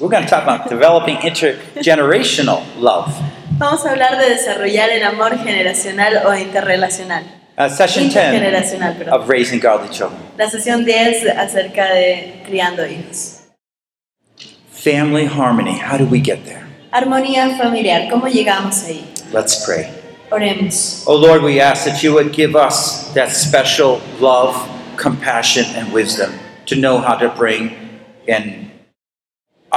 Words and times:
We're 0.00 0.10
going 0.10 0.24
to 0.24 0.28
talk 0.28 0.42
about 0.42 0.68
developing 0.68 1.16
intergenerational 1.18 2.62
love. 2.78 3.14
Vamos 3.56 3.86
a 3.86 3.90
hablar 3.90 4.18
de 4.18 4.30
desarrollar 4.30 4.90
el 4.90 5.02
amor 5.04 5.38
generacional 5.38 6.22
o 6.26 6.34
interrelacional. 6.34 7.22
Uh, 7.56 7.68
session 7.68 8.08
10 8.08 8.16
Intergeneracional, 8.16 8.94
perdón. 8.96 9.14
of 9.14 9.28
Raising 9.28 9.60
Godly 9.60 9.88
Children. 9.90 10.20
La 10.36 10.50
sesión 10.50 10.84
10 10.84 11.28
acerca 11.36 11.92
de 11.94 12.42
criando 12.46 12.84
hijos. 12.84 13.42
Family 14.72 15.26
harmony. 15.26 15.78
How 15.78 15.96
do 15.96 16.04
we 16.04 16.18
get 16.20 16.44
there? 16.44 16.64
Armonía 16.90 17.56
familiar, 17.56 18.08
¿cómo 18.10 18.26
llegamos 18.26 18.84
ahí? 18.84 19.04
Let's 19.32 19.64
pray. 19.64 19.86
Oremos. 20.30 21.04
Oh 21.06 21.14
Lord, 21.14 21.42
we 21.44 21.60
ask 21.60 21.84
that 21.84 22.02
you 22.02 22.12
would 22.12 22.32
give 22.32 22.56
us 22.56 23.12
that 23.14 23.30
special 23.30 24.00
love, 24.20 24.56
compassion, 24.96 25.64
and 25.76 25.92
wisdom 25.92 26.32
to 26.66 26.74
know 26.74 26.98
how 26.98 27.14
to 27.16 27.28
bring 27.28 27.76
and 28.26 28.70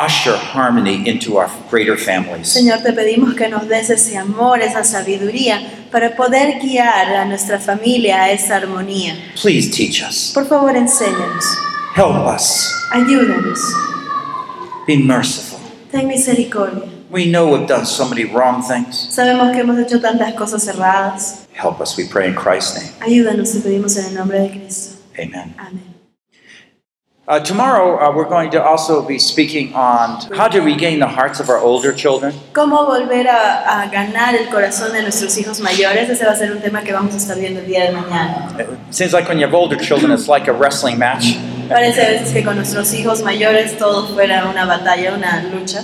usher 0.06 0.36
harmony 0.38 1.08
into 1.08 1.38
our 1.38 1.50
greater 1.70 1.98
families. 1.98 2.48
Señor, 2.54 2.82
te 2.84 2.94
pedimos 2.94 3.34
que 3.36 3.48
nos 3.50 3.68
des 3.68 3.90
ese 3.90 4.18
amor, 4.18 4.62
esa 4.62 4.84
sabiduría 4.84 5.60
para 5.92 6.16
poder 6.16 6.60
guiar 6.62 7.16
a 7.16 7.26
nuestra 7.26 7.60
familia 7.60 8.24
a 8.24 8.32
esa 8.32 8.58
armonía. 8.58 9.16
Please 9.42 9.70
teach 9.70 10.02
us. 10.02 10.32
Por 10.34 10.46
favor, 10.48 10.76
enséñanos, 10.76 11.46
Help 11.96 12.28
us. 12.28 12.72
ayúdanos, 12.92 13.60
Be 14.88 14.98
merciful. 14.98 15.60
ten 15.92 16.08
misericordia. 16.08 16.84
We 17.10 17.26
know 17.26 17.48
we've 17.48 17.68
done 17.68 17.86
so 17.86 18.06
many 18.08 18.26
wrong 18.26 18.62
things. 18.62 19.08
Sabemos 19.10 19.52
que 19.54 19.62
hemos 19.62 19.80
hecho 19.80 20.00
tantas 20.02 20.34
cosas 20.34 20.68
erradas. 20.68 21.48
Help 21.54 21.80
us, 21.82 21.96
we 21.98 22.06
pray 22.06 22.28
in 22.28 22.36
Christ's 22.36 22.76
name. 22.76 22.92
Ayúdanos, 23.02 23.52
te 23.54 23.60
pedimos 23.62 23.96
en 23.98 24.06
el 24.08 24.14
nombre 24.16 24.40
de 24.42 24.50
Cristo. 24.52 24.98
Amen. 25.18 25.56
Amén. 25.58 25.97
Uh, 27.30 27.42
tomorrow, 27.42 28.00
uh, 28.00 28.10
we're 28.16 28.24
going 28.30 28.50
to 28.50 28.64
also 28.64 29.06
be 29.06 29.20
speaking 29.20 29.76
on 29.76 30.18
how 30.32 30.48
to 30.48 30.62
regain 30.62 30.98
the 31.00 31.08
hearts 31.08 31.42
of 31.42 31.50
our 31.50 31.58
older 31.58 31.92
children. 31.92 32.34
¿Cómo 32.54 32.86
volver 32.86 33.28
a, 33.28 33.84
a 33.84 33.90
ganar 33.90 34.34
el 34.34 34.48
corazón 34.48 34.94
de 34.94 35.02
nuestros 35.02 35.38
hijos 35.38 35.60
mayores? 35.60 36.10
Ese 36.10 36.24
va 36.24 36.32
a 36.32 36.36
ser 36.38 36.54
un 36.54 36.62
tema 36.62 36.82
que 36.84 36.94
vamos 36.94 37.14
a 37.14 37.18
estar 37.18 37.38
viendo 37.38 37.60
el 37.60 37.66
día 37.66 37.84
de 37.84 37.92
mañana. 37.92 38.56
It 38.58 38.94
seems 38.96 39.12
like 39.12 39.28
when 39.28 39.40
you 39.40 39.46
have 39.46 39.54
older 39.54 39.76
children, 39.76 40.14
it's 40.14 40.30
like 40.30 40.48
a 40.48 40.54
wrestling 40.54 40.98
match. 40.98 41.36
Parece 41.68 41.98
a 42.02 42.12
veces 42.12 42.32
que 42.32 42.46
con 42.46 42.56
nuestros 42.56 42.94
hijos 42.94 43.22
mayores 43.22 43.78
todo 43.78 44.08
fuera 44.08 44.46
una 44.50 44.66
batalla, 44.66 45.14
una 45.14 45.44
lucha. 45.52 45.84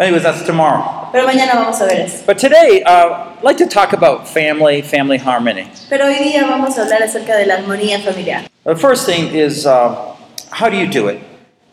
Anyways, 0.00 0.24
that's 0.24 0.42
tomorrow. 0.44 1.08
Pero 1.12 1.28
mañana 1.28 1.54
vamos 1.54 1.80
a 1.80 1.84
ver 1.84 2.06
eso. 2.06 2.24
But 2.26 2.38
today, 2.38 2.82
uh, 2.82 3.36
I'd 3.38 3.44
like 3.44 3.58
to 3.58 3.68
talk 3.68 3.92
about 3.92 4.26
family, 4.26 4.82
family 4.82 5.18
harmony. 5.18 5.68
Pero 5.88 6.06
hoy 6.06 6.18
día 6.18 6.42
vamos 6.44 6.76
a 6.76 6.82
hablar 6.82 7.04
acerca 7.04 7.36
de 7.36 7.46
la 7.46 7.58
armonía 7.58 8.00
familiar. 8.00 8.42
The 8.64 8.74
first 8.74 9.06
thing 9.06 9.32
is 9.32 9.64
uh, 9.64 10.11
how 10.52 10.68
do 10.68 10.76
you 10.76 10.86
do 10.86 11.08
it? 11.08 11.18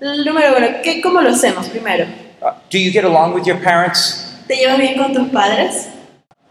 Número 0.02 0.56
uno, 0.56 0.82
¿qué, 0.82 1.02
¿cómo 1.02 1.22
lo 1.22 1.30
hacemos 1.30 1.70
primero? 1.70 2.08
Uh, 2.42 2.54
do 2.70 2.80
you 2.80 2.92
get 2.92 3.04
along 3.04 3.34
with 3.34 3.46
your 3.46 3.58
parents? 3.58 4.34
¿Te 4.48 4.56
llevas 4.56 4.80
bien 4.80 4.98
con 4.98 5.14
tus 5.14 5.30
padres? 5.30 5.90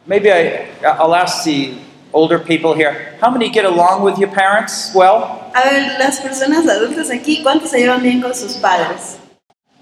Maybe 0.07 0.31
I, 0.31 0.69
I'll 0.85 1.15
ask 1.15 1.45
the 1.45 1.75
older 2.13 2.39
people 2.39 2.75
here 2.75 3.17
how 3.21 3.31
many 3.31 3.49
get 3.49 3.65
along 3.65 4.03
with 4.03 4.19
your 4.19 4.31
parents 4.31 4.93
well? 4.95 5.51
A 5.55 5.63
ver, 5.63 5.99
las 5.99 6.21
personas 6.21 6.67
adultas 6.67 7.11
aquí, 7.11 7.43
¿cuántos 7.43 7.71
se 7.71 7.79
llevan 7.81 8.03
bien 8.03 8.21
con 8.21 8.35
sus 8.35 8.57
padres? 8.57 9.19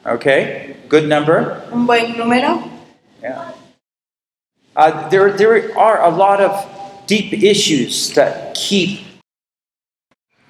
Okay, 0.04 0.76
good 0.88 1.08
number. 1.08 1.62
¿Un 1.72 1.86
buen 1.86 2.16
número? 2.16 2.62
Yeah. 3.20 3.52
Uh, 4.76 5.08
there, 5.08 5.32
there 5.32 5.76
are 5.76 6.02
a 6.02 6.10
lot 6.10 6.40
of 6.40 6.52
deep 7.06 7.32
issues 7.32 8.12
that 8.14 8.54
keep 8.54 9.00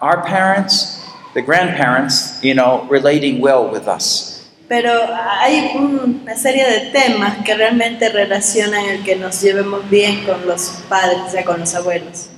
our 0.01 0.23
parents, 0.25 1.03
the 1.37 1.43
grandparents, 1.43 2.41
you 2.43 2.55
know, 2.55 2.87
relating 2.89 3.41
well 3.43 3.69
with 3.71 3.87
us. 3.87 4.33
Pero 4.69 4.91
hay 5.15 5.71
un- 5.77 6.23
una 6.23 6.35
serie 6.35 6.65
de 6.65 6.91
temas 6.91 7.45
que 7.45 7.55
realmente 7.55 8.09
relacionan 8.09 8.87
el 8.87 9.05
que 9.05 9.15
nos 9.15 9.41
llevemos 9.43 9.89
bien 9.91 10.25
con 10.25 10.45
los 10.47 10.83
padres, 10.89 11.19
o 11.27 11.31
sea, 11.31 11.45
con 11.45 11.61
los 11.61 11.75
abuelos. 11.75 12.31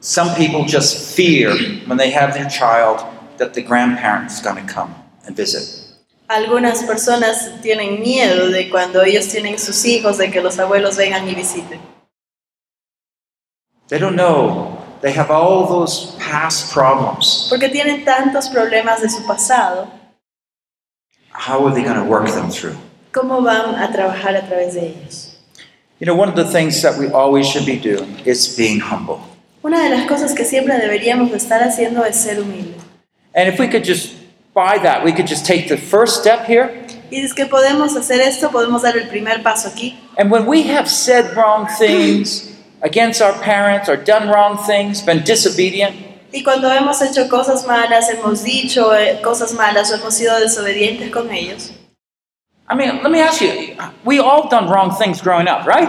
Some 0.00 0.32
people 0.36 0.64
just 0.66 1.14
fear 1.14 1.50
when 1.86 1.96
they 1.98 2.10
have 2.12 2.32
their 2.34 2.48
child 2.48 3.04
that 3.38 3.52
the 3.52 3.62
grandparent's 3.62 4.42
going 4.42 4.56
to 4.56 4.66
come 4.72 4.94
and 5.26 5.36
visit. 5.36 5.62
Algunas 6.28 6.82
personas 6.84 7.60
tienen 7.62 8.00
miedo 8.00 8.48
de 8.48 8.68
cuando 8.70 9.02
ellos 9.02 9.28
tienen 9.28 9.58
sus 9.58 9.84
hijos, 9.84 10.16
de 10.18 10.30
que 10.30 10.40
los 10.40 10.58
abuelos 10.58 10.96
vengan 10.96 11.28
y 11.28 11.34
visiten. 11.34 11.78
They 13.88 13.98
don't 13.98 14.16
know. 14.16 14.78
They 15.04 15.12
have 15.12 15.30
all 15.30 15.66
those 15.66 16.16
past 16.18 16.72
problems. 16.72 17.48
Porque 17.50 17.68
tienen 17.68 18.06
tantos 18.06 18.48
problemas 18.48 19.02
de 19.02 19.10
su 19.10 19.22
pasado, 19.26 19.86
How 21.30 21.66
are 21.66 21.74
they 21.74 21.82
going 21.82 22.02
to 22.02 22.08
work 22.08 22.26
them 22.30 22.48
through? 22.48 22.74
¿cómo 23.12 23.42
van 23.42 23.74
a 23.74 23.92
trabajar 23.92 24.34
a 24.34 24.46
través 24.48 24.72
de 24.72 24.86
ellos? 24.86 25.36
You 26.00 26.06
know, 26.06 26.14
one 26.14 26.30
of 26.30 26.36
the 26.36 26.46
things 26.46 26.80
that 26.80 26.98
we 26.98 27.08
always 27.08 27.46
should 27.46 27.66
be 27.66 27.76
doing 27.76 28.18
is 28.24 28.56
being 28.56 28.80
humble. 28.80 29.20
Una 29.62 29.82
de 29.82 29.90
las 29.90 30.08
cosas 30.08 30.32
que 30.32 30.46
siempre 30.46 30.78
deberíamos 30.78 31.30
estar 31.32 31.62
haciendo 31.62 32.02
es 32.06 32.16
ser 32.16 32.40
humildes. 32.40 32.82
And 33.34 33.46
if 33.46 33.58
we 33.58 33.68
could 33.68 33.84
just 33.84 34.14
buy 34.54 34.78
that, 34.78 35.04
we 35.04 35.12
could 35.12 35.26
just 35.26 35.44
take 35.44 35.68
the 35.68 35.76
first 35.76 36.18
step 36.18 36.46
here. 36.46 36.70
Y 37.10 37.18
es 37.18 37.34
que 37.34 37.44
podemos 37.44 37.94
hacer 37.94 38.22
esto, 38.22 38.50
podemos 38.50 38.80
dar 38.80 38.96
el 38.96 39.06
primer 39.08 39.42
paso 39.42 39.68
aquí. 39.68 39.98
And 40.16 40.30
when 40.30 40.46
we 40.46 40.62
have 40.62 40.88
said 40.88 41.36
wrong 41.36 41.66
things 41.78 42.53
against 42.84 43.20
our 43.20 43.32
parents 43.40 43.88
or 43.88 43.96
done 43.96 44.28
wrong 44.28 44.56
things, 44.58 45.02
been 45.02 45.24
disobedient, 45.24 45.96
Y 46.34 46.42
cuando 46.42 46.68
hemos 46.68 47.00
hecho 47.00 47.28
cosas 47.28 47.64
malas, 47.64 48.10
hemos 48.10 48.42
dicho 48.42 48.92
eh, 48.92 49.20
cosas 49.22 49.52
malas 49.52 49.92
o 49.92 49.94
hemos 49.94 50.14
sido 50.14 50.36
desobedientes 50.40 51.08
con 51.12 51.30
ellos. 51.30 51.70
I 52.68 52.74
mean, 52.74 53.04
let 53.04 53.12
me 53.12 53.20
ask 53.20 53.40
you, 53.40 53.76
we 54.04 54.18
all 54.18 54.48
done 54.48 54.68
wrong 54.68 54.90
things 54.90 55.22
growing 55.22 55.46
up, 55.46 55.64
right? 55.64 55.88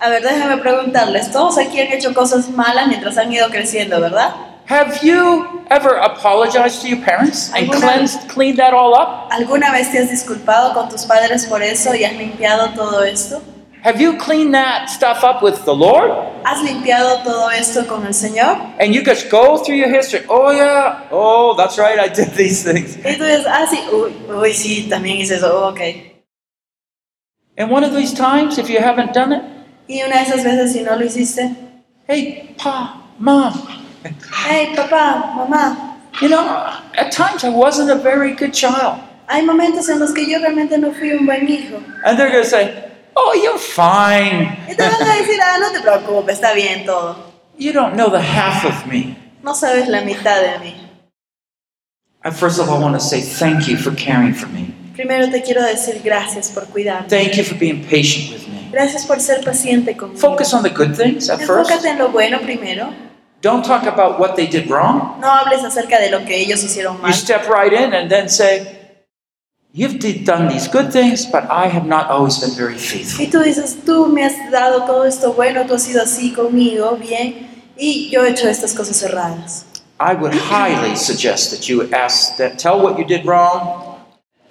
A 0.00 0.08
ver, 0.08 0.22
déjame 0.22 0.62
preguntarles, 0.62 1.30
todos 1.30 1.58
aquí 1.58 1.78
han 1.78 1.92
hecho 1.92 2.14
cosas 2.14 2.48
malas 2.48 2.88
mientras 2.88 3.18
han 3.18 3.30
ido 3.30 3.50
creciendo, 3.50 4.00
¿verdad? 4.00 4.34
Have 4.66 5.02
you 5.02 5.62
ever 5.68 5.96
apologized 5.98 6.80
to 6.80 6.88
your 6.88 7.04
parents 7.04 7.52
and 7.54 7.70
cleansed, 7.70 8.30
cleaned 8.30 8.58
that 8.58 8.72
all 8.72 8.94
up? 8.94 9.28
¿Alguna 9.30 9.72
vez 9.72 9.92
te 9.92 9.98
has 9.98 10.08
disculpado 10.08 10.72
con 10.72 10.88
tus 10.88 11.04
padres 11.04 11.44
por 11.44 11.62
eso 11.62 11.94
y 11.94 12.04
has 12.04 12.14
limpiado 12.14 12.70
todo 12.70 13.02
esto? 13.04 13.42
Have 13.82 14.00
you 14.00 14.16
cleaned 14.16 14.54
that 14.54 14.88
stuff 14.88 15.24
up 15.24 15.42
with 15.42 15.64
the 15.64 15.74
Lord? 15.74 16.10
¿Has 16.44 16.62
limpiado 16.62 17.24
todo 17.24 17.48
esto 17.48 17.84
con 17.84 18.06
el 18.06 18.12
Señor? 18.12 18.76
And 18.78 18.94
you 18.94 19.02
just 19.02 19.28
go 19.28 19.58
through 19.58 19.74
your 19.74 19.88
history. 19.88 20.24
Oh, 20.28 20.52
yeah. 20.52 21.08
Oh, 21.10 21.54
that's 21.56 21.78
right. 21.78 21.98
I 21.98 22.06
did 22.06 22.30
these 22.34 22.62
things. 22.62 22.94
Dices, 22.96 23.44
ah, 23.44 23.66
sí, 23.68 23.78
uy, 23.92 24.12
uy, 24.28 24.52
sí, 24.52 24.88
también 24.88 25.16
hice 25.18 25.32
eso, 25.34 25.50
oh, 25.50 25.70
ok. 25.70 25.80
And 27.58 27.70
one 27.70 27.82
of 27.82 27.92
these 27.92 28.14
times, 28.14 28.56
if 28.56 28.70
you 28.70 28.78
haven't 28.78 29.12
done 29.14 29.32
it, 29.32 29.42
Y 29.88 30.00
una 30.04 30.14
de 30.14 30.30
esas 30.30 30.44
veces, 30.44 30.72
si 30.72 30.82
no 30.82 30.94
lo 30.96 31.04
hiciste, 31.04 31.56
hey, 32.06 32.54
Pa, 32.56 33.02
Mom, 33.18 33.52
hey, 34.46 34.72
papá, 34.76 35.34
mamá, 35.34 35.98
you 36.20 36.28
know, 36.28 36.46
at 36.96 37.10
times 37.10 37.42
I 37.42 37.48
wasn't 37.48 37.90
a 37.90 37.96
very 37.96 38.32
good 38.32 38.54
child. 38.54 39.00
hay 39.28 39.42
momentos 39.44 39.88
en 39.88 39.98
los 39.98 40.12
que 40.12 40.24
yo 40.24 40.38
realmente 40.38 40.78
no 40.78 40.92
fui 40.92 41.10
un 41.12 41.26
buen 41.26 41.48
hijo. 41.48 41.82
And 42.04 42.16
they're 42.16 42.30
going 42.30 42.44
to 42.44 42.48
say, 42.48 42.91
Oh, 43.14 43.34
you're 43.34 43.58
fine. 43.58 44.56
Te 44.66 44.74
van 44.76 45.02
a 45.02 45.14
decir, 45.16 45.38
ah, 45.42 45.58
no 45.60 45.70
te 45.72 45.80
preocupes, 45.80 46.36
está 46.40 46.54
bien 46.54 46.84
todo. 46.86 47.16
You 47.58 47.72
don't 47.72 47.94
know 47.94 48.10
the 48.10 48.20
half 48.20 48.64
of 48.64 48.86
me. 48.86 49.16
No 49.42 49.52
sabes 49.54 49.88
la 49.88 50.00
mitad 50.02 50.40
de 50.40 50.58
mí. 50.60 50.74
And 52.24 52.34
first 52.34 52.58
of 52.60 52.68
all, 52.68 52.78
I 52.78 52.80
want 52.80 52.94
to 52.94 53.00
say 53.00 53.20
thank 53.20 53.66
you 53.68 53.76
for 53.76 53.92
caring 53.94 54.32
for 54.32 54.46
me. 54.48 54.74
Primero 54.94 55.28
te 55.30 55.42
quiero 55.42 55.62
decir 55.62 56.00
gracias 56.04 56.50
por 56.50 56.64
cuidarme. 56.66 57.08
Thank 57.08 57.36
you 57.36 57.44
for 57.44 57.56
being 57.58 57.82
patient 57.84 58.30
with 58.32 58.46
me. 58.48 58.68
Gracias 58.72 59.04
por 59.06 59.20
ser 59.20 59.42
paciente 59.44 59.96
conmigo. 59.96 60.18
Focus 60.20 60.54
on 60.54 60.62
the 60.62 60.70
good 60.70 60.94
things 60.96 61.28
at 61.28 61.40
first. 61.40 61.70
Enfócate 61.70 61.88
en 61.90 61.98
lo 61.98 62.08
bueno 62.08 62.38
primero. 62.40 62.92
Don't 63.42 63.64
talk 63.64 63.86
about 63.86 64.20
what 64.20 64.36
they 64.36 64.46
did 64.46 64.70
wrong. 64.70 65.18
No 65.20 65.28
hables 65.28 65.64
acerca 65.64 65.98
de 65.98 66.10
lo 66.10 66.24
que 66.24 66.36
ellos 66.36 66.62
hicieron 66.62 66.96
You 66.98 67.02
mal. 67.02 67.12
step 67.12 67.48
right 67.48 67.72
in 67.72 67.92
and 67.92 68.08
then 68.08 68.28
say, 68.28 68.81
You've 69.74 70.00
done 70.26 70.48
these 70.48 70.68
good 70.68 70.92
things, 70.92 71.24
but 71.24 71.44
I 71.50 71.66
have 71.66 71.86
not 71.86 72.10
always 72.10 72.38
been 72.38 72.54
very 72.54 72.76
faithful. 72.76 73.24
Y 73.24 73.30
tú 73.30 73.40
dices, 73.42 73.78
tú 73.86 74.06
me 74.06 74.22
has 74.22 74.34
dado 74.50 74.84
todo 74.84 75.04
esto 75.04 75.32
bueno, 75.32 75.64
tú 75.66 75.74
has 75.74 75.82
sido 75.84 76.02
así 76.02 76.34
conmigo, 76.34 76.98
bien, 76.98 77.48
y 77.78 78.10
yo 78.10 78.22
he 78.22 78.30
hecho 78.32 78.48
estas 78.50 78.74
cosas 78.74 79.02
erradas. 79.02 79.64
I 79.98 80.12
would 80.14 80.34
highly 80.34 80.94
suggest 80.94 81.52
that 81.52 81.68
you 81.70 81.88
ask 81.94 82.36
that 82.36 82.58
tell 82.58 82.82
what 82.82 82.98
you 82.98 83.04
did 83.06 83.24
wrong 83.24 83.96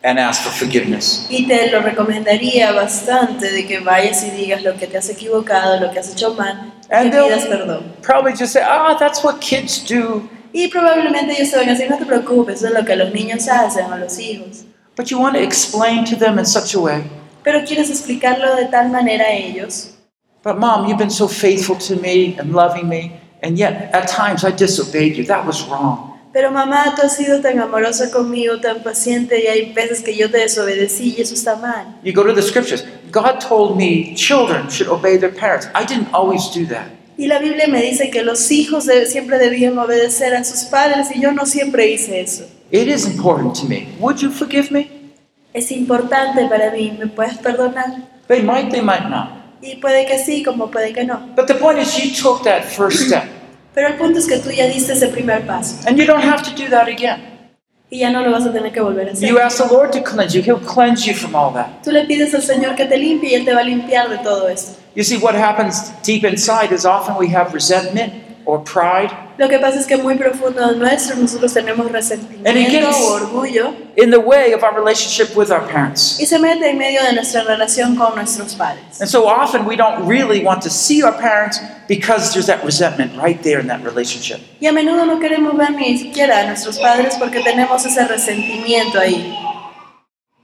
and 0.04 0.18
ask 0.18 0.42
for 0.42 0.50
forgiveness. 0.50 1.28
Y 1.30 1.46
te 1.48 1.70
lo 1.70 1.82
recomendaría 1.82 2.72
bastante 2.72 3.52
de 3.52 3.68
que 3.68 3.80
vayas 3.80 4.24
y 4.24 4.32
digas 4.32 4.64
lo 4.64 4.76
que 4.76 4.88
te 4.88 4.98
has 4.98 5.08
equivocado, 5.10 5.80
lo 5.80 5.92
que 5.92 6.00
has 6.00 6.10
hecho 6.10 6.34
mal, 6.34 6.74
y 6.90 6.96
And 6.96 7.12
pidas 7.12 7.44
they'll 7.44 7.60
perdón. 7.60 7.84
probably 8.02 8.32
just 8.32 8.54
say, 8.54 8.64
ah, 8.66 8.96
that's 8.98 9.24
what 9.24 9.40
kids 9.40 9.86
do. 9.88 10.28
Y 10.52 10.68
probablemente 10.70 11.34
ellos 11.38 11.52
te 11.52 11.58
van 11.58 11.70
a 11.70 11.74
decir, 11.74 11.92
no 11.92 11.98
te 12.00 12.08
preocupes, 12.08 12.56
eso 12.56 12.70
es 12.70 12.74
lo 12.74 12.84
que 12.84 12.96
los 12.96 13.14
niños 13.14 13.48
hacen 13.48 13.86
o 13.86 13.98
los 13.98 14.18
hijos. 14.18 14.66
But 15.02 15.10
you 15.10 15.18
want 15.18 15.34
to 15.34 15.42
explain 15.42 16.06
to 16.06 16.16
them 16.16 16.38
in 16.38 16.46
such 16.46 16.76
a 16.76 16.80
way. 16.80 17.04
Pero 17.44 17.66
quieres 17.66 17.90
explicarlo 17.90 18.56
de 18.56 18.68
tal 18.70 18.90
manera 18.90 19.24
a 19.24 19.34
ellos. 19.34 19.98
But 20.44 20.60
mom, 20.60 20.88
you've 20.88 21.00
been 21.00 21.10
so 21.10 21.28
faithful 21.28 21.76
to 21.78 21.96
me 21.96 22.38
and 22.38 22.54
loving 22.54 22.88
me, 22.88 23.20
and 23.42 23.58
yet 23.58 23.90
at 23.96 24.08
times 24.08 24.44
I 24.44 24.52
disobeyed 24.52 25.18
you. 25.18 25.24
That 25.24 25.48
was 25.48 25.66
wrong. 25.68 26.20
Pero 26.32 26.52
mamá, 26.52 26.94
tú 26.96 27.02
has 27.02 27.18
sido 27.18 27.42
tan 27.42 27.60
amorosa 27.60 28.12
conmigo, 28.12 28.62
tan 28.62 28.84
paciente, 28.84 29.44
y 29.44 29.48
hay 29.48 29.74
veces 29.74 30.04
que 30.04 30.16
yo 30.16 30.30
te 30.30 30.38
desobedecí 30.38 31.16
y 31.18 31.22
eso 31.24 31.34
está 31.34 31.56
mal. 31.56 31.96
You 32.04 32.14
go 32.14 32.24
to 32.24 32.32
the 32.32 32.44
scriptures. 32.44 32.84
God 33.12 33.40
told 33.42 33.78
me 33.78 34.14
children 34.14 34.70
should 34.70 34.88
obey 34.88 35.18
their 35.18 35.34
parents. 35.34 35.68
I 35.74 35.84
didn't 35.84 36.14
always 36.14 36.48
do 36.54 36.68
that. 36.68 36.92
Y 37.22 37.28
la 37.28 37.38
Biblia 37.38 37.68
me 37.68 37.84
dice 37.84 38.10
que 38.10 38.24
los 38.24 38.50
hijos 38.52 38.88
de- 38.88 39.06
siempre 39.06 39.38
debían 39.38 39.78
obedecer 39.78 40.34
a 40.34 40.44
sus 40.44 40.62
padres 40.64 41.10
y 41.14 41.22
yo 41.22 41.32
no 41.32 41.46
siempre 41.46 41.88
hice 41.88 42.20
eso. 42.20 42.46
It 42.72 42.88
is 42.88 43.06
important 43.06 43.56
to 43.60 43.66
me. 43.68 43.90
Would 44.00 44.18
you 44.22 44.32
forgive 44.32 44.72
me? 44.72 44.90
Es 45.54 45.72
importante 45.72 46.48
para 46.50 46.72
mí, 46.72 46.98
¿me 46.98 47.06
puedes 47.06 47.38
perdonar? 47.38 47.86
They 48.28 48.42
might, 48.42 48.72
they 48.72 48.82
might 48.82 49.04
not. 49.08 49.30
Y 49.62 49.76
puede 49.76 50.08
que 50.08 50.18
sí, 50.18 50.42
como 50.42 50.72
puede 50.72 50.94
que 50.94 51.04
no. 51.04 51.20
But 51.36 51.46
the 51.46 51.54
point 51.54 51.78
is, 51.78 51.96
you 51.96 52.10
took 52.20 52.42
that 52.44 52.64
first 52.64 53.02
step, 53.06 53.26
Pero 53.76 53.90
el 53.90 53.98
punto 53.98 54.18
es 54.18 54.26
que 54.26 54.38
tú 54.40 54.50
ya 54.50 54.66
diste 54.66 54.94
ese 54.94 55.08
primer 55.10 55.46
paso 55.46 55.76
and 55.88 56.00
you 56.00 56.08
don't 56.08 56.24
have 56.24 56.42
to 56.42 56.50
do 56.60 56.68
that 56.72 56.88
again. 56.88 57.31
Y 57.92 58.00
ya 58.00 58.10
no 58.10 58.22
lo 58.22 58.32
vas 58.32 58.46
a 58.46 58.54
tener 58.54 58.72
que 58.72 58.80
volver 58.80 59.10
a 59.10 59.12
hacer. 59.12 59.30
You 59.30 59.38
ask 59.38 59.58
the 59.58 59.72
Lord 59.72 59.92
to 59.92 60.02
cleanse 60.02 60.34
you, 60.34 60.42
He'll 60.42 60.66
cleanse 60.66 61.06
you 61.06 61.14
from 61.14 61.36
all 61.36 61.54
that. 61.54 61.84
Tú 61.84 61.92
le 61.92 62.06
pides 62.06 62.34
al 62.34 62.42
Señor 62.42 62.76
que 62.76 62.86
te 62.86 62.98
limpie 62.98 63.32
y 63.32 63.36
Él 63.36 63.46
te 63.46 63.54
va 63.54 63.60
a 63.60 63.64
limpiar 63.64 64.10
de 64.10 64.18
todo 64.20 64.48
esto. 64.48 64.80
You 64.96 65.04
see, 65.04 65.18
what 65.18 65.36
happens 65.36 65.92
deep 66.02 66.24
inside 66.24 66.74
is 66.74 66.86
often 66.86 67.16
we 67.18 67.28
have 67.36 67.54
resentment 67.54 68.31
or 68.52 68.62
pride 68.64 69.10
Lo 69.38 69.48
que 69.48 69.58
pasa 69.60 69.80
es 69.80 69.88
que 69.88 69.96
muy 69.96 70.16
profundo 70.16 70.74
nuestro 70.76 71.16
nosotros 71.16 71.54
tenemos 71.54 71.86
And 71.88 71.90
it 71.90 71.94
resentimiento 71.96 72.90
o 72.90 73.14
orgullo 73.14 73.74
in 73.96 74.12
the 74.12 74.20
way 74.20 74.52
of 74.54 74.62
our 74.62 74.74
relationship 74.76 75.36
with 75.38 75.50
our 75.52 75.62
parents. 75.66 76.20
y 76.20 76.26
se 76.26 76.38
mete 76.38 76.70
en 76.70 76.78
medio 76.78 77.02
de 77.02 77.14
nuestra 77.14 77.44
relación 77.44 77.96
con 77.96 78.14
nuestros 78.16 78.54
padres. 78.56 79.00
And 79.00 79.10
so 79.10 79.26
often 79.28 79.66
we 79.66 79.78
don't 79.78 80.06
really 80.06 80.44
want 80.44 80.62
to 80.64 80.70
see 80.70 81.02
our 81.02 81.14
parents 81.18 81.62
because 81.88 82.34
there's 82.34 82.48
that 82.48 82.62
resentment 82.66 83.14
right 83.18 83.42
there 83.42 83.62
in 83.62 83.68
that 83.68 83.82
relationship. 83.86 84.40
Y 84.60 84.68
a 84.68 84.74
menudo 84.74 85.06
no 85.06 85.18
queremos 85.20 85.56
ver 85.58 85.72
ni 85.72 85.98
siquiera 85.98 86.42
a 86.42 86.44
nuestros 86.48 86.78
padres 86.78 87.16
porque 87.18 87.40
tenemos 87.42 87.86
ese 87.86 88.06
resentimiento 88.06 89.00
ahí. 89.00 89.34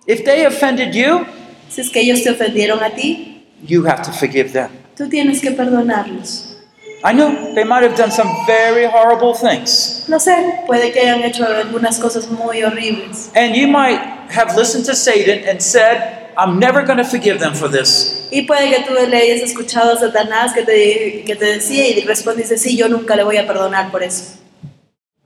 If 0.08 0.24
they 0.24 0.46
offended 0.46 0.94
you, 0.94 1.26
Si 1.70 1.82
es 1.82 1.90
que 1.90 2.00
ellos 2.00 2.24
te 2.24 2.32
ofendieron 2.32 2.82
a 2.82 2.90
ti, 2.92 3.46
you 3.64 3.86
have 3.86 4.02
to 4.04 4.14
forgive 4.14 4.54
them. 4.54 4.70
tú 4.96 5.10
tienes 5.10 5.42
que 5.42 5.52
perdonarlos. 5.52 6.47
I 7.04 7.14
know 7.14 7.54
they 7.54 7.64
might 7.64 7.84
have 7.84 7.96
done 7.96 8.12
some 8.12 8.28
very 8.48 8.86
horrible 8.86 9.34
things. 9.36 10.08
No 10.08 10.18
sé, 10.18 10.64
puede 10.66 10.92
que 10.92 11.02
hayan 11.02 11.24
hecho 11.24 11.46
algunas 11.46 12.00
cosas 12.00 12.30
muy 12.30 12.62
horribles. 12.62 13.30
And 13.36 13.56
you 13.56 13.68
might 13.68 14.00
have 14.32 14.56
listened 14.56 14.86
to 14.86 14.96
Satan 14.96 15.48
and 15.48 15.62
said, 15.62 16.32
I'm 16.38 16.60
never 16.60 16.84
going 16.84 16.98
to 16.98 17.04
forgive 17.04 17.40
them 17.40 17.54
for 17.54 17.68
this. 17.68 18.28
Y 18.32 18.46
puede 18.48 18.70
que 18.70 18.84
tú 18.86 18.94
le 18.94 19.16
hayas 19.16 19.42
escuchado 19.42 19.94
a 19.94 20.00
Satanás 20.00 20.54
que 20.54 20.64
te, 20.64 21.24
que 21.24 21.36
te 21.36 21.46
decía 21.46 21.88
y 21.88 22.02
respondiste, 22.02 22.58
sí, 22.58 22.76
yo 22.76 22.88
nunca 22.90 23.16
le 23.16 23.24
voy 23.24 23.38
a 23.38 23.46
perdonar 23.46 23.92
por 23.92 24.02
eso. 24.02 24.38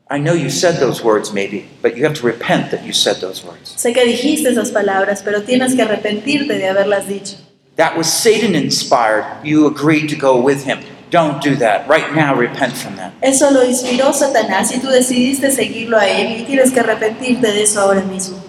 I 0.10 0.20
know 0.20 0.34
you 0.34 0.50
said 0.50 0.82
those 0.82 1.02
words 1.02 1.32
maybe, 1.32 1.66
but 1.82 1.96
you 1.96 2.04
have 2.04 2.16
to 2.16 2.28
repent 2.28 2.70
that 2.72 2.84
you 2.86 2.92
said 2.92 3.22
those 3.22 3.46
words. 3.46 3.74
Sé 3.78 3.94
que 3.94 4.04
dijiste 4.04 4.50
esas 4.50 4.72
palabras, 4.72 5.22
pero 5.24 5.42
tienes 5.42 5.74
que 5.74 5.84
arrepentirte 5.84 6.58
de 6.58 6.68
haberlas 6.68 7.08
dicho. 7.08 7.38
That 7.78 7.98
was 7.98 8.12
Satan 8.12 8.54
inspired. 8.54 9.26
You 9.44 9.68
agreed 9.68 10.10
to 10.10 10.18
go 10.18 10.36
with 10.36 10.66
him. 10.66 10.80
Don't 11.12 11.42
do 11.44 11.56
that. 11.58 11.90
Right 11.90 12.16
now, 12.16 12.34
repent 12.34 12.74
from 12.74 12.96
that. 12.96 13.12
Eso 13.22 13.52
lo 13.52 13.66
inspiró 13.66 14.14
Satanás 14.14 14.74
y 14.74 14.80
tú 14.80 14.88
decidiste 14.88 15.52
seguirlo 15.52 15.98
a 15.98 16.08
él 16.08 16.40
y 16.40 16.44
tienes 16.46 16.72
que 16.72 16.80
arrepentirte 16.80 17.52
de 17.52 17.64
eso 17.64 17.82
ahora 17.82 18.02
mismo. 18.02 18.40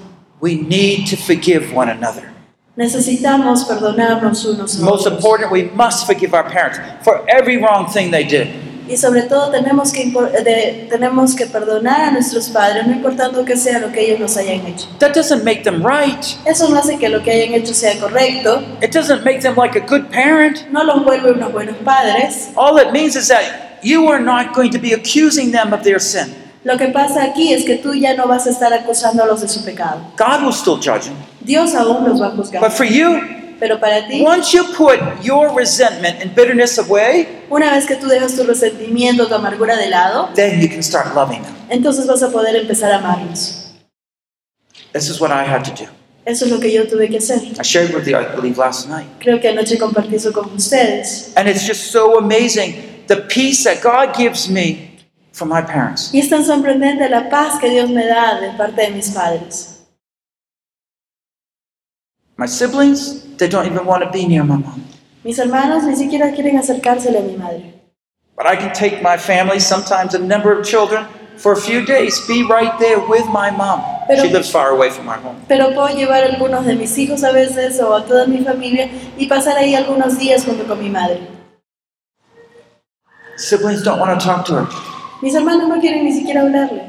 We 0.40 0.54
need 0.54 1.08
to 1.10 1.16
forgive 1.16 1.74
one 1.74 1.90
another. 1.90 2.32
Necesitamos 2.76 3.64
perdonarnos 3.64 4.44
unos 4.44 4.78
a 4.78 4.82
otros. 4.82 5.04
Most 5.04 5.06
important, 5.08 5.50
we 5.50 5.64
must 5.74 6.06
forgive 6.06 6.34
our 6.34 6.48
parents 6.48 6.78
for 7.02 7.24
every 7.28 7.56
wrong 7.56 7.86
thing 7.86 8.12
they 8.12 8.24
did. 8.24 8.48
Y 8.92 8.96
sobre 8.98 9.22
todo 9.22 9.50
tenemos 9.50 9.90
que, 9.90 10.04
de- 10.44 10.86
tenemos 10.90 11.34
que 11.34 11.46
perdonar 11.46 12.00
a 12.02 12.10
nuestros 12.10 12.50
padres, 12.50 12.86
no 12.86 12.92
importando 12.92 13.42
que 13.42 13.56
sea 13.56 13.78
lo 13.78 13.90
que 13.90 14.02
ellos 14.04 14.20
nos 14.20 14.36
hayan 14.36 14.66
hecho. 14.66 14.86
That 14.98 15.14
doesn't 15.14 15.44
make 15.44 15.62
them 15.62 15.82
right. 15.82 16.22
Eso 16.44 16.68
no 16.68 16.76
hace 16.78 16.98
que 16.98 17.08
lo 17.08 17.22
que 17.22 17.30
hayan 17.30 17.54
hecho 17.54 17.72
sea 17.72 17.98
correcto, 17.98 18.62
It 18.82 18.92
doesn't 18.92 19.24
make 19.24 19.40
them 19.40 19.54
like 19.56 19.74
a 19.78 19.80
good 19.86 20.10
parent. 20.10 20.70
no 20.70 20.84
los 20.84 21.02
vuelve 21.04 21.32
unos 21.32 21.50
buenos 21.52 21.76
padres. 21.82 22.50
All 22.54 22.78
it 22.78 22.92
means 22.92 23.16
is 23.16 23.28
that 23.28 23.78
you 23.82 24.08
are 24.10 24.20
not 24.22 24.54
going 24.54 24.70
to 24.70 24.78
be 24.78 24.92
accusing 24.92 25.52
them 25.52 25.72
of 25.72 25.82
their 25.84 25.98
sin. 25.98 26.34
Lo 26.64 26.76
que 26.76 26.88
pasa 26.88 27.24
aquí 27.24 27.52
es 27.54 27.64
que 27.64 27.76
tú 27.76 27.94
ya 27.94 28.14
no 28.14 28.26
vas 28.28 28.46
a 28.46 28.50
estar 28.50 28.72
acusándolos 28.74 29.40
de 29.40 29.48
su 29.48 29.64
pecado. 29.64 30.00
God 30.18 30.42
will 30.44 30.52
still 30.52 30.76
judge 30.76 31.06
them. 31.06 31.16
Dios 31.40 31.74
aún 31.74 32.06
los 32.06 32.20
va 32.20 32.26
a 32.26 32.30
juzgar. 32.30 32.60
But 32.60 32.72
for 32.72 32.84
you, 32.86 33.18
Pero 33.62 33.78
para 33.78 34.04
ti, 34.08 34.24
once 34.24 34.52
you 34.52 34.64
put 34.76 34.98
your 35.22 35.54
resentment 35.54 36.20
and 36.20 36.34
bitterness 36.34 36.78
away, 36.78 37.28
una 37.48 37.70
vez 37.70 37.86
que 37.86 37.94
tú 37.94 38.08
dejas 38.08 38.34
tu 38.34 38.42
resentimiento, 38.42 39.28
tu 39.28 39.34
amargura 39.36 39.76
de 39.76 39.88
lado, 39.88 40.30
then 40.34 40.60
you 40.60 40.68
can 40.68 40.82
start 40.82 41.14
loving 41.14 41.40
them. 41.44 41.54
entonces 41.70 42.08
vas 42.08 42.24
a 42.24 42.30
poder 42.32 42.56
empezar 42.56 42.90
a 42.90 42.98
amarlos. 42.98 43.72
This 44.92 45.08
is 45.08 45.20
what 45.20 45.30
I 45.30 45.48
had 45.48 45.62
to 45.62 45.70
do. 45.70 45.88
Eso 46.24 46.46
es 46.46 46.50
lo 46.50 46.58
que 46.58 46.72
yo 46.72 46.88
tuve 46.88 47.08
que 47.08 47.18
hacer. 47.18 47.38
I 47.40 47.62
shared 47.62 47.94
with 47.94 48.04
you, 48.04 48.16
I 48.18 48.24
believe, 48.34 48.58
last 48.58 48.88
night. 48.88 49.06
Creo 49.20 49.40
que 49.40 49.48
anoche 49.48 49.78
compartí 49.78 50.16
eso 50.16 50.32
con 50.32 50.52
ustedes. 50.52 51.32
And 51.36 51.48
it's 51.48 51.64
just 51.64 51.92
so 51.92 52.18
amazing 52.18 53.04
the 53.06 53.18
peace 53.28 53.62
that 53.62 53.80
God 53.80 54.12
gives 54.16 54.48
me 54.48 54.98
from 55.30 55.50
my 55.50 55.62
parents. 55.62 56.12
Y 56.12 56.18
es 56.18 56.28
tan 56.28 56.44
sorprendente 56.44 57.08
la 57.08 57.30
paz 57.30 57.60
que 57.60 57.70
Dios 57.70 57.88
me 57.90 58.06
da 58.06 58.40
de 58.40 58.50
parte 58.58 58.82
de 58.82 58.90
mis 58.90 59.10
padres. 59.10 59.71
My 62.42 62.46
siblings, 62.46 63.22
they 63.38 63.46
don't 63.46 63.66
even 63.66 63.86
want 63.86 64.02
to 64.02 64.10
be 64.10 64.26
near 64.26 64.42
my 64.42 64.56
mom. 64.56 64.82
Mis 65.22 65.38
hermanos 65.38 65.84
ni 65.84 65.94
siquiera 65.94 66.32
quieren 66.34 66.58
acercársele 66.58 67.20
a 67.20 67.22
mi 67.22 67.36
madre. 67.36 67.72
But 68.36 68.46
I 68.48 68.56
can 68.56 68.72
take 68.74 69.00
my 69.00 69.16
family, 69.16 69.60
sometimes 69.60 70.12
a 70.14 70.18
number 70.18 70.50
of 70.50 70.66
children, 70.66 71.06
for 71.36 71.52
a 71.52 71.56
few 71.56 71.86
days, 71.86 72.18
be 72.26 72.42
right 72.42 72.76
there 72.80 72.98
with 72.98 73.24
my 73.28 73.52
mom. 73.52 73.84
Pero- 74.08 74.24
She 74.24 74.32
lives 74.32 74.50
far 74.50 74.70
away 74.70 74.90
from 74.90 75.08
our 75.08 75.18
home. 75.18 75.36
Pero 75.46 75.70
puedo 75.72 75.94
llevar 75.94 76.24
algunos 76.24 76.66
de 76.66 76.74
mis 76.74 76.98
hijos 76.98 77.22
a 77.22 77.30
veces 77.30 77.78
o 77.80 77.94
a 77.94 78.04
toda 78.04 78.26
mi 78.26 78.38
familia 78.42 78.88
y 79.16 79.28
pasar 79.28 79.56
ahí 79.56 79.76
algunos 79.76 80.18
días 80.18 80.44
junto 80.44 80.64
con 80.66 80.80
mi 80.80 80.90
madre. 80.90 81.20
Siblings 83.36 83.84
don't 83.84 84.00
want 84.00 84.18
to 84.18 84.26
talk 84.26 84.44
to 84.46 84.54
her. 84.56 84.66
Mis 85.22 85.36
hermanos 85.36 85.68
no 85.68 85.80
quieren 85.80 86.02
ni 86.02 86.12
siquiera 86.12 86.40
hablarle. 86.40 86.82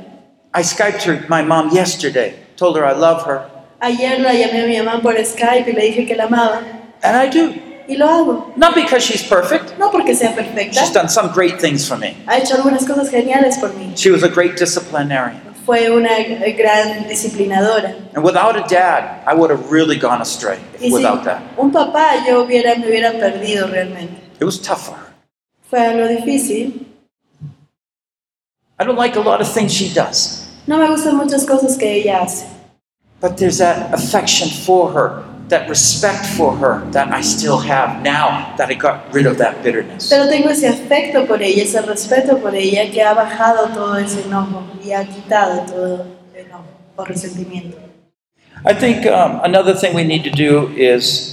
I 0.55 0.63
Skyped 0.63 1.03
her, 1.03 1.23
my 1.29 1.43
mom 1.43 1.69
yesterday, 1.69 2.33
told 2.55 2.75
her 2.75 2.83
I 2.83 2.93
love 2.93 3.21
her, 3.27 3.45
Ayer 3.83 4.19
la 4.21 4.31
llamé 4.33 4.63
a 4.63 4.65
mi 4.67 4.77
mamá 4.77 5.01
por 5.01 5.15
Skype 5.23 5.69
y 5.69 5.73
le 5.73 5.81
dije 5.87 6.05
que 6.07 6.15
la 6.15 6.23
amaba. 6.25 6.61
and 7.03 7.17
I 7.17 7.27
do. 7.29 7.53
Y 7.85 7.97
lo 7.97 8.07
hago. 8.07 8.53
Not 8.55 8.75
because 8.75 9.03
she's 9.03 9.21
perfect, 9.21 9.77
No 9.77 9.91
porque 9.91 10.15
sea 10.15 10.33
perfecta. 10.33 10.79
she's 10.79 10.93
done 10.93 11.09
some 11.09 11.33
great 11.33 11.59
things 11.59 11.85
for 11.85 11.97
me. 11.97 12.15
Ha 12.27 12.37
hecho 12.37 12.55
algunas 12.55 12.85
cosas 12.85 13.09
geniales 13.09 13.57
por 13.57 13.71
mí. 13.73 13.91
She 13.97 14.09
was 14.09 14.23
a 14.23 14.29
great 14.29 14.57
disciplinarian. 14.57 15.41
Fue 15.65 15.89
una 15.89 16.09
gran 16.57 17.07
disciplinadora. 17.09 17.93
And 18.15 18.23
without 18.23 18.55
a 18.55 18.63
dad, 18.69 19.21
I 19.27 19.33
would 19.33 19.51
have 19.51 19.69
really 19.69 19.97
gone 19.97 20.21
astray 20.21 20.59
Y 20.79 20.83
sin 20.89 20.93
without 20.93 21.25
that. 21.25 21.41
un 21.57 21.71
papá 21.71 22.25
yo 22.25 22.45
hubiera, 22.45 22.75
me 22.77 22.87
hubiera 22.87 23.11
perdido 23.19 23.67
realmente. 23.67 24.13
It 24.39 24.45
was 24.45 24.59
tough 24.61 24.85
for 24.85 24.95
her. 24.95 25.11
Fue 25.69 25.79
algo 25.79 26.07
difícil. 26.07 26.85
I 28.79 28.85
don't 28.85 28.97
like 28.97 29.17
a 29.17 29.21
lot 29.21 29.41
of 29.41 29.47
things 29.53 29.73
she 29.73 29.89
does, 29.93 30.47
No 30.67 30.77
me 30.77 30.87
gustan 30.87 31.15
muchas 31.17 31.45
cosas 31.45 31.77
que 31.77 31.91
ella 32.01 32.21
hace. 32.23 32.45
But 33.23 33.37
there's 33.37 33.59
that 33.59 33.93
affection 33.93 34.49
for 34.49 34.91
her, 34.91 35.23
that 35.47 35.69
respect 35.69 36.25
for 36.35 36.53
her 36.57 36.83
that 36.91 37.07
I 37.07 37.21
still 37.21 37.57
have 37.57 38.03
now 38.03 38.53
that 38.57 38.69
I 38.69 38.73
got 38.73 39.13
rid 39.13 39.25
of 39.25 39.37
that 39.37 39.63
bitterness. 39.63 40.09
Pero 40.09 40.27
tengo 40.27 40.49
ese 40.49 40.67
afecto 40.67 41.25
por 41.25 41.41
ella, 41.41 41.63
ese 41.63 41.81
respeto 41.83 42.41
por 42.41 42.53
ella 42.53 42.91
que 42.91 43.01
ha 43.01 43.13
bajado 43.13 43.73
todo 43.73 43.95
ese 43.95 44.23
enojo 44.23 44.63
y 44.83 44.91
ha 44.91 45.05
quitado 45.05 45.65
todo 45.65 46.05
enojo 46.35 46.65
o 46.97 47.05
resentimiento. 47.05 47.77
I 48.65 48.73
think 48.73 49.05
um, 49.05 49.39
another 49.43 49.73
thing 49.73 49.95
we 49.95 50.03
need 50.03 50.25
to 50.25 50.29
do 50.29 50.67
is 50.75 51.32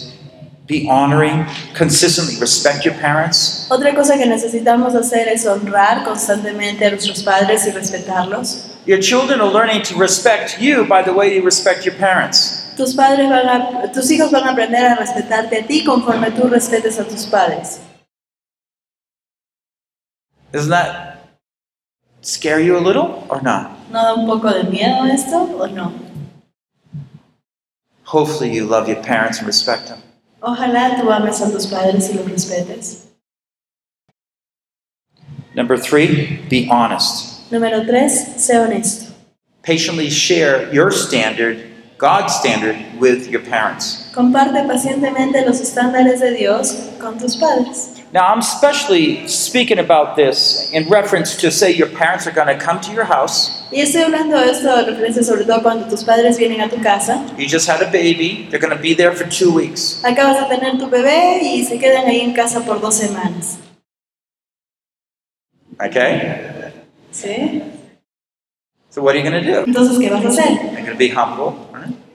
be 0.70 0.88
honoring, 0.88 1.44
consistently 1.74 2.38
respect 2.40 2.84
your 2.84 2.94
parents. 2.94 3.66
Otra 3.68 3.94
cosa 3.94 4.16
que 4.16 4.26
necesitamos 4.26 4.94
hacer 4.94 5.28
es 5.28 5.44
honrar 5.46 6.04
constantemente 6.04 6.86
a 6.86 6.90
nuestros 6.90 7.22
padres 7.22 7.66
y 7.66 7.72
respetarlos. 7.72 8.66
Your 8.86 9.00
children 9.00 9.40
are 9.40 9.52
learning 9.52 9.82
to 9.82 9.98
respect 9.98 10.60
you 10.60 10.86
by 10.86 11.02
the 11.02 11.12
way 11.12 11.34
you 11.34 11.44
respect 11.44 11.84
your 11.84 11.96
parents. 11.96 12.72
Tus 12.76 12.94
padres 12.94 13.28
van 13.28 13.48
a, 13.48 13.92
tus 13.92 14.10
hijos 14.10 14.30
van 14.30 14.44
a 14.48 14.52
aprender 14.52 14.86
a 14.86 14.94
respetarte 14.94 15.58
a 15.58 15.66
ti 15.66 15.84
conforme 15.84 16.30
tú 16.30 16.48
respetes 16.48 16.98
a 16.98 17.04
tus 17.04 17.26
padres. 17.26 17.80
Doesn't 20.52 20.70
that 20.70 21.28
scare 22.22 22.60
you 22.60 22.76
a 22.76 22.80
little 22.80 23.26
or 23.28 23.42
not? 23.42 23.70
¿No 23.90 24.02
da 24.02 24.14
un 24.14 24.26
poco 24.26 24.52
de 24.52 24.64
miedo 24.64 25.04
esto 25.04 25.42
o 25.58 25.66
no? 25.66 25.92
Hopefully, 28.04 28.52
you 28.52 28.66
love 28.66 28.88
your 28.88 29.00
parents 29.02 29.38
and 29.38 29.46
respect 29.46 29.88
them. 29.88 30.02
Ojalá 30.42 31.00
tú 31.00 31.10
ames 31.10 31.40
a 31.42 31.50
tus 31.50 31.66
padres 31.66 32.10
y 32.10 32.14
los 32.14 32.30
respetes. 32.30 33.06
Number 35.54 35.76
three, 35.76 36.40
be 36.48 36.68
honest. 36.70 37.50
Número 37.50 37.84
3, 37.84 38.36
sé 38.36 38.58
honesto. 38.58 39.12
Patiently 39.62 40.08
share 40.08 40.72
your 40.72 40.90
standard, 40.90 41.58
God's 41.98 42.34
standard, 42.34 42.76
with 42.98 43.28
your 43.28 43.42
parents. 43.42 44.08
Comparte 44.14 44.66
pacientemente 44.66 45.44
los 45.44 45.60
estándares 45.60 46.20
de 46.20 46.32
Dios 46.32 46.74
con 47.00 47.18
tus 47.18 47.36
padres. 47.36 47.99
Now, 48.12 48.26
I'm 48.26 48.40
especially 48.40 49.28
speaking 49.28 49.78
about 49.78 50.16
this 50.16 50.68
in 50.72 50.88
reference 50.88 51.36
to 51.42 51.50
say 51.52 51.70
your 51.70 51.88
parents 51.88 52.26
are 52.26 52.32
going 52.32 52.48
to 52.48 52.58
come 52.58 52.80
to 52.80 52.92
your 52.92 53.04
house. 53.04 53.62
Y 53.70 53.80
estoy 53.80 54.02
hablando 54.02 54.36
de 54.36 54.50
esto 54.50 54.66
de 54.76 54.90
referencia 54.90 55.22
sobre 55.22 55.44
todo 55.44 55.62
cuando 55.62 55.88
tus 55.88 56.02
padres 56.02 56.36
vienen 56.36 56.60
a 56.60 56.68
tu 56.68 56.82
casa. 56.82 57.24
You 57.38 57.46
just 57.46 57.68
had 57.68 57.80
a 57.82 57.90
baby, 57.90 58.48
they're 58.50 58.58
going 58.58 58.76
to 58.76 58.82
be 58.82 58.94
there 58.94 59.12
for 59.12 59.28
two 59.28 59.54
weeks. 59.54 60.02
Acabas 60.02 60.48
de 60.48 60.56
tener 60.56 60.76
tu 60.76 60.88
bebé 60.90 61.40
y 61.40 61.64
se 61.64 61.78
quedan 61.78 62.06
ahí 62.08 62.20
en 62.20 62.32
casa 62.32 62.64
por 62.64 62.80
dos 62.80 62.96
semanas. 62.96 63.58
Okay? 65.80 66.72
¿Sí? 67.12 67.62
So, 68.90 69.02
what 69.02 69.14
are 69.14 69.18
you 69.18 69.30
going 69.30 69.40
to 69.40 69.48
do? 69.48 69.64
Entonces, 69.64 70.00
¿qué 70.00 70.10
vas 70.10 70.24
a 70.24 70.28
hacer? 70.30 70.50
You're 70.72 70.82
going 70.82 70.86
to 70.86 70.96
be 70.96 71.10
humble. 71.10 71.54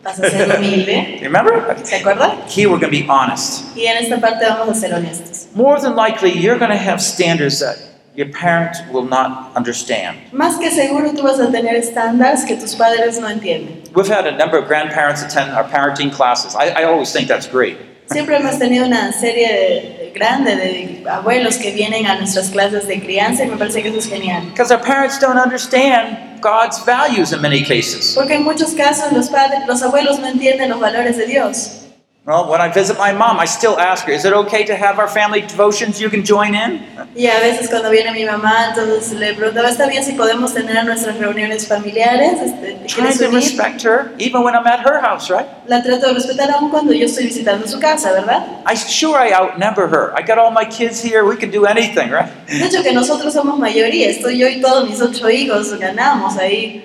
Right? 0.05 0.17
Vas 0.17 0.19
a 0.19 0.29
ser 0.29 0.47
humilde. 0.57 1.17
You 1.19 1.25
remember? 1.25 1.75
¿Se 1.83 1.97
acuerdan? 2.01 2.47
Key, 2.47 2.67
we're 2.67 2.79
going 2.79 2.91
to 2.91 3.03
be 3.03 3.07
honest. 3.09 3.75
Y 3.75 3.85
en 3.85 3.97
esta 4.03 4.19
parte 4.19 4.45
vamos 4.45 4.77
a 4.77 4.79
ser 4.79 4.93
honestos. 4.93 5.47
More 5.55 5.79
than 5.79 5.95
likely, 5.95 6.31
you're 6.31 6.57
going 6.59 6.71
to 6.71 6.77
have 6.77 7.01
standards 7.01 7.59
that 7.59 7.77
your 8.15 8.29
parents 8.31 8.79
will 8.91 9.03
not 9.05 9.51
understand. 9.55 10.17
Más 10.31 10.57
que 10.59 10.69
seguro 10.71 11.11
tú 11.13 11.23
vas 11.23 11.39
a 11.39 11.51
tener 11.51 11.75
estándares 11.75 12.45
que 12.45 12.55
tus 12.55 12.75
padres 12.75 13.19
no 13.19 13.27
entienden. 13.27 13.81
We've 13.93 14.07
had 14.07 14.25
a 14.27 14.37
number 14.37 14.57
of 14.57 14.67
grandparents 14.67 15.21
attend 15.23 15.51
our 15.51 15.63
parenting 15.65 16.11
classes. 16.13 16.55
I, 16.55 16.69
I 16.69 16.83
always 16.83 17.11
think 17.11 17.27
that's 17.27 17.47
great. 17.47 17.77
Siempre 18.11 18.37
hemos 18.37 18.57
tenido 18.59 18.85
una 18.85 19.11
serie 19.11 19.47
de- 19.53 20.11
grande 20.15 20.55
de 20.55 21.03
abuelos 21.09 21.57
que 21.57 21.71
vienen 21.71 22.05
a 22.07 22.15
nuestras 22.17 22.49
clases 22.49 22.87
de 22.87 23.01
crianza 23.01 23.43
y 23.43 23.47
me 23.47 23.57
parece 23.57 23.81
que 23.83 23.89
eso 23.89 23.97
es 23.99 24.07
genial. 24.07 24.43
Because 24.51 24.73
our 24.73 24.81
parents 24.81 25.19
don't 25.19 25.37
understand 25.37 26.39
God's 26.41 26.81
values 26.85 27.33
in 27.33 27.41
many 27.41 27.63
cases. 27.63 28.13
Porque 28.15 28.35
en 28.35 28.43
muchos 28.43 28.71
casos 28.73 29.11
los 29.11 29.27
padres, 29.29 29.59
los 29.67 29.81
abuelos 29.83 30.19
no 30.19 30.27
entienden 30.27 30.69
los 30.69 30.79
valores 30.79 31.17
de 31.17 31.25
Dios. 31.25 31.81
Well, 32.25 32.49
when 32.49 32.59
I 32.59 32.69
visit 32.73 32.97
my 32.97 33.11
mom, 33.11 33.37
I 33.39 33.45
still 33.45 33.77
ask 33.77 34.05
her, 34.07 34.11
is 34.11 34.25
it 34.25 34.33
okay 34.33 34.65
to 34.65 34.75
have 34.75 34.97
our 34.97 35.07
family 35.07 35.41
devotions 35.41 36.01
you 36.01 36.09
can 36.09 36.25
join 36.25 36.55
in? 36.55 36.81
Y 37.15 37.27
a 37.27 37.39
veces 37.39 37.69
cuando 37.69 37.91
viene 37.91 38.11
mi 38.13 38.25
mamá, 38.25 38.69
entonces 38.69 39.13
le 39.13 39.35
preguntaba, 39.35 39.67
ah, 39.67 39.71
¿está 39.71 39.87
bien 39.87 40.03
si 40.03 40.13
podemos 40.13 40.51
tener 40.51 40.83
nuestras 40.85 41.19
reuniones 41.19 41.67
familiares? 41.67 42.41
Este, 42.41 42.87
Trying 42.87 43.19
to 43.19 43.29
respect 43.29 43.83
her, 43.83 44.11
even 44.17 44.41
when 44.41 44.55
I'm 44.55 44.65
at 44.65 44.79
her 44.79 44.99
house, 44.99 45.29
right? 45.29 45.45
La 45.67 45.83
trato 45.83 46.07
de 46.07 46.15
respetar 46.15 46.49
aún 46.49 46.71
cuando 46.71 46.93
yo 46.93 47.05
estoy 47.05 47.25
visitando 47.25 47.67
su 47.67 47.79
casa, 47.79 48.11
¿verdad? 48.11 48.43
I 48.65 48.75
sure 48.75 49.19
I 49.19 49.31
outnumber 49.31 49.87
her. 49.87 50.11
I 50.17 50.23
got 50.23 50.39
all 50.39 50.49
my 50.49 50.65
kids 50.65 50.99
here. 51.03 51.23
We 51.25 51.37
can 51.37 51.51
do 51.51 51.67
anything, 51.67 52.09
right? 52.09 52.31
De 52.47 52.65
hecho 52.65 52.81
que 52.81 52.91
nosotros 52.91 53.33
somos 53.35 53.59
mayoría, 53.59 54.09
estoy 54.09 54.39
yo 54.39 54.47
y 54.47 54.61
todos 54.61 54.89
mis 54.89 54.99
ocho 54.99 55.29
hijos, 55.29 55.77
ganamos 55.77 56.37
ahí, 56.37 56.81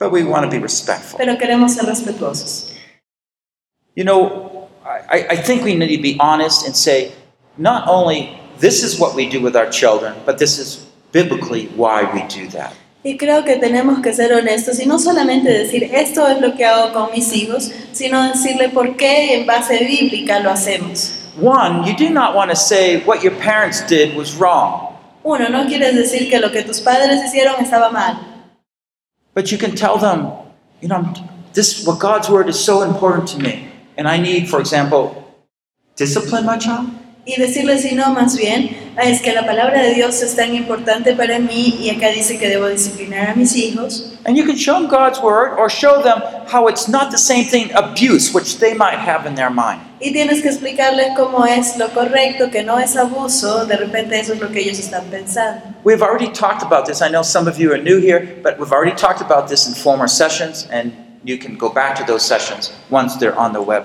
But 0.00 0.10
we 0.10 0.24
want 0.24 0.42
to 0.44 0.50
be 0.50 0.58
respectful. 0.58 1.18
pero 1.18 1.38
queremos 1.38 1.72
ser 1.74 1.86
respetuosos. 1.86 2.72
You 3.94 4.04
know, 4.04 4.51
I, 4.84 5.26
I 5.30 5.36
think 5.36 5.64
we 5.64 5.74
need 5.74 5.94
to 5.96 6.02
be 6.02 6.16
honest 6.18 6.66
and 6.66 6.74
say, 6.74 7.12
not 7.56 7.88
only 7.88 8.38
this 8.58 8.82
is 8.82 8.98
what 8.98 9.14
we 9.14 9.28
do 9.28 9.40
with 9.40 9.56
our 9.56 9.70
children, 9.70 10.14
but 10.26 10.38
this 10.38 10.58
is 10.58 10.86
biblically 11.12 11.66
why 11.76 12.04
we 12.12 12.22
do 12.28 12.48
that. 12.48 12.74
Y 13.04 13.16
creo 13.16 13.44
que 13.44 13.56
tenemos 13.56 14.00
que 14.00 14.12
ser 14.12 14.32
honestos 14.32 14.78
y 14.78 14.86
no 14.86 14.98
solamente 14.98 15.50
decir 15.50 15.90
esto 15.92 16.26
es 16.28 16.40
lo 16.40 16.54
que 16.56 16.64
hago 16.64 16.92
con 16.92 17.10
mis 17.10 17.32
hijos, 17.32 17.72
sino 17.92 18.22
decirle 18.28 18.68
por 18.68 18.96
qué 18.96 19.34
en 19.34 19.46
base 19.46 19.84
bíblica 19.84 20.38
lo 20.40 20.50
hacemos. 20.50 21.18
One, 21.40 21.84
you 21.84 21.96
do 21.96 22.10
not 22.10 22.36
want 22.36 22.50
to 22.50 22.56
say 22.56 23.02
what 23.04 23.24
your 23.24 23.34
parents 23.40 23.80
did 23.88 24.14
was 24.14 24.34
wrong, 24.36 24.92
Uno, 25.24 25.48
no 25.48 25.66
quieres 25.66 25.94
decir 25.94 26.28
que 26.28 26.40
lo 26.40 26.50
que 26.50 26.62
tus 26.62 26.80
padres 26.80 27.22
hicieron 27.24 27.56
estaba 27.60 27.90
mal, 27.92 28.18
but 29.34 29.52
you 29.52 29.58
can 29.58 29.74
tell 29.74 29.96
them, 29.96 30.30
you 30.80 30.88
know, 30.88 31.12
this 31.52 31.86
what 31.86 32.00
God's 32.00 32.28
word 32.28 32.48
is 32.48 32.58
so 32.58 32.82
important 32.82 33.28
to 33.28 33.38
me, 33.38 33.68
and 33.96 34.08
I 34.08 34.18
need, 34.18 34.48
for 34.48 34.60
example, 34.60 35.24
discipline 35.96 36.44
my 36.46 36.58
child. 36.58 36.88
y 37.24 37.36
decirle 37.36 37.78
si 37.78 37.94
no, 37.94 38.12
más 38.12 38.36
bien, 38.36 38.76
"Ah, 38.96 39.04
es 39.04 39.22
que 39.22 39.32
la 39.32 39.46
palabra 39.46 39.80
de 39.80 39.94
Dios 39.94 40.20
es 40.22 40.34
tan 40.34 40.54
importante 40.54 41.14
para 41.14 41.38
mí 41.38 41.78
y 41.80 41.90
acá 41.90 42.08
dice 42.08 42.36
que 42.36 42.48
debo 42.48 42.66
disciplinar 42.66 43.30
a 43.30 43.34
mis 43.34 43.54
hijos. 43.54 44.18
And 44.24 44.36
you 44.36 44.44
can 44.44 44.56
show 44.56 44.74
them 44.74 44.88
God's 44.88 45.20
word 45.20 45.52
or 45.56 45.70
show 45.70 46.02
them 46.02 46.20
how 46.52 46.68
it's 46.68 46.88
not 46.88 47.10
the 47.10 47.18
same 47.18 47.44
thing 47.44 47.70
abuse, 47.74 48.34
which 48.34 48.58
they 48.58 48.74
might 48.74 48.98
have 48.98 49.24
in 49.26 49.36
their 49.36 49.50
mind. 49.50 49.80
Y 50.00 50.12
tienes 50.12 50.42
que 50.42 50.48
explicarles 50.48 51.12
cómo 51.16 51.46
es 51.46 51.76
lo 51.76 51.88
correcto, 51.90 52.50
que 52.50 52.64
no 52.64 52.78
es 52.78 52.96
abuso, 52.96 53.66
de 53.66 53.76
repente 53.76 54.18
eso 54.18 54.32
es 54.32 54.40
lo 54.40 54.50
que 54.50 54.60
ellos 54.60 54.80
están 54.80 55.04
pensando. 55.04 55.62
We've 55.84 56.02
already 56.02 56.32
talked 56.32 56.62
about 56.62 56.86
this. 56.86 57.00
I 57.00 57.08
know 57.08 57.22
some 57.22 57.48
of 57.48 57.56
you 57.56 57.72
are 57.72 57.80
new 57.80 58.00
here, 58.00 58.40
but 58.42 58.58
we've 58.58 58.72
already 58.72 58.96
talked 58.96 59.20
about 59.20 59.48
this 59.48 59.68
in 59.68 59.74
former 59.74 60.08
sessions, 60.08 60.66
and 60.72 60.92
you 61.24 61.38
can 61.38 61.56
go 61.56 61.68
back 61.68 61.94
to 61.96 62.04
those 62.04 62.24
sessions 62.24 62.72
once 62.90 63.16
they're 63.16 63.38
on 63.38 63.52
the 63.52 63.60
web. 63.60 63.84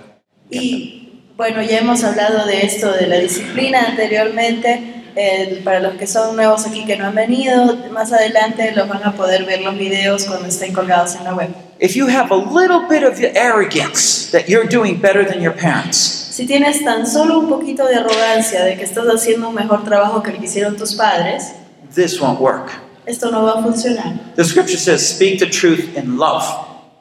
Y 0.50 1.22
bueno, 1.36 1.62
ya 1.62 1.80
hemos 1.80 2.04
hablado 2.04 2.46
de 2.46 2.66
esto, 2.66 2.92
de 2.92 3.08
la 3.08 3.18
disciplina 3.18 3.86
anteriormente. 3.90 4.94
Eh, 5.20 5.62
para 5.64 5.80
los 5.80 5.96
que 5.96 6.06
son 6.06 6.36
nuevos 6.36 6.68
aquí 6.68 6.86
que 6.86 6.96
no 6.96 7.08
han 7.08 7.16
venido, 7.16 7.76
más 7.92 8.14
adelante 8.14 8.72
los 8.76 8.88
van 8.88 9.04
a 9.04 9.14
poder 9.14 9.46
ver 9.46 9.62
los 9.62 9.76
videos 9.76 10.26
cuando 10.26 10.48
estén 10.48 10.74
colgados 10.74 11.16
en 11.16 11.24
la 11.24 11.34
web. 11.34 11.50
If 11.80 11.96
you 11.96 12.08
have 12.08 12.32
a 12.32 12.36
little 12.36 12.88
bit 12.88 13.04
of 13.04 13.20
arrogance 13.36 14.30
that 14.32 14.48
you're 14.48 14.68
doing 14.68 15.02
better 15.02 15.26
than 15.26 15.42
your 15.42 15.56
parents, 15.56 16.26
Si 16.38 16.46
tienes 16.46 16.84
tan 16.84 17.08
solo 17.08 17.40
un 17.40 17.50
poquito 17.50 17.88
de 17.88 17.96
arrogancia 17.96 18.64
de 18.64 18.78
que 18.78 18.84
estás 18.84 19.08
haciendo 19.08 19.50
un 19.50 19.56
mejor 19.56 19.84
trabajo 19.84 20.22
que 20.22 20.30
el 20.30 20.38
que 20.38 20.46
hicieron 20.46 20.78
tus 20.78 20.94
padres, 20.94 21.52
this 21.96 22.22
won't 22.22 22.40
work. 22.40 22.70
esto 23.08 23.32
no 23.32 23.44
va 23.44 23.60
a 23.60 23.64
funcionar. 23.64 24.36
The 24.36 24.44
scripture 24.44 24.78
says, 24.78 25.02
speak 25.02 25.40
the 25.40 25.50
truth 25.50 25.98
in 25.98 26.20
love. 26.20 26.44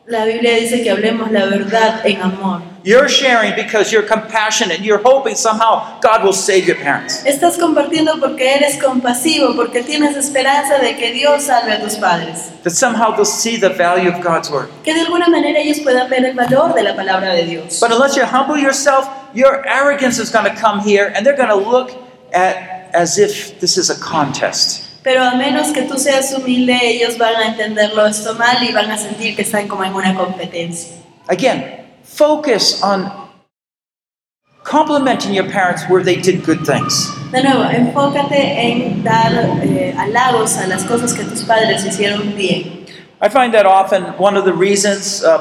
La 0.09 0.25
Biblia 0.25 0.55
dice 0.55 0.85
que 0.85 0.91
hablemos 0.93 1.33
la 1.33 1.47
verdad 1.47 2.07
en 2.07 2.23
amor. 2.23 2.63
You're 2.85 3.09
sharing 3.09 3.57
because 3.57 3.91
you're 3.91 4.07
compassionate. 4.07 4.83
You're 4.83 5.03
hoping 5.03 5.35
somehow 5.35 5.99
God 6.01 6.23
will 6.23 6.33
save 6.33 6.65
your 6.65 6.77
parents. 6.77 7.25
Estás 7.27 7.59
compartiendo 7.59 8.21
porque 8.21 8.55
eres 8.55 8.81
compasivo, 8.81 9.57
porque 9.57 9.83
tienes 9.83 10.17
esperanza 10.17 10.79
de 10.79 10.97
que 10.97 11.13
Dios 11.13 11.43
salve 11.43 11.73
a 11.73 11.81
tus 11.81 11.97
padres. 11.97 12.53
That 12.63 12.71
somehow 12.71 13.17
they'll 13.17 13.25
see 13.25 13.57
the 13.57 13.71
value 13.71 14.09
of 14.09 14.23
God's 14.23 14.49
word. 14.49 14.69
Que 14.85 14.95
de 14.95 15.01
alguna 15.01 15.29
manera 15.29 15.59
ellos 15.59 15.81
puedan 15.81 16.09
ver 16.09 16.25
el 16.25 16.35
valor 16.35 16.73
de 16.73 16.85
la 16.85 16.95
palabra 16.95 17.35
de 17.35 17.45
Dios. 17.45 17.81
But 17.81 17.91
unless 17.91 18.17
you 18.17 18.25
humble 18.25 18.57
yourself, 18.57 19.09
your 19.35 19.67
arrogance 19.67 20.21
is 20.21 20.31
going 20.31 20.45
to 20.45 20.55
come 20.55 20.79
here 20.79 21.13
and 21.17 21.27
they're 21.27 21.37
going 21.37 21.49
to 21.49 21.57
look 21.57 21.91
at 22.33 22.95
as 22.95 23.19
if 23.19 23.59
this 23.59 23.77
is 23.77 23.91
a 23.91 23.99
contest. 23.99 24.86
Pero 25.07 25.23
a 25.23 25.37
menos 25.37 25.69
que 25.69 25.83
tú 25.83 25.97
seas 25.99 26.35
humilde, 26.37 26.77
ellos 26.83 27.17
van 27.17 27.37
a 27.37 27.47
entenderlo 27.47 28.05
esto 28.09 28.35
mal 28.35 28.61
y 28.61 28.73
van 28.73 28.91
a 28.91 28.99
sentir 28.99 29.37
que 29.37 29.43
están 29.43 29.69
como 29.69 29.85
en 29.85 29.95
una 29.95 30.13
competencia. 30.17 30.97
Again, 31.29 31.87
focus 32.03 32.83
on 32.83 33.09
complimenting 34.65 35.33
your 35.33 35.49
parents 35.49 35.85
where 35.89 36.03
they 36.03 36.17
did 36.17 36.45
good 36.45 36.67
things. 36.67 37.09
De 37.31 37.41
nuevo, 37.41 37.71
enfócate 37.71 38.35
en 38.35 39.05
dar 39.05 39.33
eh, 39.63 39.95
halagos 39.97 40.57
a 40.57 40.67
las 40.67 40.83
cosas 40.83 41.15
que 41.15 41.23
tus 41.23 41.45
padres 41.45 41.85
hicieron 41.85 42.35
bien. 42.35 42.85
I 43.23 43.29
find 43.29 43.55
that 43.55 43.65
often 43.65 44.03
one 44.19 44.37
of 44.37 44.45
the 44.45 44.53
reasons 44.53 45.23
uh, 45.23 45.41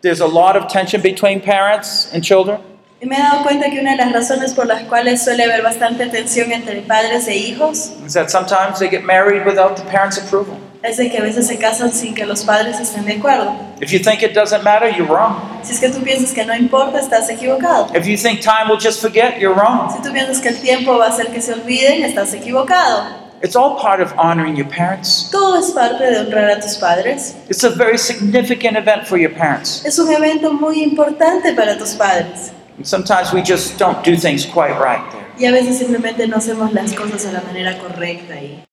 there's 0.00 0.20
a 0.20 0.26
lot 0.26 0.56
of 0.56 0.66
tension 0.66 1.00
between 1.00 1.40
parents 1.40 2.12
and 2.12 2.24
children 2.24 2.58
me 3.04 3.16
he 3.16 3.18
dado 3.18 3.42
cuenta 3.42 3.70
que 3.70 3.80
una 3.80 3.92
de 3.92 3.98
las 3.98 4.12
razones 4.12 4.54
por 4.54 4.66
las 4.66 4.82
cuales 4.84 5.22
suele 5.22 5.44
haber 5.44 5.62
bastante 5.62 6.06
tensión 6.06 6.50
entre 6.52 6.80
padres 6.80 7.28
e 7.28 7.36
hijos 7.36 7.92
is 8.06 8.14
that 8.14 8.28
sometimes 8.28 8.78
they 8.78 8.88
get 8.88 9.02
married 9.02 9.44
without 9.44 9.76
the 9.76 9.82
parents' 9.82 10.18
approval. 10.18 10.56
es 10.82 10.96
de 10.96 11.10
que 11.10 11.18
a 11.18 11.22
veces 11.22 11.46
se 11.46 11.58
casan 11.58 11.92
sin 11.92 12.14
que 12.14 12.24
los 12.24 12.44
padres 12.44 12.78
estén 12.80 13.04
de 13.04 13.14
acuerdo. 13.14 13.54
If 13.80 13.90
you 13.90 13.98
think 13.98 14.22
it 14.22 14.34
doesn't 14.34 14.62
matter, 14.62 14.88
you're 14.88 15.08
wrong. 15.12 15.36
Si 15.62 15.72
es 15.72 15.80
que 15.80 15.88
tú 15.88 16.00
piensas 16.02 16.32
que 16.32 16.44
no 16.44 16.54
importa, 16.54 17.00
estás 17.00 17.28
equivocado. 17.28 17.88
If 17.94 18.06
you 18.06 18.16
think 18.16 18.40
time 18.40 18.68
will 18.68 18.80
just 18.80 19.00
forget, 19.00 19.38
you're 19.38 19.54
wrong. 19.54 19.90
Si 19.92 20.00
tú 20.02 20.12
piensas 20.12 20.40
que 20.40 20.48
el 20.48 20.60
tiempo 20.60 20.96
va 20.96 21.06
a 21.06 21.08
hacer 21.08 21.28
que 21.28 21.42
se 21.42 21.52
olviden, 21.52 22.04
estás 22.04 22.32
equivocado. 22.34 23.26
It's 23.42 23.54
all 23.54 23.76
part 23.76 24.00
of 24.00 24.12
honoring 24.16 24.56
your 24.56 24.68
parents. 24.68 25.28
Todo 25.30 25.58
es 25.58 25.70
parte 25.72 26.04
de 26.04 26.20
honrar 26.20 26.50
a 26.50 26.60
tus 26.60 26.76
padres. 26.76 27.36
It's 27.50 27.64
a 27.64 27.70
very 27.70 27.98
significant 27.98 28.78
event 28.78 29.06
for 29.06 29.18
your 29.18 29.34
parents. 29.34 29.84
Es 29.84 29.98
un 29.98 30.10
evento 30.10 30.52
muy 30.52 30.82
importante 30.82 31.52
para 31.52 31.76
tus 31.76 31.94
padres. 31.94 32.52
And 32.76 32.86
sometimes 32.86 33.32
we 33.32 33.42
just 33.42 33.78
don't 33.78 34.04
do 34.04 34.16
things 34.16 34.44
quite 34.44 34.78
right 34.78 35.10
there. 35.12 35.26
Y 35.38 35.46
a 35.46 35.52
veces 35.52 35.78
simplemente 35.78 36.26
no 36.28 36.36
hacemos 36.38 36.72
las 36.72 36.94
cosas 36.94 37.24
de 37.24 37.32
la 37.32 37.40
manera 37.42 37.78
correcta. 37.78 38.34
Y 38.40 38.64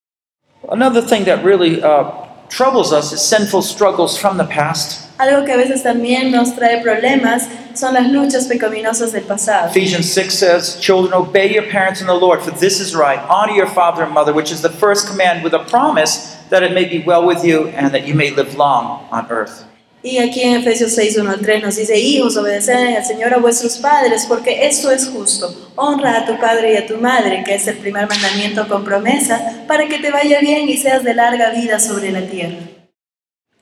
Another 0.69 1.01
thing 1.01 1.25
that 1.25 1.43
really 1.43 1.81
uh, 1.83 2.11
troubles 2.49 2.93
us 2.93 3.11
is 3.11 3.21
sinful 3.21 3.61
struggles 3.61 4.17
from 4.17 4.37
the 4.37 4.45
past. 4.45 5.09
Algo 5.19 5.45
que 5.45 5.53
a 5.53 5.57
veces 5.57 5.83
también 5.83 6.31
nos 6.31 6.55
trae 6.55 6.81
problemas 6.81 7.47
son 7.75 7.93
las 7.93 8.07
luchas 8.07 8.47
pecaminosas 8.47 9.11
del 9.11 9.23
pasado. 9.23 9.69
Ephesians 9.69 10.11
6 10.11 10.33
says, 10.33 10.79
Children, 10.79 11.13
obey 11.13 11.53
your 11.53 11.63
parents 11.63 12.01
in 12.01 12.07
the 12.07 12.13
Lord, 12.13 12.41
for 12.41 12.51
this 12.51 12.79
is 12.79 12.95
right. 12.95 13.19
Honor 13.29 13.53
your 13.53 13.67
father 13.67 14.03
and 14.03 14.13
mother, 14.13 14.33
which 14.33 14.51
is 14.51 14.61
the 14.61 14.69
first 14.69 15.07
command, 15.07 15.43
with 15.43 15.53
a 15.53 15.63
promise 15.65 16.35
that 16.49 16.63
it 16.63 16.73
may 16.73 16.85
be 16.85 16.99
well 16.99 17.25
with 17.25 17.43
you 17.43 17.67
and 17.69 17.93
that 17.93 18.07
you 18.07 18.13
may 18.13 18.31
live 18.31 18.55
long 18.55 19.07
on 19.11 19.29
earth. 19.29 19.65
Y 20.05 20.17
aquí 20.17 20.41
en 20.41 20.55
Efesios 20.55 20.91
6, 20.91 21.17
1 21.17 21.31
al 21.31 21.39
3 21.39 21.63
nos 21.63 21.77
dice, 21.77 21.97
hijos, 21.97 22.35
obedeced 22.35 22.97
al 22.97 23.05
Señor 23.05 23.33
a 23.33 23.37
vuestros 23.37 23.77
padres, 23.77 24.25
porque 24.27 24.67
esto 24.67 24.91
es 24.91 25.07
justo. 25.07 25.71
Honra 25.77 26.17
a 26.17 26.25
tu 26.25 26.37
padre 26.37 26.73
y 26.73 26.75
a 26.75 26.85
tu 26.85 26.97
madre, 26.97 27.41
que 27.45 27.55
es 27.55 27.65
el 27.67 27.77
primer 27.77 28.09
mandamiento 28.09 28.67
con 28.67 28.83
promesa, 28.83 29.63
para 29.65 29.87
que 29.87 29.99
te 29.99 30.11
vaya 30.11 30.41
bien 30.41 30.67
y 30.67 30.77
seas 30.77 31.05
de 31.05 31.13
larga 31.13 31.51
vida 31.51 31.79
sobre 31.79 32.11
la 32.11 32.27
tierra. 32.27 32.57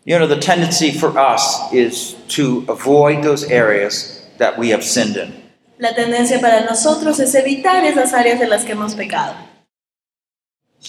You 0.04 0.18
know, 0.18 0.28
the 0.28 0.40
tendency 0.40 0.92
for 0.92 1.16
us 1.16 1.72
is 1.72 2.16
to 2.30 2.66
avoid 2.68 3.22
those 3.22 3.46
areas 3.52 4.28
that 4.40 4.58
we 4.58 4.74
have 4.74 4.84
sinned 4.84 5.18
in. 5.18 5.32
La 5.78 5.94
tendencia 5.94 6.42
para 6.42 6.62
nosotros 6.62 7.20
es 7.20 7.36
evitar 7.36 7.86
esas 7.86 8.14
áreas 8.14 8.42
en 8.42 8.50
las 8.50 8.66
que 8.66 8.72
hemos 8.72 8.96
pecado. 8.96 9.36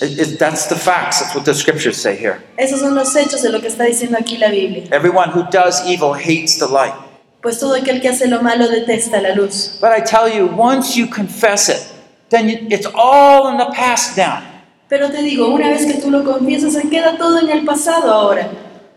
It- 0.01 0.19
it- 0.19 0.39
that's 0.39 0.67
the 0.69 0.75
facts. 0.77 1.21
That's 1.21 1.35
what 1.35 1.45
the 1.45 1.55
scriptures 1.55 1.97
say 2.01 2.17
here. 2.17 2.41
Esos 2.57 2.81
son 2.81 2.95
los 2.95 3.15
hechos 3.15 3.43
de 3.43 3.51
lo 3.51 3.61
que 3.61 3.69
está 3.69 3.85
diciendo 3.85 4.17
aquí 4.19 4.39
la 4.39 4.49
Biblia. 4.49 4.85
Everyone 4.91 5.31
who 5.31 5.45
does 5.51 5.83
evil 5.87 6.15
hates 6.15 6.59
the 6.59 6.67
light. 6.67 6.95
Pues 7.43 7.59
todo 7.59 7.75
aquel 7.75 8.01
que 8.01 8.09
hace 8.09 8.27
lo 8.29 8.41
malo 8.41 8.69
detesta 8.69 9.21
la 9.21 9.35
luz. 9.35 9.79
But 9.81 9.91
I 9.97 10.01
tell 10.03 10.29
you, 10.29 10.47
once 10.47 10.97
you 10.97 11.07
confess 11.09 11.69
it, 11.69 11.83
then 12.31 12.49
you, 12.49 12.59
it's 12.71 12.87
all 12.95 13.49
in 13.51 13.59
the 13.59 13.67
past 13.75 14.17
now. 14.17 14.39
Pero 14.89 15.11
te 15.11 15.23
digo, 15.23 15.49
una 15.53 15.69
vez 15.69 15.85
que 15.87 15.95
tú 16.01 16.11
lo 16.11 16.23
confiesas, 16.23 16.73
se 16.75 16.89
queda 16.89 17.17
todo 17.19 17.39
en 17.41 17.51
el 17.51 17.65
pasado 17.65 18.13
ahora. 18.13 18.49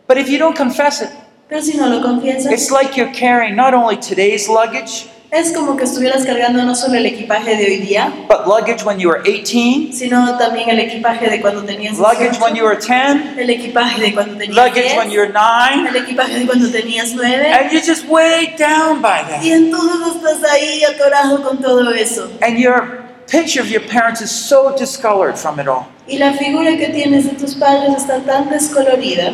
But 0.07 0.17
if 0.17 0.29
you 0.29 0.37
don't 0.37 0.55
confess 0.55 1.01
it, 1.01 1.09
Pero 1.49 1.61
si 1.61 1.75
no 1.77 1.87
lo 1.89 2.01
confiesas, 2.01 2.51
it's 2.51 2.71
like 2.71 2.95
you're 2.95 3.11
carrying 3.13 3.55
not 3.55 3.73
only 3.73 3.97
today's 3.97 4.47
luggage, 4.47 5.07
es 5.31 5.51
como 5.51 5.75
que 5.75 5.83
estuvieras 5.83 6.25
cargando 6.25 6.63
no 6.63 6.75
solo 6.75 6.95
el 6.95 7.05
equipaje 7.05 7.55
de 7.57 7.65
hoy 7.65 7.77
día, 7.77 8.13
but 8.29 8.47
luggage 8.47 8.83
when 8.85 8.99
you 8.99 9.09
were 9.09 9.21
18, 9.23 9.91
sino 9.93 10.37
también 10.37 10.69
el 10.69 10.79
equipaje 10.79 11.29
de 11.29 11.41
cuando 11.41 11.63
tenías 11.63 11.97
luggage 11.97 12.39
18, 12.39 12.43
when 12.43 12.55
you 12.55 12.63
were 12.63 12.77
10, 12.77 13.37
el 13.37 13.49
equipaje 13.49 13.99
de 14.01 14.13
cuando 14.13 14.37
tenías 14.37 14.55
luggage 14.55 14.97
when 14.97 15.09
10, 15.09 15.11
you 15.11 15.19
were 15.19 15.31
9, 15.31 15.89
el 15.89 15.95
equipaje 15.95 16.39
de 16.39 16.45
cuando 16.45 16.69
tenías 16.71 17.13
9, 17.13 17.51
and 17.51 17.71
you're 17.71 17.81
just 17.85 18.05
weighed 18.07 18.57
down 18.57 19.01
by 19.01 19.23
that. 19.23 19.43
y 19.43 19.51
entonces 19.51 20.15
estás 20.15 20.51
ahí 20.51 20.83
atorado 20.83 21.43
con 21.43 21.57
todo 21.61 21.91
eso. 21.91 22.29
And 22.41 22.57
your 22.57 23.03
picture 23.27 23.61
of 23.61 23.69
your 23.69 23.81
parents 23.81 24.21
is 24.21 24.31
so 24.31 24.75
discolored 24.77 25.37
from 25.37 25.59
it 25.59 25.67
all. 25.67 25.87
Y 26.07 26.17
la 26.17 26.33
figura 26.33 26.77
que 26.77 26.89
tienes 26.89 27.25
de 27.25 27.31
tus 27.31 27.55
padres 27.55 27.95
está 27.97 28.19
tan 28.19 28.49
descolorida 28.49 29.33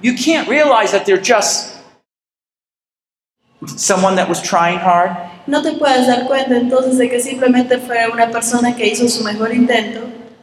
You 0.00 0.14
can't 0.14 0.46
realize 0.48 0.92
that 0.92 1.06
they're 1.06 1.20
just 1.20 1.73
someone 3.68 4.16
that 4.16 4.28
was 4.28 4.40
trying 4.42 4.78
hard. 4.78 5.10
No 5.46 5.62
te 5.62 5.72
puedes 5.72 6.06
dar 6.06 6.26
cuenta 6.26 6.56
entonces 6.56 6.98
de 6.98 7.08
que 7.08 7.20
simplemente 7.20 7.78
fue 7.78 8.08
una 8.12 8.30
persona 8.30 8.74
que 8.74 8.86
hizo 8.86 9.08
su 9.08 9.22
mejor 9.22 9.52
intento, 9.52 10.00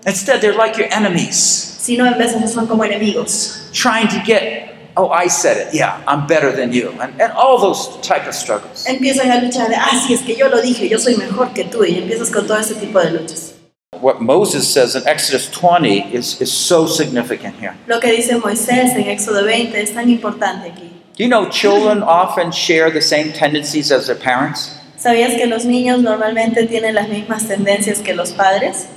Instead, 0.08 0.42
they're 0.42 0.56
like 0.56 0.78
your 0.78 0.88
enemies, 0.92 1.38
sino 1.38 2.06
en 2.08 2.18
vez 2.18 2.34
de 2.34 2.48
son 2.48 2.66
como 2.66 2.84
enemigos, 2.84 3.70
trying 3.72 4.08
to 4.08 4.20
get, 4.26 4.74
oh, 4.98 5.10
I 5.10 5.28
said 5.28 5.58
it, 5.58 5.74
yeah, 5.76 6.02
I'm 6.08 6.26
better 6.26 6.52
than 6.52 6.74
you, 6.74 6.90
and, 7.00 7.22
and 7.22 7.32
all 7.34 7.60
those 7.60 8.00
type 8.02 8.28
of 8.28 8.34
struggles. 8.34 8.86
empiezan 8.88 9.30
a 9.30 9.40
luchar 9.40 9.72
ah, 9.76 10.02
sí, 10.08 10.14
es 10.14 10.22
que 10.22 10.36
yo 10.36 10.50
lo 10.50 10.60
dije, 10.60 10.90
yo 10.90 10.98
soy 10.98 11.16
mejor 11.18 11.54
que 11.54 11.66
tú, 11.66 11.86
y 11.86 12.00
empiezas 12.00 12.32
con 12.32 12.48
todo 12.48 12.58
ese 12.58 12.74
tipo 12.76 13.00
de 13.00 13.12
luchas. 13.12 13.54
What 14.02 14.22
Moses 14.22 14.68
says 14.68 14.96
in 14.96 15.08
Exodus 15.08 15.48
20 15.52 16.16
is, 16.16 16.42
is 16.42 16.52
so 16.52 16.88
significant 16.88 17.56
here. 17.60 17.76
Lo 17.86 18.00
que 18.00 18.12
dice 18.12 18.38
Moisés 18.38 18.96
en 18.96 19.08
Éxodo 19.08 19.44
20 19.44 19.80
es 19.80 19.94
tan 19.94 20.10
importante 20.10 20.72
aquí. 20.72 20.91
Do 21.16 21.24
you 21.24 21.30
know 21.30 21.50
children 21.50 22.04
often 22.04 22.52
share 22.52 22.90
the 22.90 23.02
same 23.02 23.32
tendencies 23.34 23.92
as 23.92 24.08
their 24.08 24.16
parents? 24.16 24.78
¿Sabías 24.98 25.36
que 25.36 25.46
los 25.48 25.66
niños 25.66 26.02
normalmente 26.02 26.68
tienen 26.68 26.96
las 26.96 27.10
mismas 27.10 27.48
tendencias 27.48 28.00
que 28.04 28.14
los 28.14 28.32
padres? 28.32 28.88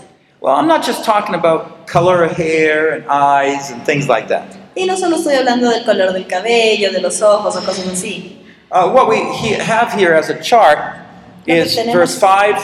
Well, 0.41 0.55
I'm 0.55 0.67
not 0.69 0.85
just 0.85 1.05
talking 1.05 1.35
about 1.35 1.87
color 1.87 2.23
of 2.25 2.33
hair 2.37 2.93
and 2.93 3.05
eyes 3.09 3.71
and 3.71 3.83
things 3.85 4.09
like 4.09 4.29
that. 4.29 4.45
Y 4.77 4.85
no 4.87 4.97
solo 4.97 5.17
estoy 5.17 5.35
hablando 5.37 5.71
del 5.71 5.85
color 5.85 6.13
del 6.13 6.27
cabello, 6.27 6.93
de 6.93 7.01
los 7.01 7.23
ojos 7.23 7.57
o 7.57 7.61
cosas 7.61 7.87
así. 7.89 8.37
Uh, 8.71 8.91
what 8.91 9.09
we 9.09 9.17
he- 9.33 9.55
have 9.55 9.93
here 9.93 10.15
as 10.15 10.29
a 10.31 10.41
chart 10.43 10.79
is 11.47 11.77
Lo 11.77 11.83
que 11.85 11.91
tenemos- 11.91 11.95
verse 11.95 12.19
5 12.19 12.59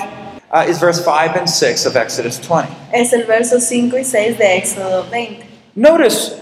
uh, 0.52 0.64
is 0.68 0.78
verse 0.78 1.02
5 1.04 1.36
and 1.36 1.48
6 1.48 1.86
of 1.86 1.96
Exodus 1.96 2.38
20. 2.38 2.68
Es 2.92 3.12
el 3.12 3.24
verso 3.24 3.58
5 3.58 3.96
y 3.96 4.02
6 4.04 4.36
de 4.38 4.56
Éxodo 4.58 5.04
20. 5.10 5.46
Notice 5.76 6.34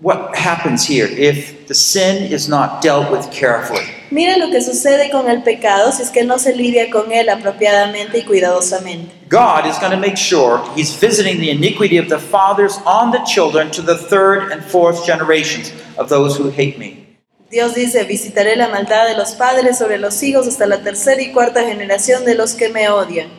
what 0.00 0.34
happens 0.36 0.86
here 0.86 1.06
if 1.06 1.66
the 1.66 1.74
sin 1.74 2.32
is 2.32 2.48
not 2.48 2.82
dealt 2.82 3.10
with 3.10 3.30
carefully. 3.30 3.84
Mira 4.10 4.38
lo 4.38 4.50
que 4.50 4.62
sucede 4.62 5.10
con 5.10 5.28
el 5.28 5.42
pecado 5.42 5.92
si 5.92 6.02
es 6.02 6.10
que 6.10 6.24
no 6.24 6.38
se 6.38 6.54
lidia 6.54 6.90
con 6.90 7.12
él 7.12 7.28
apropiadamente 7.28 8.18
y 8.18 8.22
cuidadosamente. 8.22 9.12
God 9.28 9.66
is 9.66 9.78
going 9.78 9.90
to 9.90 9.98
make 9.98 10.16
sure 10.16 10.62
He's 10.74 10.94
visiting 10.94 11.38
the 11.38 11.50
iniquity 11.50 11.98
of 11.98 12.08
the 12.08 12.18
fathers 12.18 12.78
on 12.86 13.10
the 13.10 13.20
children 13.26 13.70
to 13.72 13.82
the 13.82 13.96
third 13.96 14.50
and 14.50 14.62
fourth 14.64 15.04
generations 15.04 15.72
of 15.98 16.08
those 16.08 16.38
who 16.38 16.50
hate 16.50 16.78
me. 16.78 17.04
Dios 17.50 17.74
dice, 17.74 18.04
visitaré 18.04 18.56
la 18.56 18.68
maldad 18.68 19.08
de 19.08 19.16
los 19.16 19.32
padres 19.32 19.78
sobre 19.78 19.98
los 19.98 20.22
hijos 20.22 20.46
hasta 20.46 20.66
la 20.66 20.82
tercera 20.82 21.20
y 21.20 21.32
cuarta 21.32 21.62
generación 21.64 22.24
de 22.24 22.34
los 22.34 22.54
que 22.54 22.68
me 22.68 22.88
odian. 22.88 23.30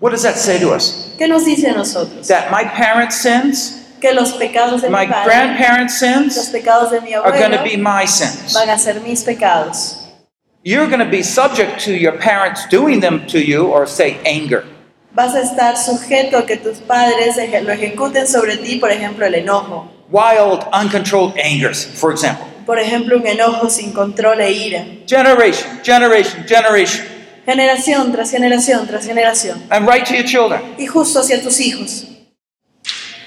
What 0.00 0.10
does 0.10 0.22
that 0.22 0.36
say 0.36 0.58
to 0.60 0.72
us? 0.74 1.14
¿Qué 1.18 1.28
nos 1.28 1.44
dice 1.44 1.68
a 1.68 1.74
nosotros? 1.74 2.26
That 2.28 2.50
my 2.50 2.64
parents' 2.64 3.16
sins, 3.16 3.83
Que 4.04 4.12
los 4.12 4.34
pecados 4.34 4.82
de 4.82 4.90
my 4.90 5.06
mi 5.06 5.12
padre, 5.12 5.24
grandparents' 5.24 6.02
los 6.02 6.34
sins, 6.34 6.48
pecados 6.50 6.90
de 6.90 7.00
mi 7.00 7.14
are 7.14 7.22
going 7.22 7.52
to 7.52 7.56
abuelo, 7.56 7.64
be 7.64 7.76
my 7.78 8.06
sins. 8.06 8.52
van 8.52 8.68
a 8.68 8.78
ser 8.78 9.00
mis 9.00 9.24
pecados. 9.24 9.96
You're 10.62 10.88
going 10.88 10.98
to 10.98 11.10
be 11.10 11.22
subject 11.22 11.82
to 11.86 11.92
your 11.96 12.12
parents 12.18 12.66
doing 12.68 13.00
them 13.00 13.26
to 13.28 13.38
you 13.38 13.64
or 13.64 13.86
say 13.86 14.18
anger. 14.26 14.66
Vas 15.14 15.34
a 15.34 15.40
estar 15.40 15.78
sujeto 15.78 16.36
a 16.36 16.44
que 16.44 16.58
tus 16.58 16.80
padres 16.80 17.38
lo 17.62 17.72
ejecuten 17.72 18.26
sobre 18.26 18.58
ti, 18.58 18.76
por 18.78 18.90
ejemplo, 18.90 19.24
el 19.24 19.36
enojo. 19.36 19.88
Wild, 20.10 20.66
uncontrolled 20.74 21.38
angers, 21.38 21.86
for 21.86 22.12
example. 22.12 22.44
Por 22.66 22.78
ejemplo, 22.78 23.16
un 23.16 23.26
enojo 23.26 23.70
sin 23.70 23.94
control 23.94 24.38
e 24.42 24.52
ira. 24.52 24.84
Generation, 25.06 25.80
generation, 25.82 26.44
generation. 26.46 27.06
Generación 27.46 28.12
tras 28.12 28.30
generación 28.30 28.86
tras 28.86 29.06
generación. 29.06 29.62
And 29.70 29.88
right 29.88 30.04
to 30.04 30.14
your 30.14 30.26
children. 30.26 30.74
Y 30.76 30.86
justo 30.86 31.20
hacia 31.20 31.42
tus 31.42 31.58
hijos. 31.58 32.08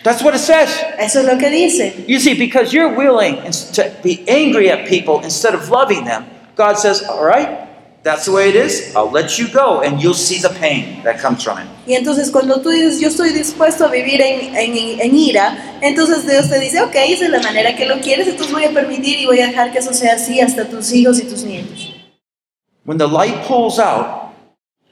That's 0.07 0.23
what 0.23 0.33
it 0.35 0.39
says. 0.39 0.69
Eso 0.97 1.19
es 1.19 1.25
lo 1.25 1.37
que 1.37 1.49
dice. 1.49 2.05
You 2.07 2.19
see, 2.19 2.33
because 2.33 2.71
you're 2.73 2.95
willing 2.95 3.35
to 3.73 3.91
be 4.03 4.23
angry 4.27 4.69
at 4.71 4.87
people 4.87 5.19
instead 5.21 5.53
of 5.53 5.69
loving 5.69 6.05
them, 6.05 6.23
God 6.55 6.77
says, 6.77 7.03
All 7.03 7.25
right, 7.25 7.67
that's 8.03 8.23
the 8.23 8.31
way 8.31 8.47
it 8.47 8.55
is. 8.55 8.95
I'll 8.95 9.11
let 9.11 9.37
you 9.37 9.49
go, 9.49 9.81
and 9.81 10.01
you'll 10.01 10.13
see 10.13 10.39
the 10.39 10.49
pain 10.61 11.03
that 11.03 11.19
comes 11.19 11.43
from 11.43 11.57
it. 11.57 11.67
Y 11.85 11.93
entonces 11.95 12.31
cuando 12.31 12.61
tú 12.61 12.69
dices, 12.69 13.01
yo 13.01 13.09
estoy 13.09 13.31
dispuesto 13.33 13.83
a 13.85 13.89
vivir 13.89 14.21
en, 14.21 14.55
en- 14.55 15.01
en 15.01 15.15
ira, 15.17 15.77
entonces 15.81 16.25
Dios 16.25 16.47
te 16.49 16.57
dice, 16.59 16.79
ok, 16.81 16.95
esa 16.95 17.25
es 17.25 17.31
la 17.31 17.41
manera 17.41 17.75
que 17.75 17.85
lo 17.85 17.99
quieres, 17.99 18.27
entonces 18.29 18.53
voy 18.53 18.63
a 18.63 18.71
permitir 18.71 19.19
y 19.19 19.25
voy 19.25 19.41
a 19.41 19.47
dejar 19.47 19.73
que 19.73 19.79
eso 19.79 19.93
sea 19.93 20.13
así 20.13 20.39
hasta 20.39 20.65
tus 20.69 20.93
hijos 20.93 21.19
y 21.19 21.23
tus 21.23 21.43
nietos. 21.43 21.93
When 22.85 22.97
the 22.97 23.07
light 23.07 23.35
pulls 23.45 23.77
out, 23.77 24.31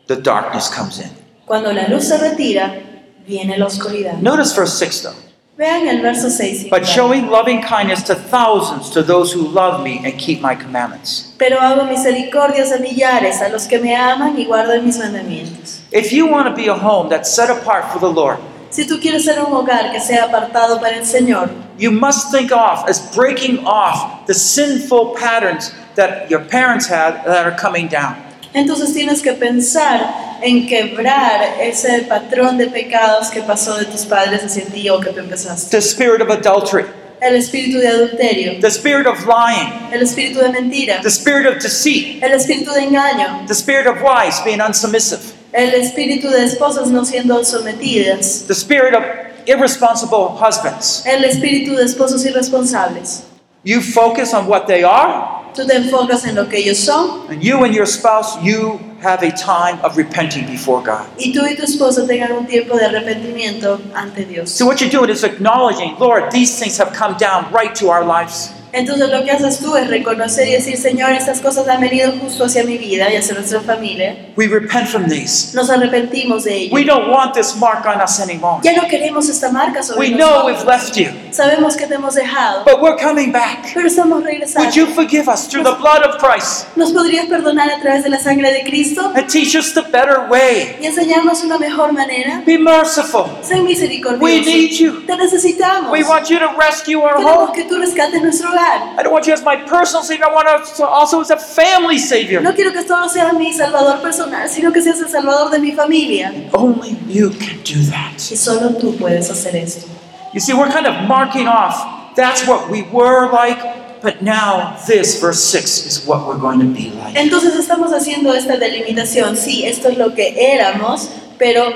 the 0.07 0.17
darkness 0.17 0.67
comes 0.69 0.99
in. 0.99 1.09
Cuando 1.45 1.71
la 1.71 1.87
luz 1.87 2.03
se 2.09 2.17
retira, 2.17 2.81
viene 3.27 3.57
la 3.57 3.65
oscuridad. 3.65 4.13
Notice 4.19 4.53
verse 4.55 4.77
6 4.77 5.01
though. 5.03 5.15
Vean 5.57 5.87
el 5.87 6.01
verso 6.01 6.29
6. 6.29 6.69
But 6.69 6.85
showing 6.85 7.29
loving 7.29 7.61
kindness 7.61 8.03
to 8.03 8.15
thousands, 8.15 8.89
to 8.89 9.01
those 9.01 9.31
who 9.31 9.47
love 9.47 9.81
me 9.83 10.01
and 10.03 10.17
keep 10.19 10.41
my 10.41 10.53
commandments. 10.53 11.33
Pero 11.37 11.57
hago 11.59 11.85
misericordias 11.85 12.73
a 12.73 12.79
millares, 12.79 13.41
a 13.41 13.47
los 13.49 13.65
que 13.65 13.79
me 13.79 13.95
aman 13.95 14.37
y 14.37 14.45
guardan 14.45 14.83
mis 14.85 14.97
mandamientos. 14.97 15.79
If 15.93 16.11
you 16.11 16.27
want 16.27 16.49
to 16.49 16.53
be 16.55 16.67
a 16.67 16.75
home 16.75 17.07
that's 17.09 17.33
set 17.33 17.49
apart 17.49 17.85
for 17.93 17.99
the 17.99 18.09
Lord, 18.11 18.39
Si 18.69 18.85
tú 18.85 18.99
quieres 18.99 19.23
ser 19.23 19.39
un 19.39 19.53
hogar 19.53 19.93
que 19.93 20.01
sea 20.01 20.25
apartado 20.25 20.81
para 20.81 20.97
el 20.97 21.05
Señor, 21.05 21.49
you 21.77 21.89
must 21.91 22.29
think 22.31 22.51
off 22.51 22.85
as 22.89 22.99
breaking 23.15 23.65
off 23.65 24.25
the 24.27 24.33
sinful 24.33 25.15
patterns 25.15 25.71
that 25.95 26.29
your 26.29 26.41
parents 26.41 26.85
had 26.85 27.23
that 27.25 27.45
are 27.45 27.55
coming 27.55 27.87
down. 27.87 28.17
entonces 28.53 28.93
tienes 28.93 29.21
que 29.21 29.31
pensar 29.33 30.34
en 30.45 30.67
quebrar 30.67 31.55
ese 31.59 32.03
patrón 32.03 32.57
de 32.57 32.67
pecados 32.67 33.29
que 33.29 33.41
pasó 33.41 33.75
de 33.77 33.85
tus 33.85 34.05
padres 34.05 34.43
hacia 34.43 34.65
ti 34.65 34.87
o 34.89 34.99
que 34.99 35.09
tú 35.11 35.19
empezaste. 35.19 35.71
The 35.71 35.81
spirit 35.81 36.21
of 36.21 36.29
adultery, 36.29 36.85
El 37.21 37.35
espíritu 37.35 37.79
de 37.79 37.87
adulterio, 37.87 38.59
the 38.61 38.69
spirit 38.69 39.07
of 39.07 39.25
lying, 39.25 39.89
el 39.91 40.01
espíritu 40.01 40.39
de 40.41 40.49
mentira, 40.49 41.01
the 41.01 41.09
spirit 41.09 41.47
of 41.47 41.61
deceit, 41.63 42.21
el 42.21 42.31
espíritu 42.33 42.71
de 42.73 42.81
engaño, 42.81 43.47
the 43.47 43.55
spirit 43.55 43.87
of 43.87 44.01
wives 44.03 44.39
being 44.43 44.59
unsubmissive, 44.61 45.33
el 45.53 45.71
espíritu 45.73 46.29
de 46.29 46.43
esposas 46.43 46.89
no 46.89 47.03
siendo 47.03 47.43
sometidas, 47.43 48.45
the 48.47 48.53
spirit 48.53 48.93
of 48.93 49.03
irresponsible 49.47 50.37
husbands. 50.37 51.03
el 51.05 51.23
espíritu 51.23 51.75
de 51.75 51.85
esposos 51.85 52.23
irresponsables. 52.25 53.23
You 53.63 53.81
focus 53.81 54.33
on 54.33 54.47
what 54.47 54.67
they 54.67 54.83
are, 54.83 55.34
Tú 55.55 55.65
te 55.65 55.75
enfocas 55.75 56.25
en 56.25 56.35
lo 56.35 56.47
que 56.49 56.57
ellos 56.57 56.77
son 56.77 57.27
and 57.29 57.41
you 57.41 57.63
and 57.63 57.73
your 57.73 57.87
spouse, 57.87 58.37
you 58.43 58.79
have 59.01 59.23
a 59.23 59.31
time 59.31 59.79
of 59.83 59.95
repenting 59.97 60.45
before 60.47 60.81
God. 60.83 61.05
y 61.17 61.31
tú 61.31 61.45
y 61.45 61.55
tu 61.55 61.63
esposo 61.63 62.05
tengan 62.05 62.31
un 62.33 62.45
tiempo 62.45 62.77
de 62.77 62.85
arrepentimiento 62.85 63.79
ante 63.93 64.25
Dios. 64.25 64.51
So 64.51 64.65
what 64.65 64.81
you're 64.81 64.89
doing 64.89 65.09
is 65.09 65.23
acknowledging, 65.23 65.95
Lord, 65.97 66.31
these 66.31 66.59
things 66.59 66.77
have 66.77 66.91
come 66.93 67.15
down 67.17 67.51
right 67.53 67.73
to 67.75 67.89
our 67.89 68.03
lives. 68.03 68.51
Entonces 68.75 69.09
lo 69.09 69.23
que 69.23 69.31
haces 69.31 69.59
tú 69.59 69.77
es 69.77 69.87
reconocer 69.87 70.49
y 70.49 70.51
decir, 70.51 70.75
Señor, 70.75 71.13
estas 71.13 71.39
cosas 71.39 71.65
han 71.69 71.79
venido 71.79 72.11
justo 72.21 72.43
hacia 72.43 72.63
mi 72.65 72.77
vida 72.77 73.09
y 73.09 73.15
hacia 73.15 73.33
nuestra 73.33 73.61
familia. 73.61 74.17
We 74.35 74.47
repent 74.47 74.87
from 74.89 75.07
these. 75.07 75.55
Nos 75.55 75.69
arrepentimos 75.69 76.43
de 76.43 76.55
ello. 76.57 76.75
We 76.75 76.83
don't 76.83 77.09
want 77.09 77.33
this 77.33 77.55
mark 77.55 77.85
on 77.85 78.01
us 78.01 78.19
anymore. 78.19 78.59
Ya 78.63 78.73
no 78.73 78.85
queremos 78.89 79.29
esta 79.29 79.49
marca 79.49 79.81
sobre 79.81 80.01
We 80.09 80.09
know 80.15 80.45
we've 80.45 80.57
nosotros. 80.65 80.65
left 80.65 80.97
you, 80.97 81.07
Sabemos 81.31 81.77
que 81.77 81.87
te 81.87 81.95
hemos 81.95 82.15
dejado, 82.15 82.65
but 82.65 82.81
we're 82.81 83.01
coming 83.01 83.31
back. 83.31 83.71
pero 83.73 83.87
estamos 83.87 84.21
regresando. 84.21 84.65
Would 84.67 84.75
you 84.75 84.87
forgive 84.87 85.29
us 85.29 85.47
through 85.47 85.63
the 85.63 85.75
blood 85.79 86.03
of 86.03 86.17
Christ 86.17 86.65
¿Nos 86.75 86.91
podrías 86.91 87.27
perdonar 87.27 87.69
a 87.71 87.79
través 87.79 88.03
de 88.03 88.09
la 88.09 88.19
sangre 88.19 88.51
de 88.51 88.63
Cristo 88.63 89.13
and 89.15 89.27
teach 89.27 89.55
us 89.55 89.73
the 89.73 89.83
better 89.83 90.27
way? 90.29 90.75
y 90.81 90.85
enseñarnos 90.87 91.41
una 91.45 91.57
mejor 91.57 91.93
manera? 91.93 92.43
Be 92.45 92.57
merciful. 92.57 93.23
Sé 93.41 93.61
misericordioso. 93.61 94.21
We 94.21 94.41
need 94.41 94.71
you. 94.71 95.05
Te 95.05 95.15
necesitamos. 95.15 95.91
We 95.93 96.03
want 96.03 96.27
you 96.29 96.39
to 96.39 96.49
rescue 96.59 96.99
our 97.01 97.15
Queremos 97.15 97.49
home. 97.49 97.53
que 97.53 97.63
tú 97.63 97.77
rescates 97.77 98.21
nuestro 98.21 98.49
hogar. 98.49 98.64
I 98.97 99.03
don't 99.03 99.11
want 99.13 99.27
you 99.27 99.33
as 99.33 99.43
my 99.43 99.55
personal 99.55 100.03
Savior. 100.03 100.25
I 100.25 100.33
want 100.33 100.47
us 100.47 100.77
to 100.77 100.85
also 100.85 101.21
as 101.21 101.29
a 101.29 101.37
family 101.37 101.97
Savior. 101.97 102.41
No 102.41 102.53
quiero 102.53 102.71
que 102.71 102.83
solo 102.83 103.07
seas 103.07 103.33
mi 103.33 103.53
salvador 103.53 104.01
personal, 104.01 104.49
sino 104.49 104.71
que 104.71 104.81
seas 104.81 104.99
el 105.01 105.09
salvador 105.09 105.51
de 105.51 105.59
mi 105.59 105.71
familia. 105.71 106.33
Only 106.53 106.97
you 107.07 107.29
can 107.31 107.61
do 107.63 107.83
that. 107.91 108.15
Y 108.31 108.35
solo 108.35 108.69
tú 108.79 108.95
puedes 108.97 109.29
hacer 109.29 109.55
esto. 109.55 109.87
You 110.33 110.39
see, 110.39 110.53
we're 110.53 110.71
kind 110.71 110.87
of 110.87 111.07
marking 111.07 111.47
off. 111.47 112.15
That's 112.15 112.47
what 112.47 112.69
we 112.69 112.83
were 112.83 113.29
like, 113.31 114.01
but 114.01 114.21
now 114.21 114.77
this, 114.87 115.19
verse 115.19 115.43
6, 115.43 115.85
is 115.85 116.05
what 116.05 116.25
we're 116.27 116.37
going 116.37 116.59
to 116.59 116.65
be 116.65 116.91
like. 116.91 117.15
Entonces 117.15 117.55
estamos 117.55 117.91
haciendo 117.93 118.33
esta 118.33 118.57
delimitación. 118.57 119.37
Sí, 119.37 119.65
esto 119.65 119.89
es 119.89 119.97
lo 119.97 120.13
que 120.13 120.35
éramos, 120.37 121.09
pero 121.37 121.71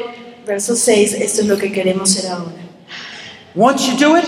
verso 0.46 0.76
6, 0.76 1.14
esto 1.14 1.42
es 1.42 1.48
lo 1.48 1.58
que 1.58 1.72
queremos 1.72 2.10
ser 2.12 2.32
ahora. 2.32 2.52
Once 3.56 3.88
you 3.88 3.98
do 3.98 4.16
it, 4.16 4.26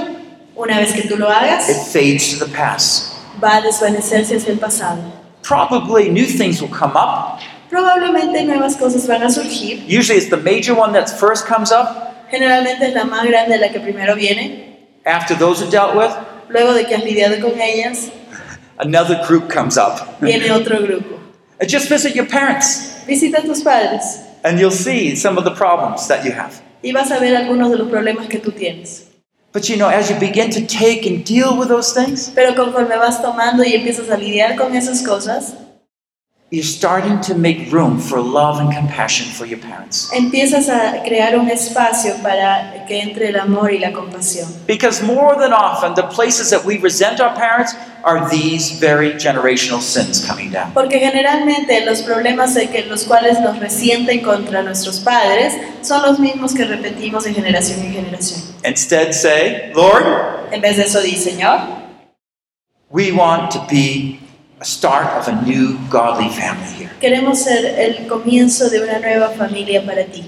Una 0.55 0.79
vez 0.79 0.93
que 0.93 1.03
tú 1.07 1.17
lo 1.17 1.29
hagas, 1.29 1.69
it 1.69 1.77
fades 1.91 2.37
to 2.37 2.45
the 2.45 2.51
past. 2.51 3.13
va 3.41 3.57
a 3.57 3.61
desvanecerse 3.61 4.35
hacia 4.35 4.51
el 4.53 4.59
pasado. 4.59 5.01
Probably 5.43 6.09
new 6.09 6.25
things 6.25 6.61
will 6.61 6.69
come 6.69 6.93
up. 6.95 7.39
Probablemente 7.69 8.43
nuevas 8.45 8.75
cosas 8.75 9.07
van 9.07 9.23
a 9.23 9.29
surgir. 9.29 9.83
Usually 9.87 10.17
it's 10.19 10.29
the 10.29 10.37
major 10.37 10.73
one 10.75 10.91
that 10.93 11.09
first 11.09 11.47
comes 11.47 11.71
up 11.71 12.27
Generalmente 12.29 12.87
es 12.87 12.93
la 12.93 13.05
más 13.05 13.25
grande 13.25 13.57
la 13.57 13.69
que 13.69 13.79
primero 13.79 14.15
viene. 14.15 14.77
after 15.05 15.35
those 15.37 15.61
are 15.63 15.69
dealt 15.71 15.95
with. 15.95 16.11
Luego 16.49 16.73
de 16.73 16.85
que 16.85 16.95
has 16.95 17.03
lidiado 17.03 17.39
con 17.41 17.59
ellas, 17.59 18.11
Another 18.77 19.21
group 19.27 19.49
comes 19.49 19.77
up. 19.77 20.19
viene 20.21 20.51
otro 20.51 20.79
grupo. 20.81 21.19
And 21.59 21.69
just 21.69 21.87
visit 21.89 22.13
your 22.15 22.25
parents, 22.27 23.03
Visita 23.07 23.39
a 23.39 23.41
tus 23.41 23.61
padres 23.63 24.19
and 24.43 24.59
you'll 24.59 24.71
see 24.71 25.15
some 25.15 25.37
of 25.37 25.43
the 25.45 25.51
problems 25.51 26.07
that 26.07 26.25
you 26.25 26.31
have. 26.31 26.61
y 26.83 26.91
vas 26.91 27.11
a 27.11 27.19
ver 27.19 27.35
algunos 27.35 27.69
de 27.71 27.77
los 27.77 27.89
problemas 27.89 28.27
que 28.27 28.39
tú 28.39 28.51
tienes. 28.51 29.07
But 29.53 29.67
you 29.67 29.75
know, 29.75 29.89
as 29.89 30.09
you 30.09 30.17
begin 30.17 30.49
to 30.51 30.65
take 30.65 31.05
and 31.05 31.25
deal 31.25 31.57
with 31.57 31.67
those 31.67 31.93
things, 31.93 32.31
Pero 32.33 32.55
conforme 32.55 32.95
vas 32.97 33.21
tomando 33.21 33.63
y 33.63 33.73
empiezas 33.73 34.09
a 34.09 34.17
lidiar 34.17 34.55
con 34.55 34.75
esas 34.75 35.01
cosas, 35.01 35.55
you're 36.51 36.63
starting 36.65 37.21
to 37.21 37.33
make 37.33 37.71
room 37.71 37.97
for 37.97 38.19
love 38.19 38.59
and 38.59 38.73
compassion 38.73 39.25
for 39.25 39.45
your 39.45 39.59
parents. 39.59 40.11
empiezas 40.11 40.67
a 40.67 41.01
crear 41.01 41.37
un 41.39 41.49
espacio 41.49 42.21
para 42.21 42.85
que 42.85 42.99
entre 42.99 43.29
el 43.29 43.39
amor 43.39 43.71
y 43.71 43.79
la 43.79 43.93
compasión. 43.93 44.49
Because 44.67 45.01
more 45.01 45.35
than 45.39 45.53
often, 45.53 45.93
the 45.95 46.03
places 46.13 46.49
that 46.49 46.65
we 46.65 46.77
resent 46.77 47.21
our 47.21 47.33
parents 47.33 47.73
are 48.03 48.29
these 48.29 48.77
very 48.79 49.13
generational 49.13 49.79
sins 49.79 50.25
coming 50.25 50.51
down. 50.51 50.73
Porque 50.73 50.99
generalmente 50.99 51.85
los 51.85 52.01
problemas 52.01 52.53
de 52.53 52.67
que 52.69 52.83
los 52.83 53.05
cuales 53.05 53.39
nos 53.39 53.57
resienten 53.59 54.21
contra 54.21 54.61
nuestros 54.61 54.99
padres 54.99 55.53
son 55.81 56.01
los 56.01 56.19
mismos 56.19 56.53
que 56.53 56.65
repetimos 56.65 57.23
de 57.23 57.33
generación 57.33 57.79
en 57.79 57.93
generación. 57.93 58.41
Instead, 58.65 59.13
say, 59.13 59.71
Lord, 59.73 60.49
En 60.51 60.59
vez 60.59 60.75
de 60.75 60.83
eso, 60.83 60.99
di, 60.99 61.15
Señor, 61.15 61.61
we 62.89 63.13
want 63.13 63.51
to 63.51 63.65
be 63.69 64.19
a 64.61 64.65
start 64.65 65.07
of 65.17 65.27
a 65.27 65.41
new 65.43 65.75
godly 65.89 66.29
family 66.29 66.67
here. 66.77 66.91
queremos 67.01 67.39
ser 67.43 67.65
el 67.65 68.07
comienzo 68.07 68.69
de 68.69 68.79
una 68.81 68.99
nueva 68.99 69.29
familia 69.29 69.83
para 69.85 70.05
ti. 70.05 70.23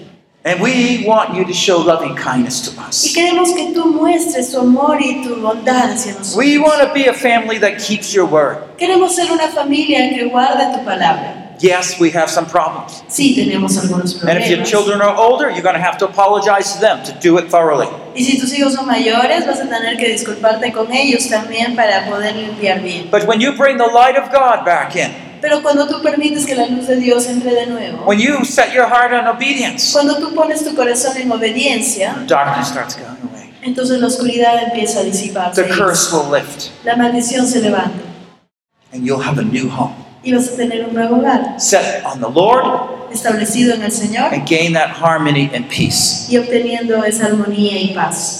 And 0.46 0.60
we 0.60 1.06
want 1.08 1.36
you 1.36 1.46
to 1.46 1.54
show 1.54 1.78
loving 1.80 2.16
kindness 2.18 2.60
to 2.64 2.72
Y 2.72 2.90
us. 2.90 3.14
queremos 3.14 3.54
que 3.54 3.72
tú 3.74 3.86
muestres 3.94 4.52
tu 4.52 4.60
amor 4.60 4.98
y 5.00 5.24
tu 5.24 5.36
bondad 5.38 5.92
hacia 5.94 6.12
nosotros. 6.14 6.36
We 6.36 6.58
want 6.58 6.82
to 6.82 6.92
be 6.94 7.06
a 7.08 7.14
family 7.14 7.60
that 7.60 7.78
keeps 7.80 8.14
your 8.14 8.26
word. 8.26 8.58
Queremos 8.78 9.16
ser 9.16 9.32
una 9.32 9.48
familia 9.50 10.10
que 10.10 10.26
guarda 10.26 10.74
tu 10.78 10.84
palabra. 10.84 11.43
Yes, 11.64 11.98
we 11.98 12.12
have 12.12 12.30
some 12.30 12.46
problems. 12.46 13.06
Sí, 13.08 13.36
tenemos 13.36 13.78
algunos 13.78 14.16
problemas. 14.16 14.36
And 14.36 14.44
if 14.44 14.50
your 14.50 14.66
children 14.66 15.02
are 15.02 15.16
older, 15.16 15.50
you're 15.50 15.62
going 15.62 15.76
to 15.76 15.82
have 15.82 15.98
to 16.00 16.06
apologize 16.06 16.74
to 16.74 16.82
them 16.82 17.02
to 17.06 17.14
do 17.22 17.38
it 17.38 17.50
thoroughly. 17.50 17.88
Y 18.14 18.26
si 18.26 18.38
tus 18.38 18.52
hijos 18.52 18.74
son 18.74 18.86
mayores, 18.86 19.48
vas 19.48 19.62
a 19.62 19.70
tener 19.70 19.96
que 19.96 20.10
disculparte 20.10 20.74
con 20.74 20.92
ellos 20.92 21.30
también 21.30 21.74
para 21.74 22.06
poder 22.06 22.36
limpiar 22.36 22.82
bien. 22.84 23.10
But 23.10 23.28
when 23.28 23.40
you 23.40 23.54
bring 23.54 23.78
the 23.78 23.88
light 23.88 24.18
of 24.18 24.30
God 24.30 24.66
back 24.66 24.98
in, 24.98 25.10
Pero 25.40 25.62
cuando 25.62 25.88
tú 25.88 26.02
permites 26.02 26.46
que 26.46 26.54
la 26.54 26.68
luz 26.68 26.86
de 26.86 26.98
Dios 26.98 27.28
entre 27.28 27.54
de 27.54 27.68
nuevo, 27.68 28.06
when 28.06 28.20
you 28.20 28.44
set 28.44 28.74
your 28.74 28.86
heart 28.86 29.14
on 29.14 29.26
obedience, 29.26 29.94
cuando 29.94 30.18
tú 30.18 30.36
pones 30.36 30.66
tu 30.66 30.76
corazón 30.76 31.16
en 31.16 31.32
obediencia, 31.32 32.14
darkness 32.28 32.68
starts 32.68 32.98
going 32.98 33.32
away. 33.32 33.54
entonces 33.62 34.02
la 34.02 34.08
oscuridad 34.08 34.62
empieza 34.64 35.00
a 35.00 35.04
disiparse. 35.04 35.64
The 35.64 35.70
curse 35.70 36.12
will 36.12 36.30
lift, 36.30 36.72
La 36.84 36.98
maldición 36.98 37.48
se 37.48 37.62
levanta 37.62 38.04
and 38.92 39.06
you'll 39.06 39.22
have 39.22 39.38
a 39.38 39.44
new 39.44 39.70
home. 39.70 40.03
Y 40.24 40.34
vas 40.34 40.50
a 40.50 40.56
tener 40.56 40.86
un 40.86 40.94
nuevo 40.94 41.18
hogar 41.18 41.60
Set 41.60 42.04
on 42.06 42.20
the 42.20 42.30
Lord 42.30 43.12
establecido 43.12 43.76
en 43.76 43.84
el 43.84 43.92
Señor 43.92 44.34
and 44.34 44.48
gain 44.48 44.74
that 44.74 44.90
harmony 44.90 45.50
and 45.54 45.70
peace. 45.70 46.28
y 46.30 46.38
obteniendo 46.38 47.04
esa 47.04 47.28
armonía 47.28 47.80
y 47.80 47.94
paz. 47.94 48.40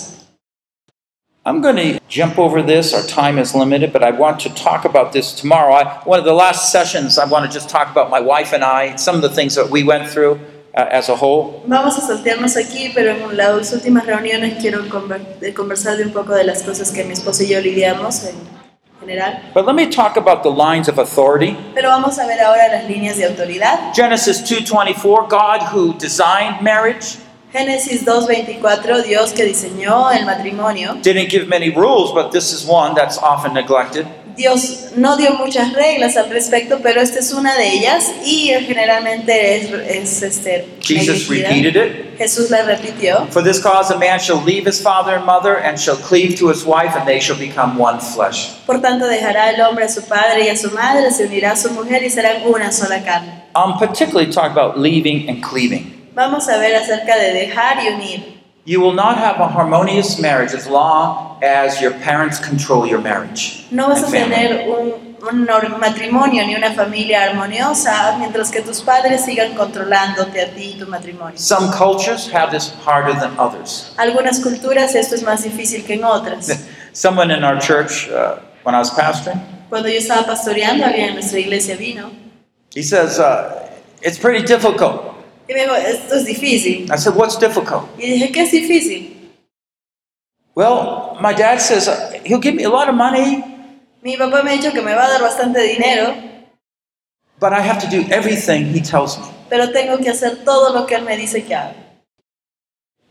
I'm 1.46 1.60
going 1.60 1.76
to 1.76 2.00
jump 2.08 2.40
over 2.40 2.62
this. 2.62 2.94
Our 2.94 3.04
time 3.04 3.38
is 3.38 3.54
limited, 3.54 3.92
but 3.92 4.02
I 4.02 4.12
want 4.12 4.40
to 4.42 4.50
talk 4.56 4.86
about 4.86 5.12
this 5.12 5.34
tomorrow. 5.34 5.74
I, 5.74 6.00
one 6.06 6.18
of 6.18 6.24
the 6.24 6.34
last 6.34 6.72
sessions, 6.72 7.20
I 7.20 7.26
want 7.26 7.46
to 7.46 7.52
just 7.52 7.68
talk 7.68 7.92
about 7.92 8.10
my 8.10 8.22
wife 8.22 8.54
and 8.54 8.64
I, 8.64 8.96
some 8.96 9.18
of 9.18 9.22
the 9.22 9.30
things 9.30 9.56
that 9.56 9.70
we 9.70 9.84
went 9.84 10.10
through 10.10 10.40
uh, 10.74 10.88
as 10.90 11.10
a 11.10 11.16
whole. 11.18 11.62
Vamos 11.68 11.98
a 11.98 12.02
saltearnos 12.02 12.56
aquí, 12.56 12.94
pero 12.96 13.12
en 13.12 13.36
las 13.36 13.74
últimas 13.74 14.06
reuniones 14.06 14.54
quiero 14.62 14.84
de 14.84 15.54
conversar 15.54 15.98
de 15.98 16.06
un 16.06 16.14
poco 16.14 16.34
de 16.34 16.46
las 16.46 16.64
cosas 16.64 16.92
que 16.92 17.04
mi 17.04 17.12
esposo 17.12 17.44
y 17.44 17.50
yo 17.50 17.60
lidiamos 17.60 18.24
en 18.24 18.36
general. 19.06 19.40
But 19.54 19.66
let 19.66 19.76
me 19.76 19.88
talk 19.90 20.18
about 20.18 20.44
the 20.44 20.50
lines 20.50 20.88
of 20.88 20.98
authority. 20.98 21.56
Pero 21.74 21.90
vamos 21.90 22.18
a 22.18 22.26
ver 22.26 22.40
ahora 22.42 22.68
las 22.72 22.86
líneas 22.86 23.18
de 23.18 23.26
autoridad. 23.26 23.94
Genesis 23.94 24.42
2:24, 24.42 25.28
God 25.30 25.62
who 25.74 25.94
designed 25.98 26.62
marriage 26.62 27.18
Génesis 27.54 28.04
2.24, 28.04 29.04
Dios 29.04 29.32
que 29.32 29.46
diseñó 29.46 30.12
el 30.12 30.26
matrimonio. 30.26 30.96
didn't 31.04 31.30
give 31.30 31.48
many 31.48 31.70
rules, 31.70 32.12
but 32.12 32.32
this 32.32 32.52
is 32.52 32.66
one 32.68 32.96
that's 32.96 33.20
often 33.20 33.54
neglected. 33.54 34.08
Dios 34.36 34.92
no 34.96 35.16
dio 35.16 35.34
muchas 35.36 35.74
reglas 35.74 36.18
al 36.18 36.30
respecto, 36.30 36.80
pero 36.82 37.02
esta 37.02 37.20
es 37.20 37.32
una 37.34 37.56
de 37.56 37.70
ellas 37.70 38.12
y 38.26 38.50
generalmente 38.66 39.58
es, 39.58 39.72
es, 39.72 40.22
este, 40.24 40.68
Jesus 40.82 41.28
repeated 41.28 41.76
it. 41.76 42.18
Jesús 42.18 42.50
la 42.50 42.64
repitió. 42.64 43.28
For 43.32 43.44
this 43.44 43.60
cause 43.60 43.92
a 43.92 43.98
man 43.98 44.20
shall 44.20 44.42
leave 44.44 44.68
his 44.68 44.82
father 44.82 45.16
and 45.16 45.26
mother 45.26 45.58
and 45.58 45.78
shall 45.78 45.98
cleave 45.98 46.38
to 46.40 46.50
his 46.50 46.66
wife, 46.66 46.96
and 46.96 47.06
they 47.06 47.20
shall 47.20 47.38
become 47.38 47.78
one 47.78 48.00
flesh. 48.00 48.52
Por 48.66 48.80
tanto, 48.82 49.08
dejará 49.08 49.50
el 49.50 49.62
hombre 49.62 49.86
a 49.86 49.90
su 49.90 50.02
padre 50.02 50.46
y 50.46 50.50
a 50.50 50.56
su 50.56 50.72
madre, 50.72 51.12
se 51.12 51.26
unirá 51.26 51.52
a 51.52 51.56
su 51.56 51.72
mujer 51.72 52.04
y 52.04 52.10
serán 52.10 52.44
una 52.46 52.72
sola 52.72 53.04
carne. 53.04 53.44
I'm 53.56 53.78
particularly 53.78 54.32
talking 54.32 54.52
about 54.52 54.78
leaving 54.80 55.30
and 55.30 55.44
cleaving. 55.44 56.10
Vamos 56.16 56.48
a 56.48 56.58
ver 56.58 56.76
acerca 56.76 57.18
de 57.18 57.34
dejar 57.34 57.84
y 57.84 57.88
unir. 57.90 58.43
You 58.66 58.80
will 58.80 58.94
not 58.94 59.18
have 59.18 59.42
a 59.42 59.48
harmonious 59.48 60.20
marriage 60.20 60.54
as 60.54 60.68
long 60.68 61.38
as 61.44 61.82
your 61.82 61.92
parents 61.92 62.40
control 62.40 62.88
your 62.88 63.02
marriage. 63.02 63.66
No 63.72 63.90
vas 63.90 64.04
a 64.04 64.10
tener 64.10 64.70
un, 64.70 64.94
un 65.22 65.80
matrimonio 65.82 66.46
ni 66.46 66.56
una 66.56 66.72
familia 66.74 67.24
armoniosa 67.24 68.16
mientras 68.20 68.50
que 68.50 68.62
tus 68.62 68.82
padres 68.82 69.26
sigan 69.26 69.54
controlándote 69.54 70.42
a 70.42 70.54
ti 70.54 70.76
y 70.76 70.80
tu 70.80 70.86
matrimonio. 70.88 71.38
Some 71.38 71.74
cultures 71.74 72.32
have 72.32 72.52
this 72.52 72.72
harder 72.86 73.14
than 73.20 73.38
others. 73.38 73.94
Algunas 73.98 74.40
culturas 74.40 74.96
esto 74.96 75.16
es 75.16 75.24
más 75.24 75.44
difícil 75.44 75.86
que 75.86 75.96
en 75.96 76.06
otras. 76.06 76.66
Someone 76.94 77.32
in 77.32 77.44
our 77.44 77.60
church, 77.60 78.10
uh, 78.10 78.38
when 78.64 78.76
I 78.76 78.80
was 78.80 78.92
pastoring, 78.92 79.42
Cuando 79.70 79.90
yo 79.90 79.98
estaba 79.98 80.26
pastoreando, 80.26 80.86
alguien 80.86 81.10
en 81.10 81.14
nuestra 81.16 81.40
iglesia 81.40 81.76
vino 81.76 82.12
he 82.74 82.82
says, 82.82 83.20
uh, 83.20 83.60
It's 84.02 84.18
pretty 84.18 84.46
difficult. 84.46 85.13
Y 85.48 85.54
me 85.54 85.62
dijo, 85.62 85.76
esto 85.76 86.16
es 86.16 86.26
difícil. 86.26 86.90
I 86.92 86.98
said, 86.98 87.16
What's 87.16 87.38
difficult? 87.38 87.88
Y 87.98 88.12
dije, 88.12 88.32
¿qué 88.32 88.42
es 88.42 88.52
difícil? 88.52 89.32
Well, 90.56 91.18
my 91.22 91.34
dad 91.34 91.60
says, 91.60 91.88
uh, 91.88 92.20
He'll 92.26 92.40
give 92.42 92.56
me 92.56 92.64
a 92.64 92.70
lot 92.70 92.88
of 92.88 92.96
money, 92.96 93.44
Mi 94.04 94.18
papá 94.18 94.44
me 94.44 94.52
ha 94.52 94.54
dicho 94.54 94.72
que 94.74 94.82
me 94.82 94.94
va 94.94 95.06
a 95.06 95.10
dar 95.10 95.22
bastante 95.22 95.62
dinero, 95.62 96.14
but 97.40 97.54
I 97.54 97.62
have 97.62 97.80
to 97.80 97.88
do 97.90 98.04
everything 98.12 98.66
he 98.74 98.82
tells 98.82 99.18
me. 99.18 99.26
pero 99.50 99.72
tengo 99.72 99.98
que 99.98 100.10
hacer 100.10 100.44
todo 100.44 100.74
lo 100.74 100.86
que 100.86 100.96
él 100.96 101.04
me 101.04 101.16
dice 101.16 101.44
que 101.44 101.56
haga. 101.56 101.76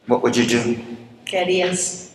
What 0.06 0.22
would 0.22 0.34
you 0.34 0.44
do? 0.44 0.76
¿Qué 1.24 1.38
harías? 1.38 2.10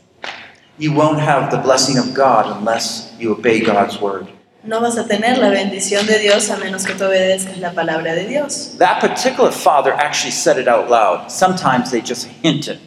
You 0.77 0.93
won't 0.93 1.19
have 1.19 1.49
the 1.49 1.57
blessing 1.57 1.97
of 1.97 2.13
God 2.13 2.45
unless 2.59 3.13
you 3.17 3.31
obey 3.31 3.61
God's 3.61 3.99
word. 3.99 4.27
No 4.63 4.81
vas 4.81 4.97
a 4.97 5.07
tener 5.07 5.37
la 5.37 5.49
bendición 5.49 6.05
de 6.07 6.19
Dios 6.19 6.49
a 6.49 6.57
menos 6.57 6.85
que 6.85 6.93
tú 6.93 7.05
obedezcas 7.05 7.57
la 7.59 7.71
palabra 7.71 8.13
de 8.15 8.25
Dios. 8.25 8.75
That 8.79 8.99
particular 8.99 9.51
father 9.51 9.93
actually 9.93 10.31
said 10.31 10.57
it 10.57 10.67
out 10.67 10.89
loud. 10.89 11.29
Sometimes 11.29 11.91
they 11.91 12.01
just 12.01 12.27
hinted. 12.43 12.79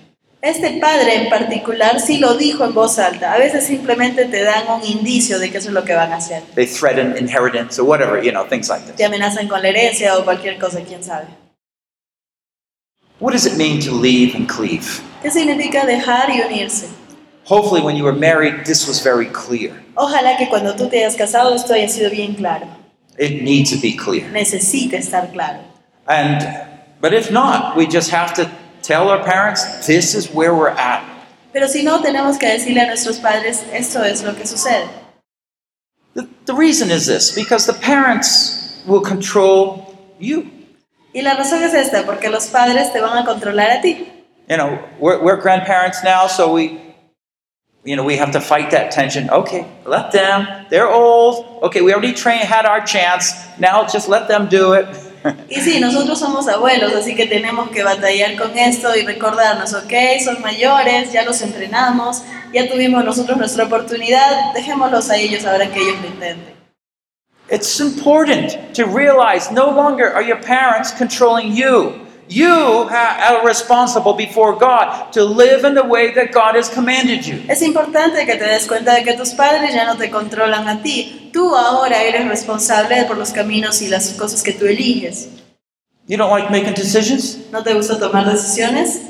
Este 0.42 0.78
padre 0.80 1.16
en 1.24 1.28
particular 1.30 2.00
sí 2.00 2.18
lo 2.18 2.34
dijo 2.34 2.64
en 2.64 2.74
voz 2.74 2.98
alta. 2.98 3.32
A 3.34 3.38
veces 3.38 3.66
simplemente 3.66 4.24
te 4.24 4.42
dan 4.42 4.64
un 4.68 4.84
indicio 4.84 5.38
de 5.38 5.50
que 5.50 5.58
eso 5.58 5.68
es 5.68 5.74
lo 5.74 5.84
que 5.84 5.94
van 5.94 6.12
a 6.12 6.16
hacer. 6.16 6.42
They 6.54 6.66
threaten 6.66 7.16
inheritance 7.16 7.78
or 7.80 7.84
whatever, 7.86 8.22
you 8.22 8.30
know, 8.32 8.46
things 8.46 8.68
like 8.68 8.84
Te 8.86 8.92
this. 8.92 9.06
amenazan 9.06 9.48
con 9.48 9.62
la 9.62 9.68
herencia 9.68 10.16
o 10.18 10.24
cualquier 10.24 10.58
cosa, 10.58 10.80
quién 10.80 11.04
sabe. 11.04 11.26
What 13.20 13.32
does 13.32 13.44
it 13.46 13.56
mean 13.58 13.80
to 13.84 13.92
leave 13.92 14.34
and 14.34 14.48
cleave? 14.48 14.86
¿Qué 15.22 15.30
significa 15.30 15.84
dejar 15.84 16.30
y 16.30 16.40
unirse? 16.40 16.88
Hopefully, 17.44 17.82
when 17.82 17.96
you 17.96 18.04
were 18.04 18.14
married, 18.14 18.64
this 18.64 18.86
was 18.86 19.00
very 19.02 19.26
clear. 19.26 19.74
Ojalá 19.96 20.36
que 20.38 20.46
cuando 20.48 20.74
tú 20.74 20.88
te 20.88 20.98
hayas 20.98 21.16
casado 21.16 21.54
esto 21.54 21.74
haya 21.74 21.88
sido 21.88 22.10
bien 22.10 22.34
claro. 22.34 22.68
It 23.18 23.42
needs 23.42 23.70
to 23.70 23.78
be 23.80 23.96
clear. 23.96 24.30
Necesita 24.30 24.94
estar 24.94 25.32
claro. 25.32 25.64
And 26.06 26.40
but 27.00 27.12
if 27.12 27.30
not, 27.30 27.76
we 27.76 27.86
just 27.86 28.10
have 28.10 28.34
to 28.34 28.50
tell 28.82 29.08
our 29.08 29.22
parents 29.22 29.86
this 29.86 30.14
is 30.14 30.32
where 30.32 30.54
we're 30.54 30.68
at. 30.68 31.04
Pero 31.52 31.66
si 31.66 31.82
no, 31.82 32.00
tenemos 32.00 32.38
que 32.38 32.46
decirle 32.48 32.82
a 32.82 32.86
nuestros 32.86 33.18
padres, 33.18 33.64
esto 33.72 34.02
es 34.02 34.22
lo 34.22 34.34
que 34.34 34.46
sucede. 34.46 34.88
The, 36.14 36.28
the 36.46 36.54
reason 36.54 36.90
is 36.90 37.06
this 37.06 37.34
because 37.34 37.66
the 37.66 37.74
parents 37.74 38.82
will 38.86 39.00
control 39.00 39.96
you. 40.18 40.50
Y 41.12 41.22
la 41.22 41.34
razón 41.34 41.62
es 41.62 41.74
esta, 41.74 42.04
porque 42.04 42.30
los 42.30 42.48
padres 42.48 42.92
te 42.92 43.00
van 43.00 43.18
a 43.18 43.24
controlar 43.24 43.70
a 43.70 43.80
ti. 43.80 44.08
You 44.48 44.56
know, 44.56 44.78
we're, 44.98 45.22
we're 45.22 45.36
grandparents 45.36 46.02
now, 46.04 46.26
so 46.26 46.52
we, 46.52 46.79
you 47.84 47.96
know, 47.96 48.04
we 48.04 48.16
have 48.16 48.32
to 48.32 48.40
fight 48.40 48.70
that 48.72 48.90
tension. 48.90 49.30
Okay, 49.30 49.66
let 49.86 50.12
them. 50.12 50.66
They're 50.70 50.88
old. 50.88 51.62
Okay, 51.62 51.80
we 51.80 51.92
already 51.92 52.12
trained, 52.12 52.44
had 52.44 52.66
our 52.66 52.84
chance. 52.84 53.32
Now 53.58 53.86
just 53.86 54.08
let 54.08 54.28
them 54.28 54.48
do 54.48 54.74
it. 54.74 54.86
Y 55.50 55.60
sí, 55.60 55.80
nosotros 55.80 56.18
somos 56.18 56.48
abuelos, 56.48 56.94
así 56.94 57.14
que 57.14 57.26
tenemos 57.26 57.68
que 57.70 57.82
batallar 57.82 58.36
con 58.36 58.56
esto 58.56 58.96
y 58.96 59.04
recordarnos, 59.04 59.74
ok, 59.74 59.92
son 60.24 60.40
mayores, 60.40 61.12
ya 61.12 61.24
los 61.24 61.42
entrenamos, 61.42 62.22
ya 62.54 62.66
tuvimos 62.66 63.04
nosotros 63.04 63.36
nuestra 63.36 63.64
oportunidad, 63.64 64.54
dejémoslos 64.54 65.10
a 65.10 65.16
ellos 65.16 65.44
ahora 65.44 65.70
que 65.70 65.80
ellos 65.80 66.00
lo 66.00 66.08
intenten. 66.08 66.54
It's 67.50 67.80
important 67.80 68.74
to 68.74 68.86
realize 68.86 69.50
no 69.52 69.70
longer 69.70 70.10
are 70.10 70.22
your 70.22 70.40
parents 70.40 70.92
controlling 70.92 71.52
you. 71.52 72.06
You 72.30 72.86
are 72.88 73.44
responsible 73.44 74.14
before 74.14 74.56
God 74.56 75.12
to 75.14 75.24
live 75.24 75.64
in 75.64 75.74
the 75.74 75.82
way 75.82 76.14
that 76.14 76.30
God 76.30 76.54
has 76.54 76.68
commanded 76.68 77.26
you. 77.26 77.42
Es 77.48 77.60
importante 77.60 78.24
que 78.24 78.36
te 78.36 78.44
des 78.44 78.68
cuenta 78.68 78.94
de 78.94 79.02
que 79.02 79.14
tus 79.14 79.34
padres 79.34 79.74
ya 79.74 79.84
no 79.84 79.96
te 79.96 80.10
controlan 80.10 80.68
a 80.68 80.80
ti. 80.80 81.30
Tú 81.32 81.56
ahora 81.56 82.00
eres 82.04 82.28
responsable 82.28 83.04
por 83.06 83.16
los 83.18 83.32
caminos 83.32 83.82
y 83.82 83.88
las 83.88 84.12
cosas 84.12 84.44
que 84.44 84.52
tú 84.52 84.66
eliges. 84.66 85.28
You 86.06 86.16
don't 86.16 86.30
like 86.30 86.50
making 86.52 86.74
decisions? 86.74 87.50
¿No 87.50 87.64
te 87.64 87.74
gusta 87.74 87.98
tomar 87.98 88.24
decisiones? 88.24 89.00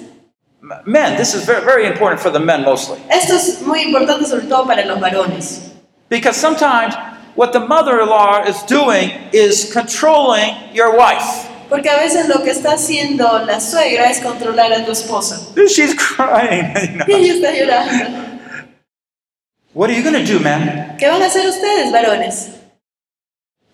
Men, 0.86 1.18
this 1.18 1.34
is 1.34 1.44
very, 1.44 1.62
very 1.62 1.86
important 1.86 2.22
for 2.22 2.30
the 2.30 2.40
men 2.40 2.62
mostly. 2.62 2.98
Esto 3.10 3.34
es 3.34 3.60
muy 3.66 3.82
importante 3.82 4.24
sobre 4.24 4.46
todo 4.46 4.66
para 4.66 4.86
los 4.86 4.98
varones. 4.98 5.72
Because 6.08 6.38
sometimes 6.38 6.94
what 7.34 7.52
the 7.52 7.60
mother 7.60 8.00
in 8.00 8.08
law 8.08 8.42
is 8.44 8.62
doing 8.62 9.10
is 9.32 9.70
controlling 9.70 10.54
your 10.72 10.96
wife. 10.96 11.49
Porque 11.70 11.88
a 11.88 11.96
veces 11.98 12.28
lo 12.28 12.42
que 12.42 12.50
está 12.50 12.72
haciendo 12.72 13.38
la 13.46 13.60
suegra 13.60 14.10
es 14.10 14.20
controlar 14.20 14.72
a 14.72 14.84
tu 14.84 14.92
esposa. 14.92 15.40
She's 15.68 15.94
crying. 15.94 16.74
you 16.82 16.96
know. 16.96 17.06
Y 17.08 17.12
ella 17.14 17.34
está 17.34 17.52
llorando. 17.52 18.20
What 19.72 19.88
are 19.88 19.94
you 19.96 20.02
going 20.02 20.22
to 20.22 20.30
do, 20.30 20.40
man? 20.40 20.96
¿Qué 20.98 21.08
van 21.08 21.22
a 21.22 21.26
hacer 21.26 21.48
ustedes, 21.48 21.92
varones? 21.92 22.50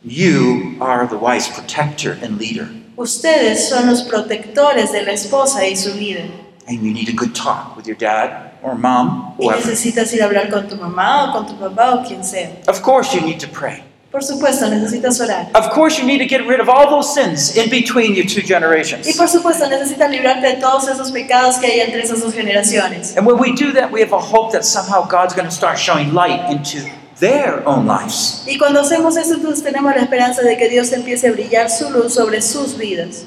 You 0.05 0.77
are 0.81 1.07
the 1.09 1.17
wife's 1.17 1.49
protector 1.49 2.19
and 2.23 2.39
leader. 2.39 2.69
Ustedes 2.97 3.69
son 3.69 3.87
los 3.87 4.03
protectores 4.03 4.93
de 4.93 5.03
la 5.03 5.13
esposa 5.13 5.67
y 5.67 5.75
su 5.75 5.95
vida. 5.95 6.21
And 6.69 6.83
you 6.83 6.93
need 6.93 7.09
a 7.09 7.13
good 7.13 7.35
talk 7.35 7.77
with 7.77 7.87
your 7.87 7.97
dad 7.97 8.53
or 8.63 8.75
mom, 8.77 9.35
Y 9.39 9.47
whoever. 9.47 9.61
necesitas 9.67 10.13
ir 10.13 10.23
a 10.23 10.27
hablar 10.27 10.51
con 10.51 10.69
tu 10.69 10.77
mamá 10.77 11.31
o 11.31 11.33
con 11.33 11.47
tu 11.47 11.57
papá 11.59 11.95
o 11.95 12.05
quien 12.07 12.23
sea. 12.23 12.51
Of 12.69 12.83
course, 12.83 13.15
you 13.15 13.23
need 13.23 13.39
to 13.41 13.49
pray. 13.49 13.83
Por 14.11 14.23
supuesto, 14.23 14.67
necesitas 14.69 15.21
orar. 15.21 15.49
Of 15.55 15.71
course, 15.75 15.99
you 16.01 16.07
need 16.07 16.19
to 16.19 16.27
get 16.29 16.47
rid 16.47 16.61
of 16.61 16.69
all 16.69 16.89
those 16.89 17.13
sins 17.13 17.57
in 17.57 17.69
between 17.69 18.15
your 18.15 18.25
two 18.27 18.41
Y 18.41 18.47
generations. 18.47 19.15
por 19.17 19.29
supuesto, 19.29 19.67
necesitas 19.69 20.11
librarte 20.11 20.47
de 20.47 20.55
todos 20.55 20.89
esos 20.89 21.11
pecados 21.11 21.57
que 21.59 21.67
hay 21.67 21.81
entre 21.81 22.03
esas 22.03 22.21
dos 22.23 22.33
generaciones. 22.33 23.17
And 23.17 23.27
when 23.27 23.39
we 23.39 23.53
do 23.53 23.73
that, 23.75 23.91
we 23.93 24.01
have 24.03 24.13
a 24.15 24.19
hope 24.21 24.53
that 24.53 24.65
somehow 24.65 25.07
God's 25.07 25.35
going 25.35 25.47
to 25.49 25.55
start 25.55 25.77
showing 25.79 26.15
light 26.15 26.41
into 26.51 26.79
their 27.21 27.63
own 27.67 27.87
lives. 27.87 28.43
Y 28.47 28.57
cuando 28.59 28.81
hacemos 28.81 29.17
eso, 29.17 29.35
entonces 29.35 29.63
tenemos 29.63 29.95
la 29.95 30.03
esperanza 30.03 30.43
de 30.43 30.57
que 30.57 30.69
Dios 30.69 30.93
empiece 30.93 31.29
a 31.29 31.33
brillar 31.33 31.69
su 31.69 31.91
luz 31.91 32.15
sobre 32.15 32.41
sus 32.41 32.79
vidas. 32.79 33.27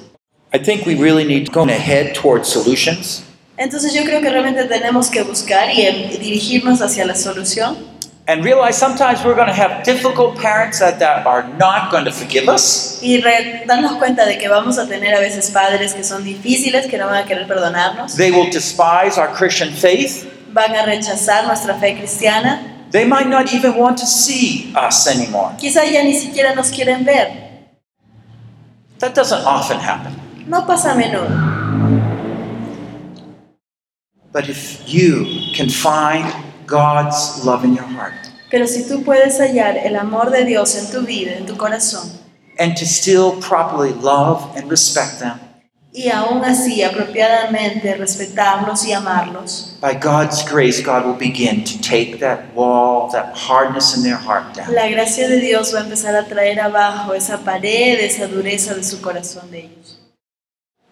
I 0.51 0.57
think 0.57 0.87
we 0.87 0.95
really 0.95 1.25
need 1.25 1.45
to 1.45 1.51
go 1.51 1.63
ahead 1.69 2.13
towards 2.15 2.47
solutions. 2.47 3.23
Entonces 3.57 3.93
yo 3.93 4.03
creo 4.05 4.21
que 4.21 4.29
realmente 4.29 4.63
tenemos 4.65 5.09
que 5.09 5.21
buscar 5.21 5.69
y 5.71 5.81
em, 5.81 6.09
dirigirnos 6.19 6.81
hacia 6.81 7.05
la 7.05 7.13
solución. 7.13 7.77
And 8.29 8.45
realize 8.45 8.77
sometimes 8.77 9.25
we're 9.25 9.33
going 9.33 9.47
to 9.47 9.55
have 9.55 9.83
difficult 9.83 10.37
parents 10.37 10.77
that, 10.77 10.99
that 10.99 11.25
are 11.25 11.47
not 11.57 11.89
going 11.91 12.05
to 12.05 12.11
forgive 12.11 12.47
us. 12.47 13.01
Y 13.01 13.19
re- 13.23 13.63
darnos 13.65 13.97
cuenta 13.97 14.23
de 14.23 14.37
que 14.37 14.47
vamos 14.47 14.77
a 14.77 14.85
tener 14.85 15.15
a 15.15 15.19
veces 15.19 15.49
padres 15.49 15.95
que 15.95 16.03
son 16.03 16.23
difíciles, 16.23 16.85
que 16.87 16.99
no 16.99 17.07
van 17.07 17.23
a 17.23 17.25
querer 17.25 17.47
perdonarnos, 17.47 18.15
They 18.17 18.29
will 18.29 18.51
despise 18.51 19.17
our 19.17 19.29
Christian 19.33 19.71
faith. 19.73 20.31
van 20.53 20.75
a 20.75 20.83
rechazar 20.85 21.47
nuestra 21.47 21.73
fe 21.79 21.95
cristiana, 21.97 22.61
They 22.91 23.03
might 23.03 23.27
not 23.27 23.51
even 23.51 23.75
want 23.75 23.97
to 23.97 24.05
see 24.05 24.71
us 24.75 25.07
anymore. 25.07 25.55
quizá 25.59 25.83
ya 25.91 26.03
ni 26.03 26.13
siquiera 26.13 26.53
nos 26.53 26.69
quieren 26.69 27.03
ver. 27.03 27.31
That 28.99 29.15
doesn't 29.15 29.43
often 29.43 29.79
happen. 29.79 30.13
No 30.45 30.67
pasa 30.67 30.91
a 30.91 30.95
menudo. 30.95 31.29
But 34.31 34.47
if 34.49 34.87
you 34.87 35.25
can 35.55 35.69
find 35.69 36.31
God's 36.69 37.43
love 37.43 37.65
in 37.65 37.75
your 37.75 37.85
heart 37.85 38.29
Pero 38.51 38.65
si 38.65 38.87
tú 38.87 39.03
puedes 39.03 39.39
hallar 39.39 39.77
el 39.77 39.95
amor 39.95 40.31
de 40.31 40.43
Dios 40.43 40.75
en 40.75 40.91
tu 40.91 41.05
vida, 41.05 41.33
en 41.37 41.45
tu 41.45 41.55
corazón, 41.55 42.09
and 42.57 42.75
to 42.75 42.85
still 42.85 43.39
properly 43.39 43.93
love 44.01 44.43
and 44.55 44.69
respect 44.69 45.19
them, 45.19 45.39
y 45.91 46.09
aún 46.09 46.43
así 46.43 46.83
apropiadamente 46.83 47.95
respetarlos 47.95 48.85
y 48.85 48.93
amarlos, 48.93 49.77
by 49.81 49.93
God's 49.93 50.43
grace, 50.43 50.81
God 50.81 51.05
will 51.05 51.17
begin 51.17 51.63
to 51.63 51.79
take 51.79 52.19
that 52.19 52.53
wall, 52.55 53.09
that 53.11 53.35
hardness 53.35 53.95
in 53.95 54.01
their 54.01 54.17
heart 54.17 54.55
down. 54.55 54.73
la 54.73 54.87
gracia 54.87 55.27
de 55.27 55.39
Dios 55.39 55.73
va 55.73 55.79
a 55.79 55.83
empezar 55.83 56.15
a 56.15 56.25
traer 56.25 56.59
abajo 56.59 57.13
esa 57.13 57.37
pared, 57.37 57.99
esa 57.99 58.27
dureza 58.27 58.73
de 58.73 58.83
su 58.83 58.99
corazón 58.99 59.51
de 59.51 59.65
ellos. 59.65 59.99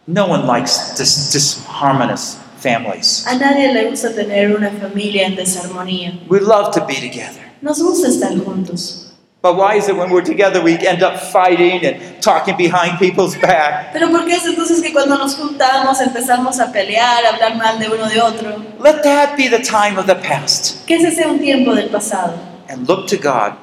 No 0.05 0.27
one 0.27 0.45
likes 0.45 0.95
this 0.95 1.33
disharmonious 1.33 2.37
families. 2.57 3.25
A 3.27 3.35
nadie 3.35 3.73
le 3.73 3.89
gusta 3.89 4.13
tener 4.13 4.55
una 4.55 4.71
familia 4.71 5.27
en 5.27 5.35
desarmonía. 5.35 6.19
We 6.29 6.39
love 6.39 6.73
to 6.73 6.85
be 6.85 6.95
together. 6.95 7.41
Nos 7.61 7.81
gusta 7.81 8.07
estar 8.07 8.37
juntos. 8.43 9.07
But 9.41 9.55
why 9.55 9.75
is 9.77 9.87
it 9.87 9.95
when 9.95 10.09
we're 10.09 10.25
together 10.25 10.61
we 10.61 10.75
end 10.85 11.03
up 11.03 11.19
fighting 11.19 11.85
and 11.85 12.21
talking 12.21 12.57
behind 12.57 12.97
people's 12.97 13.35
back? 13.35 13.93
Pero 13.93 14.09
¿por 14.09 14.25
qué 14.25 14.33
es 14.33 14.45
entonces 14.45 14.81
que 14.81 14.91
cuando 14.91 15.17
nos 15.17 15.35
juntamos 15.35 16.01
empezamos 16.01 16.59
a 16.59 16.71
pelear, 16.71 17.23
a 17.23 17.29
hablar 17.29 17.55
mal 17.55 17.79
de 17.79 17.87
uno 17.87 18.09
de 18.09 18.19
otro? 18.19 18.61
Let 18.79 19.03
that 19.03 19.37
be 19.37 19.47
the 19.47 19.59
time 19.59 19.97
of 19.97 20.07
the 20.07 20.15
past. 20.15 20.85
Que 20.87 20.95
ese 20.95 21.11
sea 21.11 21.27
un 21.27 21.39
tiempo 21.39 21.75
del 21.75 21.89
pasado. 21.89 22.33
And 22.67 22.87
look 22.87 23.07
to 23.07 23.17
God 23.17 23.53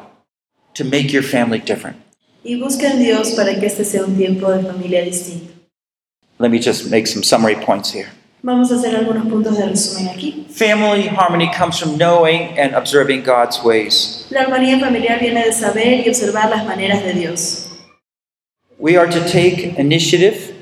to 0.75 0.85
make 0.85 1.13
your 1.13 1.25
family 1.25 1.59
different. 1.59 1.97
Y 2.45 2.57
busca 2.57 2.87
en 2.87 3.01
Dios 3.01 3.33
para 3.33 3.59
que 3.59 3.67
este 3.67 3.85
sea 3.85 4.05
un 4.05 4.17
tiempo 4.17 4.51
de 4.53 4.63
familia 4.63 5.03
distinto. 5.03 5.53
Let 6.39 6.51
me 6.51 6.59
just 6.59 6.91
make 6.91 7.07
some 7.07 7.23
summary 7.23 7.57
points 7.57 7.93
here. 7.93 8.09
Vamos 8.47 8.71
a 8.71 8.75
hacer 8.75 8.95
algunos 8.95 9.27
puntos 9.27 9.57
de 9.57 9.65
resumen 9.65 10.07
aquí. 10.11 10.47
Family 10.51 11.09
harmony 11.09 11.51
comes 11.51 11.79
from 11.79 11.97
knowing 11.97 12.59
and 12.59 12.75
observing 12.75 13.23
God's 13.25 13.59
ways. 13.65 14.27
La 14.29 14.43
armonía 14.43 14.79
familiar 14.79 15.19
viene 15.19 15.43
de 15.47 15.51
saber 15.51 16.07
y 16.07 16.11
observar 16.11 16.51
las 16.51 16.67
maneras 16.67 17.03
de 17.03 17.15
Dios. 17.15 17.71
We 18.79 18.99
are 18.99 19.11
to 19.11 19.21
take 19.21 19.75
initiative 19.79 20.53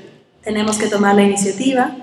Tenemos 0.45 0.77
que 0.79 0.87
tomar 0.87 1.13
la 1.15 1.23
iniciativa 1.23 1.93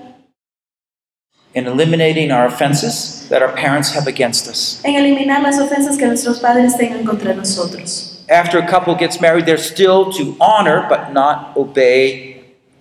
in 1.55 1.65
eliminating 1.65 2.31
our 2.31 2.45
offenses 2.45 3.27
that 3.29 3.41
our 3.41 3.51
parents 3.51 3.91
have 3.95 4.05
against 4.07 4.47
us. 4.47 4.81
en 4.83 4.93
eliminar 4.95 5.41
las 5.41 5.57
ofensas 5.59 5.97
que 5.97 6.05
nuestros 6.05 6.39
padres 6.39 6.77
tengan 6.77 7.03
contra 7.03 7.33
nosotros. 7.33 8.23
After 8.29 8.59
a 8.59 8.67
couple 8.67 8.93
gets 8.93 9.19
married, 9.19 9.47
they're 9.47 9.57
still 9.57 10.11
to 10.13 10.37
honor 10.39 10.85
but 10.87 11.11
not 11.11 11.57
obey 11.57 12.30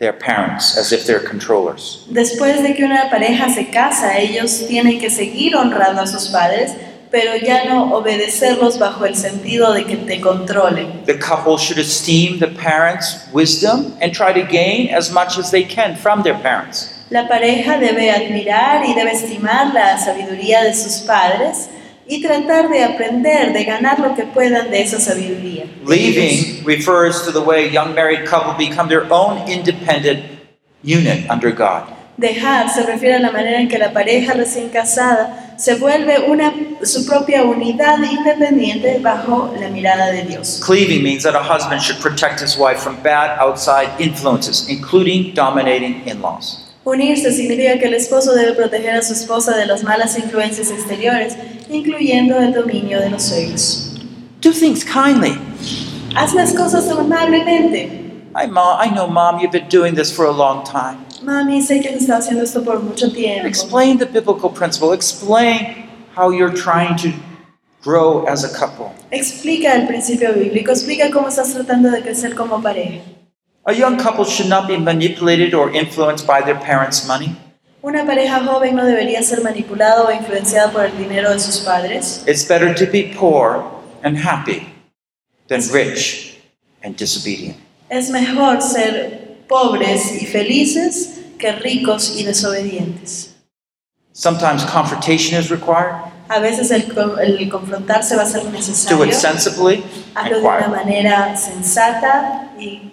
their 0.01 0.15
parents 0.15 0.79
as 0.79 0.93
if 0.93 1.05
they're 1.07 1.21
controllers. 1.21 2.07
Después 2.11 2.63
de 2.63 2.75
que 2.75 2.85
una 2.85 3.11
pareja 3.11 3.51
se 3.51 3.71
casa, 3.71 4.19
ellos 4.19 4.67
tienen 4.67 4.99
que 4.99 5.11
seguir 5.11 5.55
honrando 5.55 6.01
a 6.01 6.07
sus 6.07 6.29
padres, 6.29 6.73
pero 7.11 7.37
ya 7.37 7.65
no 7.65 7.93
obedecerlos 7.95 8.79
bajo 8.79 9.05
el 9.05 9.15
sentido 9.15 9.75
de 9.75 9.85
que 9.85 9.97
te 9.97 10.21
controlen. 10.21 11.05
The 11.05 11.19
couple 11.19 11.59
should 11.59 11.79
esteem 11.79 12.39
the 12.39 12.47
parents' 12.47 13.29
wisdom 13.33 13.95
and 14.01 14.15
try 14.15 14.33
to 14.33 14.43
gain 14.43 14.89
as 14.95 15.13
much 15.13 15.39
as 15.39 15.51
they 15.51 15.65
can 15.65 15.97
from 15.97 16.23
their 16.23 16.41
parents. 16.41 16.97
La 17.11 17.29
pareja 17.29 17.77
debe 17.77 18.11
admirar 18.11 18.87
y 18.87 18.95
debe 18.95 19.13
estimar 19.13 19.75
la 19.75 19.99
sabiduría 19.99 20.63
de 20.63 20.73
sus 20.73 21.01
padres 21.01 21.69
y 22.11 22.21
tratar 22.21 22.69
de 22.69 22.83
aprender, 22.83 23.53
de 23.53 23.65
ganar 23.65 24.01
lo 24.01 24.17
que 24.17 24.25
puedan 24.25 24.69
de 24.69 24.83
esa 24.83 24.99
sabiduría. 24.99 25.65
Leaving 25.87 26.65
refers 26.65 27.23
to 27.25 27.31
the 27.31 27.41
way 27.41 27.69
a 27.69 27.71
young 27.71 27.95
married 27.95 28.27
couple 28.29 28.53
become 28.59 28.89
their 28.89 29.07
own 29.13 29.39
independent 29.49 30.25
unit 30.83 31.31
under 31.31 31.53
God. 31.53 31.85
Dejar 32.17 32.69
se 32.69 32.83
refiere 32.83 33.15
a 33.15 33.21
la 33.21 33.31
manera 33.31 33.61
en 33.61 33.69
que 33.69 33.79
la 33.79 33.93
pareja 33.93 34.35
recién 34.35 34.71
casada 34.71 35.55
se 35.57 35.77
vuelve 35.77 36.19
una, 36.27 36.53
su 36.83 37.07
propia 37.07 37.45
unidad 37.45 37.99
independiente 38.03 38.99
bajo 38.99 39.55
la 39.59 39.69
mirada 39.69 40.11
de 40.11 40.25
Dios. 40.25 40.61
Cleaving 40.67 41.03
means 41.03 41.23
that 41.23 41.37
a 41.37 41.43
husband 41.43 41.81
should 41.81 42.01
protect 42.03 42.41
his 42.41 42.59
wife 42.59 42.83
from 42.83 42.97
bad 43.03 43.39
outside 43.39 43.89
influences, 44.01 44.69
including 44.69 45.33
dominating 45.33 46.03
in 46.07 46.21
laws. 46.21 46.70
Unirse 46.85 47.31
significa 47.33 47.79
que 47.79 47.87
el 47.87 47.95
esposo 47.95 48.35
debe 48.35 48.55
proteger 48.55 48.95
a 48.97 49.03
su 49.03 49.13
esposa 49.13 49.55
de 49.55 49.67
las 49.67 49.83
malas 49.83 50.19
influencias 50.19 50.71
exteriores, 50.71 51.37
incluyendo 51.69 52.39
el 52.39 52.55
dominio 52.55 53.01
de 53.01 53.11
los 53.11 53.25
suegros. 53.25 54.01
Do 54.41 54.51
things 54.51 54.83
kindly. 54.83 55.39
Haz 56.17 56.33
las 56.33 56.55
cosas 56.55 56.89
amablemente. 56.89 58.01
I, 58.35 58.47
mom, 58.47 58.79
I 58.81 58.89
know, 58.89 59.07
Mom, 59.07 59.41
you've 59.41 59.53
been 59.53 59.69
doing 59.69 59.95
this 59.95 60.11
for 60.11 60.25
a 60.25 60.33
long 60.33 60.65
time. 60.65 61.05
Mami, 61.23 61.61
sé 61.61 61.83
que 61.83 61.91
estado 61.91 62.21
haciendo 62.21 62.43
esto 62.43 62.65
por 62.65 62.81
mucho 62.81 63.13
tiempo. 63.13 63.47
Explain 63.47 63.99
the 63.99 64.07
biblical 64.07 64.49
principle. 64.49 64.95
Explain 64.95 65.89
how 66.17 66.31
you're 66.31 66.55
trying 66.55 66.97
to 66.97 67.13
grow 67.83 68.25
as 68.27 68.43
a 68.43 68.49
couple. 68.49 68.91
Explica 69.11 69.75
el 69.75 69.87
principio 69.87 70.33
bíblico, 70.33 70.71
explica 70.71 71.11
cómo 71.11 71.29
estás 71.29 71.53
tratando 71.53 71.91
de 71.91 72.01
crecer 72.01 72.35
como 72.35 72.63
pareja. 72.63 73.03
A 73.67 73.75
young 73.75 73.99
couple 73.99 74.25
should 74.25 74.49
not 74.49 74.67
be 74.67 74.77
manipulated 74.77 75.55
or 75.55 75.71
influenced 75.71 76.27
by 76.27 76.41
their 76.41 76.59
parents' 76.59 77.07
money. 77.07 77.37
Una 77.83 78.05
pareja 78.05 78.45
joven 78.45 78.77
no 78.77 78.85
debería 78.85 79.23
ser 79.23 79.43
manipulada 79.43 80.03
o 80.05 80.11
influenciada 80.11 80.71
por 80.73 80.85
el 80.85 80.97
dinero 80.97 81.31
de 81.31 81.39
sus 81.39 81.61
padres. 81.61 82.23
It's 82.27 82.45
better 82.47 82.75
to 82.75 82.87
be 82.87 83.15
poor 83.17 83.65
and 84.03 84.19
happy 84.19 84.67
than 85.49 85.61
rich 85.73 86.39
and 86.83 86.97
disobedient. 86.97 87.57
Es 87.91 88.11
mejor 88.11 88.61
ser 88.63 89.39
pobres 89.49 90.23
y 90.23 90.27
felices 90.27 91.21
que 91.39 91.53
ricos 91.53 92.17
y 92.19 92.25
desobedientes. 92.25 93.35
Sometimes 94.13 94.65
confrontation 94.65 95.39
is 95.39 95.51
required. 95.51 95.95
A 96.29 96.39
veces 96.39 96.71
el, 96.71 96.83
el 97.19 97.49
confrontarse 97.49 98.15
va 98.17 98.23
a 98.23 98.27
ser 98.27 98.43
Do 98.43 98.51
necesario. 98.51 99.05
it 99.05 99.15
sensibly 99.15 99.83
Hazlo 100.15 100.41
de 100.41 100.47
una 100.47 100.69
manera 100.69 101.37
sensata 101.37 102.51
y 102.59 102.93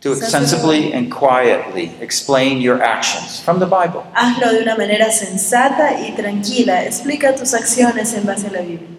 Do 0.00 0.12
it 0.12 0.16
sensibly 0.16 0.92
and 0.92 1.10
quietly. 1.10 1.90
Explain 2.00 2.60
your 2.60 2.80
actions 2.80 3.40
from 3.40 3.58
the 3.58 3.66
Bible. 3.66 4.04
Hazlo 4.14 4.52
de 4.52 4.62
una 4.62 4.76
manera 4.76 5.10
sensata 5.10 6.00
y 6.00 6.14
tranquila. 6.14 6.84
Explica 6.84 7.34
tus 7.34 7.52
acciones 7.52 8.14
en 8.14 8.24
base 8.24 8.46
a 8.46 8.50
la 8.52 8.60
Biblia. 8.60 8.98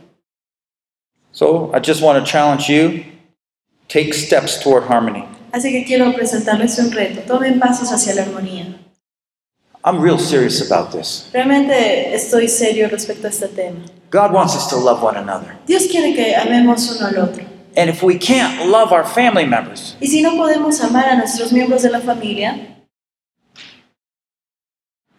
So 1.32 1.72
I 1.74 1.80
just 1.80 2.02
want 2.02 2.24
to 2.24 2.30
challenge 2.30 2.68
you 2.68 3.06
take 3.88 4.14
steps 4.14 4.62
toward 4.62 4.84
harmony. 4.84 5.26
Así 5.54 5.72
que 5.72 5.86
quiero 5.86 6.12
presentarles 6.14 6.78
un 6.80 6.92
reto. 6.92 7.22
Tomen 7.22 7.60
pasos 7.60 7.92
hacia 7.92 8.14
la 8.16 8.24
armonía. 8.24 8.76
I'm 9.86 10.02
real 10.02 10.20
serious 10.20 10.62
about 10.70 10.92
this. 10.92 11.30
Realmente 11.32 12.14
estoy 12.14 12.50
serio 12.50 12.90
respecto 12.90 13.28
a 13.28 13.30
este 13.30 13.48
tema. 13.48 13.80
God 14.12 14.34
wants 14.34 14.54
us 14.56 14.68
to 14.68 14.76
love 14.76 15.02
one 15.02 15.18
another. 15.18 15.56
Dios 15.66 15.88
quiere 15.88 16.14
que 16.14 16.36
amemos 16.36 16.98
uno 16.98 17.08
al 17.08 17.18
otro. 17.20 17.49
And 17.76 17.90
if 17.90 18.02
we 18.04 18.18
can't 18.18 18.68
love 18.70 18.92
our 18.92 19.06
family 19.06 19.46
members, 19.46 19.96
Y 20.02 20.08
si 20.08 20.22
no 20.22 20.32
podemos 20.36 20.82
amar 20.82 21.06
a 21.08 21.16
nuestros 21.16 21.52
miembros 21.54 21.84
de 21.84 21.90
la 21.92 22.00
familia, 22.00 22.78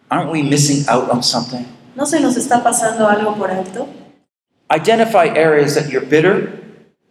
aren't 0.09 0.31
we 0.31 0.43
missing 0.43 0.85
out 0.89 1.09
on 1.09 1.23
something? 1.23 1.65
¿no 1.95 2.05
se 2.05 2.19
nos 2.19 2.35
está 2.37 2.63
pasando 2.63 3.07
algo 3.07 3.35
por 3.35 3.51
alto? 3.51 3.87
Identify 4.69 5.27
areas 5.35 5.75
that 5.75 5.89
you're 5.89 6.05
bitter, 6.05 6.59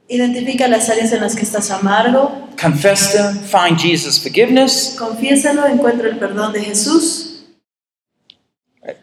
Identifica 0.08 0.66
las 0.66 0.88
áreas 0.90 1.12
en 1.12 1.20
las 1.20 1.36
que 1.36 1.42
estás 1.42 1.70
amargo, 1.70 2.48
confess 2.60 3.12
them, 3.12 3.38
find 3.38 3.78
Jesus' 3.78 4.18
forgiveness. 4.18 4.96
confiésalo, 4.98 5.66
encuentra 5.66 6.08
el 6.08 6.18
perdón 6.18 6.52
de 6.52 6.62
Jesús. 6.62 7.44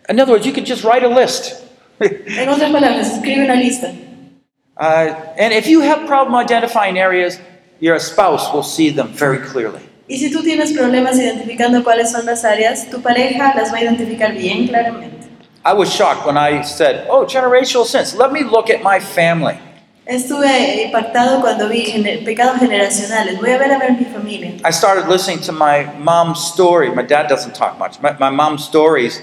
In 0.10 0.20
other 0.20 0.34
words, 0.34 0.46
you 0.46 0.52
could 0.54 0.66
just 0.66 0.84
write 0.84 1.04
a 1.04 1.08
list. 1.10 1.64
En 2.00 2.50
otras 2.50 2.72
palabras, 2.72 3.14
escribe 3.14 3.46
una 3.46 3.56
lista. 3.56 3.92
Uh, 4.80 5.14
and 5.38 5.54
if 5.54 5.68
you 5.68 5.82
have 5.82 6.06
problem 6.08 6.36
identifying 6.36 6.98
areas, 6.98 7.40
your 7.80 7.98
spouse 8.00 8.54
will 8.54 8.64
see 8.64 8.90
them 8.90 9.08
very 9.10 9.40
clearly. 9.40 9.82
Y 10.10 10.18
si 10.18 10.32
tú 10.32 10.42
tienes 10.42 10.72
problemas 10.72 11.18
identificando 11.20 11.84
cuáles 11.84 12.12
son 12.12 12.26
las 12.26 12.46
áreas, 12.46 12.90
tu 12.90 13.02
pareja 13.02 13.54
las 13.56 13.74
va 13.74 13.78
a 13.78 13.82
identificar 13.82 14.32
bien 14.34 14.68
claramente. 14.68 15.28
I 15.66 15.74
was 15.74 15.92
shocked 15.94 16.26
when 16.26 16.38
I 16.38 16.62
said, 16.64 17.06
"Oh, 17.10 17.26
generational 17.26 17.86
sins. 17.86 18.16
Let 18.16 18.32
me 18.32 18.44
look 18.44 18.70
at 18.70 18.82
my 18.84 19.00
family." 19.02 19.58
Estuve 20.06 20.84
impactado 20.86 21.42
cuando 21.42 21.68
vi 21.68 21.84
gener- 21.84 22.24
pecados 22.24 22.58
generacionales. 22.60 23.38
Voy 23.42 23.52
a 23.52 23.58
ver 23.58 23.74
a 23.74 23.78
ver 23.78 23.92
mi 23.92 24.06
familia. 24.06 24.54
I 24.64 24.72
started 24.72 25.10
listening 25.10 25.42
to 25.42 25.52
my 25.52 25.86
mom's 26.00 26.40
story. 26.40 26.90
My 26.90 27.04
dad 27.04 27.28
doesn't 27.28 27.54
talk 27.54 27.78
much. 27.78 28.00
My, 28.02 28.14
my 28.18 28.30
mom's 28.30 28.64
stories. 28.64 29.22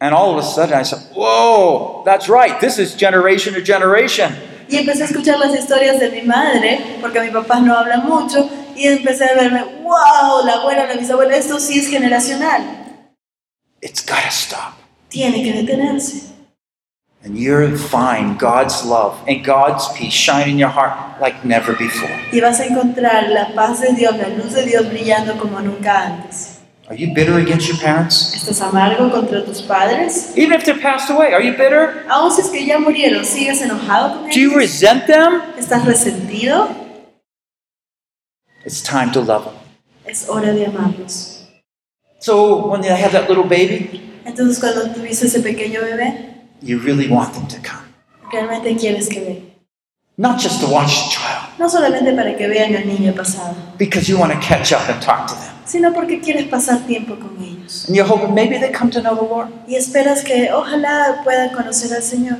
And 0.00 0.14
all 0.14 0.32
of 0.32 0.38
a 0.38 0.42
sudden 0.42 0.74
I 0.74 0.82
said, 0.82 1.00
Whoa, 1.14 2.02
that's 2.04 2.28
right. 2.28 2.58
This 2.60 2.78
is 2.78 2.94
generation 2.94 3.54
to 3.54 3.60
generation. 3.60 4.34
Y 4.68 4.76
empecé 4.78 5.02
a 5.02 5.06
escuchar 5.06 5.38
las 5.38 5.54
historias 5.54 5.98
de 5.98 6.10
mi 6.10 6.22
madre, 6.22 6.98
porque 7.00 7.20
mi 7.20 7.30
papá 7.30 7.60
no 7.60 7.76
habla 7.76 7.98
mucho, 7.98 8.48
y 8.76 8.86
empecé 8.86 9.24
a 9.24 9.34
verme, 9.34 9.64
wow, 9.82 10.44
la 10.44 10.60
abuela, 10.60 10.86
la 10.86 10.94
bisabuela, 10.94 11.36
esto 11.36 11.58
sí 11.58 11.80
es 11.80 11.88
generacional. 11.88 12.62
It's 13.82 14.00
got 14.00 14.22
to 14.22 14.30
stop. 14.30 14.74
Tiene 15.08 15.42
que 15.42 15.52
detenerse. 15.52 16.30
And 17.22 17.36
you'll 17.36 17.76
find 17.76 18.38
God's 18.38 18.84
love 18.84 19.20
and 19.28 19.44
God's 19.44 19.88
peace 19.88 20.14
shine 20.14 20.48
in 20.48 20.58
your 20.58 20.70
heart 20.70 21.20
like 21.20 21.44
never 21.44 21.74
before. 21.74 22.10
Y 22.32 22.40
vas 22.40 22.60
a 22.60 22.66
encontrar 22.66 23.28
la 23.28 23.52
paz 23.54 23.80
de 23.80 23.92
Dios, 23.92 24.16
la 24.16 24.28
luz 24.28 24.54
de 24.54 24.64
Dios 24.64 24.88
brillando 24.88 25.36
como 25.36 25.60
nunca 25.60 26.06
antes. 26.06 26.59
Are 26.90 26.96
you 26.96 27.14
bitter 27.14 27.38
against 27.38 27.68
your 27.68 27.78
parents? 27.78 28.34
¿Estás 28.34 28.60
amargo 28.62 29.12
contra 29.12 29.44
tus 29.44 29.62
padres? 29.62 30.36
Even 30.36 30.58
if 30.58 30.64
they're 30.64 30.76
passed 30.82 31.08
away, 31.08 31.32
are 31.32 31.40
you 31.40 31.52
bitter? 31.52 32.04
Aún 32.10 32.32
si 32.32 32.40
es 32.42 32.48
que 32.48 32.66
ya 32.66 32.80
murieron, 32.80 33.24
¿sigues 33.24 33.62
enojado 33.62 34.14
con 34.14 34.24
ellos? 34.24 34.34
Do 34.34 34.40
you 34.40 34.56
resent 34.56 35.06
them? 35.06 35.40
¿Estás 35.56 35.84
resentido? 35.84 36.68
It's 38.64 38.82
time 38.82 39.12
to 39.12 39.20
love 39.20 39.44
them. 39.44 39.54
Es 40.04 40.28
hora 40.28 40.52
de 40.52 40.66
amarlos. 40.66 41.46
So 42.18 42.66
when 42.66 42.80
they 42.80 42.88
have 42.88 43.12
that 43.12 43.28
little 43.28 43.44
baby, 43.44 44.20
Entonces 44.24 44.58
cuando 44.58 44.92
tuviste 44.92 45.26
ese 45.26 45.38
pequeño 45.40 45.82
bebé, 45.82 46.34
you 46.60 46.80
really 46.80 47.06
want 47.08 47.34
them 47.34 47.46
to 47.46 47.56
come. 47.62 47.86
realmente 48.32 48.76
quieres 48.76 49.08
que 49.08 49.20
venga. 49.20 49.46
Not 50.18 50.40
just 50.40 50.60
to 50.60 50.66
watch 50.66 51.04
the 51.04 51.10
child, 51.10 51.56
No 51.56 51.68
solamente 51.68 52.12
para 52.16 52.36
que 52.36 52.48
vean 52.48 52.74
al 52.74 52.82
niño 52.84 53.14
pasado, 53.14 53.54
because 53.78 54.08
you 54.08 54.18
want 54.18 54.32
to 54.32 54.40
catch 54.40 54.72
up 54.72 54.88
and 54.90 55.00
talk 55.00 55.28
to 55.28 55.34
them. 55.36 55.49
Sino 55.70 55.92
porque 55.92 56.20
quieres 56.20 56.48
pasar 56.48 56.80
tiempo 56.86 57.14
con 57.14 57.40
ellos. 57.40 57.84
And 57.86 57.96
you're 57.96 58.08
hoping 58.08 58.34
maybe 58.34 58.58
they 58.58 58.72
come 58.72 58.90
to 58.90 59.00
know 59.00 59.14
the 59.14 59.22
Lord. 59.22 59.48
Y 59.68 59.76
esperas 59.76 60.24
que 60.24 60.50
ojalá 60.52 61.20
puedan 61.22 61.50
conocer 61.50 61.94
al 61.94 62.02
Señor. 62.02 62.38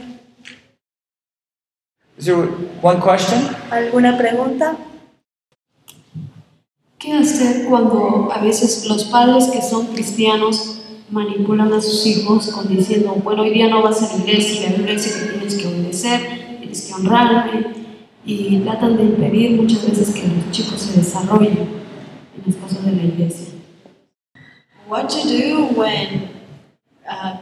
Is 2.19 2.25
there 2.27 2.49
one 2.83 3.01
question? 3.01 3.49
¿Alguna 3.71 4.19
pregunta? 4.19 4.77
¿Qué 6.99 7.13
hacer 7.15 7.67
cuando 7.67 8.31
a 8.31 8.41
veces 8.43 8.87
los 8.87 9.05
padres 9.05 9.49
que 9.49 9.63
son 9.63 9.87
cristianos 9.87 10.83
manipulan 11.09 11.73
a 11.73 11.81
sus 11.81 12.05
hijos 12.07 12.49
con 12.49 12.69
diciendo, 12.69 13.15
bueno, 13.25 13.43
hoy 13.43 13.55
día 13.55 13.69
no 13.69 13.83
vas 13.83 14.03
a 14.03 14.17
la 14.17 14.23
iglesia, 14.23 14.71
la 14.71 14.93
dice 14.93 15.19
que 15.19 15.33
tienes 15.33 15.55
que 15.55 15.67
obedecer, 15.67 16.59
tienes 16.59 16.83
que 16.83 16.95
honrarme, 16.95 17.67
y 18.27 18.59
tratan 18.59 18.97
de 18.99 19.05
impedir 19.05 19.53
muchas 19.53 19.89
veces 19.89 20.11
que 20.11 20.29
los 20.29 20.51
chicos 20.51 20.79
se 20.79 20.99
desarrollen 20.99 21.80
en 22.91 22.97
las 22.97 22.97
cosas 22.97 22.97
de 22.97 22.97
la 22.97 23.03
iglesia? 23.15 23.53
What 24.89 25.09
to 25.11 25.29
do 25.29 25.67
when 25.77 26.29
uh, 27.09 27.39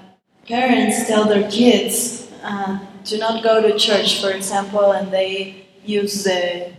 parents 0.46 1.06
tell 1.06 1.24
their 1.24 1.50
kids 1.50 2.28
uh, 2.42 2.78
to 3.04 3.18
not 3.18 3.42
go 3.42 3.62
to 3.62 3.78
church, 3.78 4.20
for 4.20 4.30
example, 4.30 4.92
and 4.92 5.10
they 5.10 5.66
use 5.84 6.24
the 6.24 6.72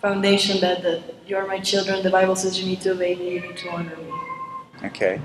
foundation 0.00 0.60
that, 0.60 0.82
that 0.82 1.02
you're 1.26 1.46
my 1.46 1.58
children, 1.60 2.02
the 2.02 2.10
Bible 2.10 2.36
says 2.36 2.58
you 2.58 2.66
need 2.66 2.80
to 2.82 2.92
obey 2.92 3.14
me, 3.16 3.34
you 3.34 3.40
need 3.40 3.56
to 3.58 3.68
honor 3.70 3.96
me. 3.96 4.12
Okay. 4.84 5.20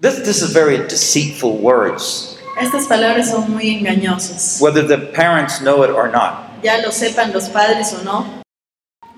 This, 0.00 0.18
this 0.18 0.42
is 0.42 0.52
very 0.52 0.76
deceitful 0.76 1.56
words, 1.58 2.38
Estas 2.56 2.86
palabras 2.86 3.30
son 3.30 3.50
muy 3.50 3.74
engañosas, 3.80 4.60
whether 4.60 4.82
the 4.86 4.98
parents 5.12 5.60
know 5.60 5.82
it 5.82 5.90
or 5.90 6.08
not. 6.08 6.50
ya 6.62 6.76
lo 6.84 6.90
sepan 6.92 7.32
los 7.32 7.48
padres 7.48 7.92
o 7.94 8.02
no, 8.04 8.43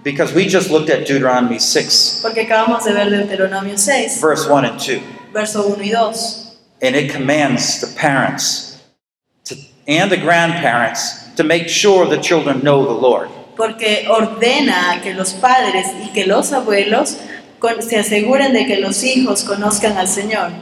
Because 0.07 0.33
we 0.33 0.47
just 0.47 0.71
looked 0.71 0.89
at 0.89 1.05
Deuteronomy 1.05 1.59
6, 1.59 2.21
porque 2.23 2.47
acabamos 2.47 2.85
de 2.85 2.93
ver 2.93 3.11
Deuteronomio 3.11 3.77
6, 3.77 4.21
verse 4.21 4.47
1 4.49 4.65
and 4.65 4.79
2. 4.79 5.01
verso 5.33 5.67
1 5.67 5.83
y 5.83 5.91
2. 5.91 6.59
And 6.81 6.95
it 6.95 7.11
commands 7.11 7.81
the 7.81 7.89
parents 7.99 8.81
to, 9.47 9.57
and 9.89 10.09
the 10.09 10.17
grandparents 10.17 11.35
to 11.35 11.43
make 11.43 11.69
sure 11.69 12.07
the 12.07 12.19
children 12.23 12.61
know 12.63 12.85
the 12.87 12.93
Lord. 12.93 13.29
porque 13.57 14.07
ordena 14.09 15.01
que 15.03 15.13
los 15.13 15.33
padres 15.33 15.89
y 16.05 16.13
que 16.13 16.25
los 16.25 16.53
abuelos 16.53 17.17
con- 17.59 17.83
se 17.83 17.99
aseguren 17.99 18.53
de 18.53 18.65
que 18.65 18.77
los 18.79 19.03
hijos 19.03 19.43
conozcan 19.43 19.97
al 19.99 20.07
Señor. 20.07 20.53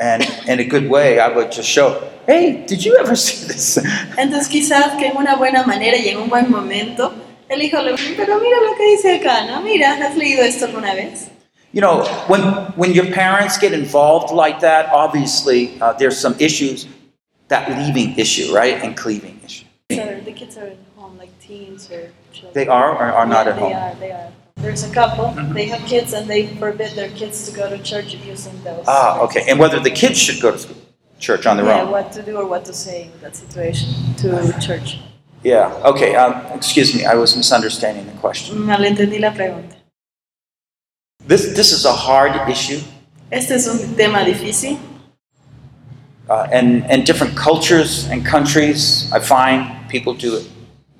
And 0.00 0.24
in 0.48 0.58
a 0.58 0.64
good 0.64 0.88
way, 0.90 1.20
I 1.20 1.28
would 1.28 1.52
just 1.52 1.68
show, 1.68 2.02
hey, 2.26 2.64
did 2.66 2.84
you 2.84 2.96
ever 2.98 3.14
see 3.16 3.46
this? 3.46 3.78
Entonces 4.16 4.48
quizás 4.48 4.96
que 4.98 5.06
en 5.06 5.16
una 5.16 5.36
buena 5.36 5.62
manera 5.64 5.96
y 5.96 6.08
en 6.08 6.16
un 6.18 6.28
buen 6.28 6.50
momento, 6.50 7.14
el 7.48 7.62
hijo 7.62 7.80
le 7.82 7.94
pero 8.16 8.38
mira 8.40 8.58
lo 8.62 8.76
que 8.76 8.86
dice 8.96 9.16
acá, 9.16 9.46
¿no? 9.46 9.62
Mira, 9.62 9.92
¿has 9.94 10.16
leído 10.16 10.42
esto 10.42 10.66
alguna 10.66 10.94
vez? 10.94 11.30
You 11.72 11.80
know, 11.82 12.04
when, 12.28 12.40
when 12.76 12.92
your 12.94 13.06
parents 13.12 13.58
get 13.58 13.72
involved 13.72 14.32
like 14.32 14.60
that, 14.60 14.90
obviously 14.92 15.78
uh, 15.82 15.92
there's 15.92 16.18
some 16.18 16.34
issues, 16.38 16.86
that 17.48 17.68
leaving 17.78 18.18
issue, 18.18 18.54
right? 18.54 18.82
And 18.82 18.96
cleaving 18.96 19.38
issue. 19.44 19.66
So 19.92 20.20
the 20.24 20.32
kids 20.32 20.56
are 20.56 20.66
at 20.68 20.76
home, 20.96 21.18
like 21.18 21.30
teens 21.40 21.90
or 21.90 22.10
children. 22.32 22.52
They 22.54 22.66
are 22.68 22.92
or 22.92 23.12
are 23.12 23.26
not 23.26 23.46
Yeah, 23.46 23.50
at 23.52 23.56
they 23.56 23.60
home? 23.60 23.72
are, 23.74 23.94
they 24.00 24.10
are. 24.12 24.32
There's 24.56 24.82
a 24.82 24.92
couple, 24.92 25.26
Mhm. 25.26 25.54
they 25.54 25.66
have 25.66 25.80
kids 25.86 26.12
and 26.14 26.26
they 26.26 26.46
forbid 26.58 26.92
their 26.96 27.10
kids 27.10 27.48
to 27.48 27.56
go 27.56 27.68
to 27.68 27.78
church 27.78 28.14
using 28.26 28.60
those. 28.64 28.84
Ah, 28.88 29.20
okay. 29.20 29.44
And 29.48 29.58
whether 29.58 29.78
the 29.78 29.90
kids 29.90 30.18
should 30.18 30.40
go 30.42 30.50
to 30.50 30.58
school, 30.58 30.76
church 31.20 31.46
on 31.46 31.56
their 31.58 31.66
Yeah, 31.66 31.82
own? 31.82 31.90
what 31.90 32.12
to 32.12 32.22
do 32.22 32.36
or 32.36 32.44
what 32.46 32.64
to 32.64 32.72
say 32.74 33.10
in 33.14 33.20
that 33.20 33.36
situation 33.36 33.88
to 34.18 34.58
church. 34.60 34.98
Yeah, 35.42 35.72
okay. 35.84 36.14
Um, 36.16 36.34
excuse 36.56 36.94
me, 36.94 37.04
I 37.04 37.14
was 37.14 37.36
misunderstanding 37.36 38.06
the 38.06 38.18
question. 38.20 38.58
Malentendí 38.58 39.20
la 39.20 39.32
pregunta. 39.32 39.76
This, 41.26 41.54
this 41.54 41.72
is 41.72 41.84
a 41.84 41.92
hard 41.92 42.48
issue, 42.48 42.80
Este 43.30 43.50
es 43.56 43.66
un 43.66 43.94
tema 43.94 44.24
difícil 44.24 44.78
uh, 46.30 46.48
and, 46.50 46.84
and 46.90 47.04
different 47.04 47.36
cultures 47.36 48.08
and 48.08 48.24
countries, 48.24 49.10
I 49.12 49.20
find 49.20 49.88
people 49.90 50.14
do 50.14 50.42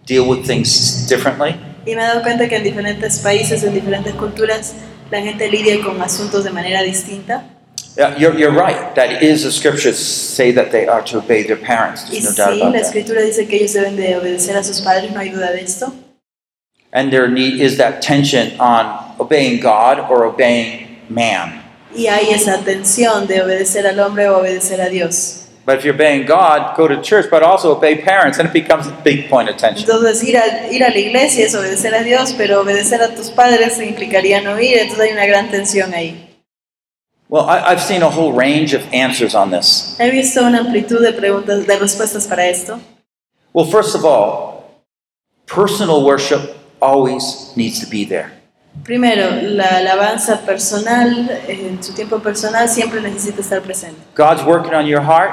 deal 0.05 0.29
with 0.29 0.47
things 0.47 1.07
differently. 1.09 1.57
y 1.87 1.95
me 1.95 2.03
he 2.03 2.07
dado 2.07 2.23
cuenta 2.23 2.49
que 2.49 2.57
en 2.57 2.65
diferentes 2.65 3.21
países, 3.21 3.63
en 3.65 3.73
diferentes 3.73 4.15
culturas, 4.15 4.75
la 5.11 5.23
gente 5.23 5.51
lidia 5.51 5.83
con 5.83 6.01
asuntos 6.03 6.45
de 6.45 6.51
manera 6.51 6.83
distinta. 6.83 7.45
Yeah, 7.99 8.17
you're, 8.17 8.39
you're 8.39 8.53
right. 8.53 8.95
That 8.95 9.25
is 9.25 9.43
the 9.43 9.51
scriptures 9.51 9.99
say 9.99 10.53
that 10.53 10.71
they 10.71 10.87
are 10.87 11.03
to 11.03 11.19
obey 11.19 11.43
their 11.43 11.57
parents. 11.57 12.05
Y 12.05 12.21
There's 12.21 12.39
no 12.39 12.45
doubt 12.45 12.55
sí, 12.55 12.61
about 12.61 12.73
la 12.73 12.79
that. 12.79 12.87
escritura 12.87 13.23
dice 13.23 13.49
que 13.49 13.57
ellos 13.57 13.73
deben 13.73 13.97
de 13.97 14.15
obedecer 14.17 14.57
a 14.57 14.63
sus 14.63 14.81
padres, 14.81 15.11
no 15.11 15.19
hay 15.19 15.31
duda 15.31 15.51
de 15.51 15.63
esto. 15.63 15.93
And 16.93 17.13
there 17.13 17.29
need, 17.29 17.61
is 17.61 17.77
that 17.79 18.01
tension 18.01 18.59
on 18.61 19.17
obeying 19.19 19.61
God 19.61 19.99
or 19.99 20.25
obeying 20.25 21.01
man. 21.09 21.61
Y 21.93 22.07
hay 22.07 22.31
esa 22.31 22.59
tensión 22.65 23.27
de 23.27 23.43
obedecer 23.43 23.85
al 23.85 23.99
hombre 23.99 24.29
o 24.29 24.39
obedecer 24.39 24.81
a 24.81 24.89
Dios. 24.89 25.49
But 25.67 25.79
if 25.79 25.85
you're 25.85 25.95
obeying 25.95 26.25
God, 26.25 26.77
go 26.77 26.87
to 26.87 27.03
church, 27.03 27.29
but 27.29 27.43
also 27.43 27.77
obey 27.77 28.01
parents, 28.01 28.39
and 28.39 28.49
it 28.49 28.53
becomes 28.53 28.87
a 28.87 28.97
big 29.03 29.29
point 29.29 29.49
of 29.51 29.57
tension. 29.57 29.85
Entonces 29.85 30.23
ir 30.23 30.37
a, 30.39 30.73
ir 30.73 30.85
a 30.85 30.91
la 30.91 30.99
iglesia 30.99 31.45
es 31.45 31.55
obedecer 31.57 31.93
a 31.95 32.05
Dios, 32.05 32.33
pero 32.39 32.61
obedecer 32.61 33.03
a 33.03 33.09
tus 33.09 33.31
padres 33.31 33.81
implicaría 33.81 34.41
no 34.41 34.59
ir, 34.61 34.79
entonces 34.79 35.07
hay 35.07 35.13
una 35.13 35.27
gran 35.27 35.51
tensión 35.51 35.93
ahí. 35.93 36.28
Well, 37.29 37.45
I, 37.45 37.61
I've 37.61 37.83
seen 37.83 38.03
a 38.03 38.09
whole 38.09 38.33
range 38.33 38.73
of 38.73 38.83
answers 38.93 39.35
on 39.35 39.51
this. 39.51 39.97
He 39.99 40.11
visto 40.11 40.43
una 40.43 40.61
amplitud 40.61 41.01
de 41.01 41.13
preguntas, 41.13 41.67
de 41.67 41.79
respuestas 41.79 42.27
para 42.27 42.47
esto. 42.49 42.81
Well, 43.53 43.67
first 43.67 43.95
of 43.95 44.05
all, 44.05 44.85
personal 45.47 46.05
worship 46.05 46.57
always 46.81 47.53
needs 47.55 47.81
to 47.81 47.87
be 47.87 48.05
there. 48.05 48.33
Primero, 48.85 49.43
la 49.43 49.79
alabanza 49.79 50.41
personal, 50.47 51.29
en 51.49 51.83
su 51.83 51.93
tiempo 51.93 52.21
personal, 52.21 52.69
siempre 52.69 53.01
necesita 53.01 53.41
estar 53.41 53.61
presente. 53.61 54.01
God's 54.15 54.43
working 54.45 54.73
on 54.73 54.87
your 54.87 55.03
heart, 55.03 55.33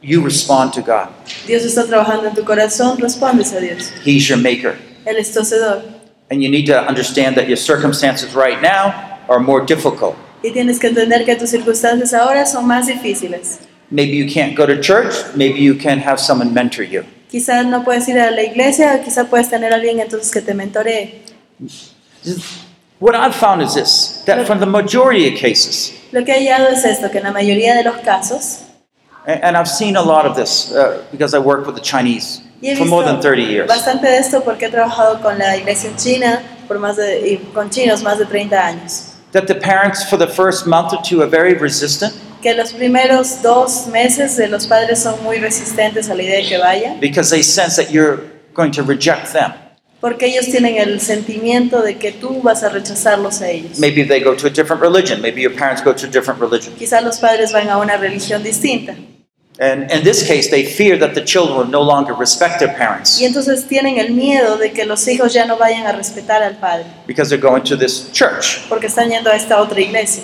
you 0.00 0.22
respond 0.22 0.72
to 0.72 0.80
God. 0.80 1.08
Dios 1.46 1.64
está 1.64 1.86
trabajando 1.86 2.28
en 2.28 2.34
tu 2.34 2.44
corazón, 2.44 2.98
respondes 2.98 3.52
a 3.52 3.60
Dios. 3.60 3.90
He's 4.04 4.28
your 4.28 4.38
maker. 4.38 4.78
Él 5.04 5.16
es 5.16 5.34
tu 5.34 5.40
hacedor. 5.40 5.82
And 6.30 6.42
you 6.42 6.48
need 6.48 6.66
to 6.66 6.86
understand 6.86 7.36
that 7.36 7.48
your 7.48 7.56
circumstances 7.56 8.34
right 8.34 8.62
now 8.62 9.18
are 9.28 9.40
more 9.40 9.64
difficult. 9.64 10.16
Y 10.42 10.52
tienes 10.52 10.78
que 10.78 10.88
entender 10.88 11.24
que 11.24 11.34
tus 11.36 11.50
circunstancias 11.50 12.14
ahora 12.14 12.46
son 12.46 12.66
más 12.66 12.86
difíciles. 12.86 13.58
Maybe 13.90 14.16
you 14.16 14.26
can't 14.32 14.56
go 14.56 14.66
to 14.66 14.80
church, 14.80 15.14
maybe 15.34 15.60
you 15.60 15.74
can 15.74 15.98
have 15.98 16.18
someone 16.18 16.52
mentor 16.52 16.84
you. 16.84 17.04
Quizás 17.30 17.66
no 17.66 17.82
puedes 17.84 18.06
ir 18.08 18.18
a 18.18 18.30
la 18.30 18.42
iglesia, 18.42 19.02
quizás 19.02 19.26
puedes 19.28 19.48
tener 19.48 19.72
a 19.72 19.76
alguien 19.76 20.00
entonces 20.00 20.30
que 20.30 20.40
te 20.40 20.54
mentoree. 20.54 21.22
What 23.00 23.14
I've 23.14 23.34
found 23.34 23.62
is 23.62 23.74
this 23.74 24.22
that 24.26 24.46
for 24.46 24.58
the 24.58 24.66
majority 24.66 25.28
of 25.28 25.38
cases, 25.40 25.92
Lo 26.12 26.24
que 26.24 26.32
he 26.32 26.38
hallado 26.40 26.68
es 26.68 26.84
esto, 26.84 27.10
que 27.10 27.18
en 27.18 27.24
la 27.24 27.32
mayoría 27.32 27.74
de 27.74 27.84
los 27.84 27.96
casos, 27.98 28.60
and 29.26 29.56
I've 29.56 29.68
seen 29.68 29.96
a 29.96 30.02
lot 30.02 30.26
of 30.26 30.36
this 30.36 30.72
uh, 30.72 31.04
because 31.10 31.34
I 31.34 31.38
work 31.38 31.66
with 31.66 31.74
the 31.74 31.82
Chinese 31.82 32.40
for 32.76 32.86
more 32.86 33.04
than 33.04 33.16
visto 33.16 33.28
30 33.30 33.42
years. 33.42 33.68
bastante 33.68 34.08
de 34.08 34.18
esto 34.18 34.42
porque 34.42 34.66
he 34.66 34.70
trabajado 34.70 35.20
con 35.20 35.38
la 35.38 35.56
iglesia 35.56 35.90
china 35.96 36.42
por 36.66 36.78
más 36.78 36.96
de, 36.96 37.28
y 37.28 37.36
con 37.54 37.70
chinos 37.70 38.02
más 38.02 38.18
de 38.18 38.26
30 38.26 38.66
años. 38.66 39.17
That 39.32 39.46
the 39.46 39.54
parents, 39.54 40.08
for 40.08 40.16
the 40.16 40.26
first 40.26 40.66
month 40.66 40.92
or 40.92 41.02
two, 41.02 41.20
are 41.22 41.28
very 41.28 41.54
resistant 41.54 42.14
Que 42.42 42.54
los 42.54 42.72
primeros 42.72 43.42
dos 43.42 43.88
meses 43.88 44.36
de 44.36 44.46
los 44.48 44.66
padres 44.66 45.00
son 45.00 45.22
muy 45.24 45.38
resistentes 45.38 46.08
a 46.08 46.14
la 46.14 46.22
idea 46.22 46.36
de 46.38 46.48
que 46.48 46.58
vayan, 46.58 47.00
because 47.00 47.30
they 47.30 47.42
sense 47.42 47.76
that 47.76 47.90
you're 47.92 48.20
going 48.54 48.70
to 48.72 48.82
reject 48.82 49.32
them. 49.32 49.52
porque 50.00 50.26
ellos 50.26 50.46
tienen 50.46 50.76
el 50.76 51.00
sentimiento 51.00 51.82
de 51.82 51.96
que 51.98 52.12
tú 52.12 52.40
vas 52.40 52.62
a 52.62 52.68
rechazarlos 52.68 53.42
a 53.42 53.50
ellos. 53.50 53.80
Maybe 53.80 54.04
they 54.04 54.20
go 54.20 54.34
to 54.36 54.46
a 54.46 54.50
different 54.50 54.80
religion. 54.80 55.20
Maybe 55.20 55.42
your 55.42 55.52
parents 55.54 55.82
go 55.82 55.92
to 55.92 56.06
a 56.06 56.08
different 56.08 56.40
religion. 56.40 56.72
Quizás 56.78 57.02
los 57.02 57.18
padres 57.18 57.52
van 57.52 57.68
a 57.68 57.78
una 57.78 57.96
religión 57.96 58.42
distinta. 58.44 58.94
And 59.60 59.90
in 59.90 60.04
this 60.04 60.24
case, 60.24 60.50
they 60.50 60.64
fear 60.64 60.96
that 60.98 61.14
the 61.14 61.24
children 61.24 61.58
will 61.58 61.66
no 61.66 61.82
longer 61.82 62.14
respect 62.14 62.60
their 62.60 62.72
parents 62.72 63.20
Y 63.20 63.24
entonces 63.24 63.66
tienen 63.66 63.98
el 63.98 64.10
miedo 64.12 64.56
de 64.56 64.70
que 64.72 64.84
los 64.86 65.06
hijos 65.08 65.32
ya 65.32 65.46
no 65.46 65.56
vayan 65.56 65.84
a 65.86 65.92
respetar 65.92 66.42
al 66.42 66.54
padre, 66.60 66.86
because 67.06 67.28
they're 67.28 67.42
going 67.42 67.64
to 67.64 67.76
this 67.76 68.10
church. 68.12 68.60
porque 68.68 68.86
están 68.86 69.10
yendo 69.10 69.30
a 69.30 69.34
esta 69.34 69.60
otra 69.60 69.80
iglesia. 69.80 70.22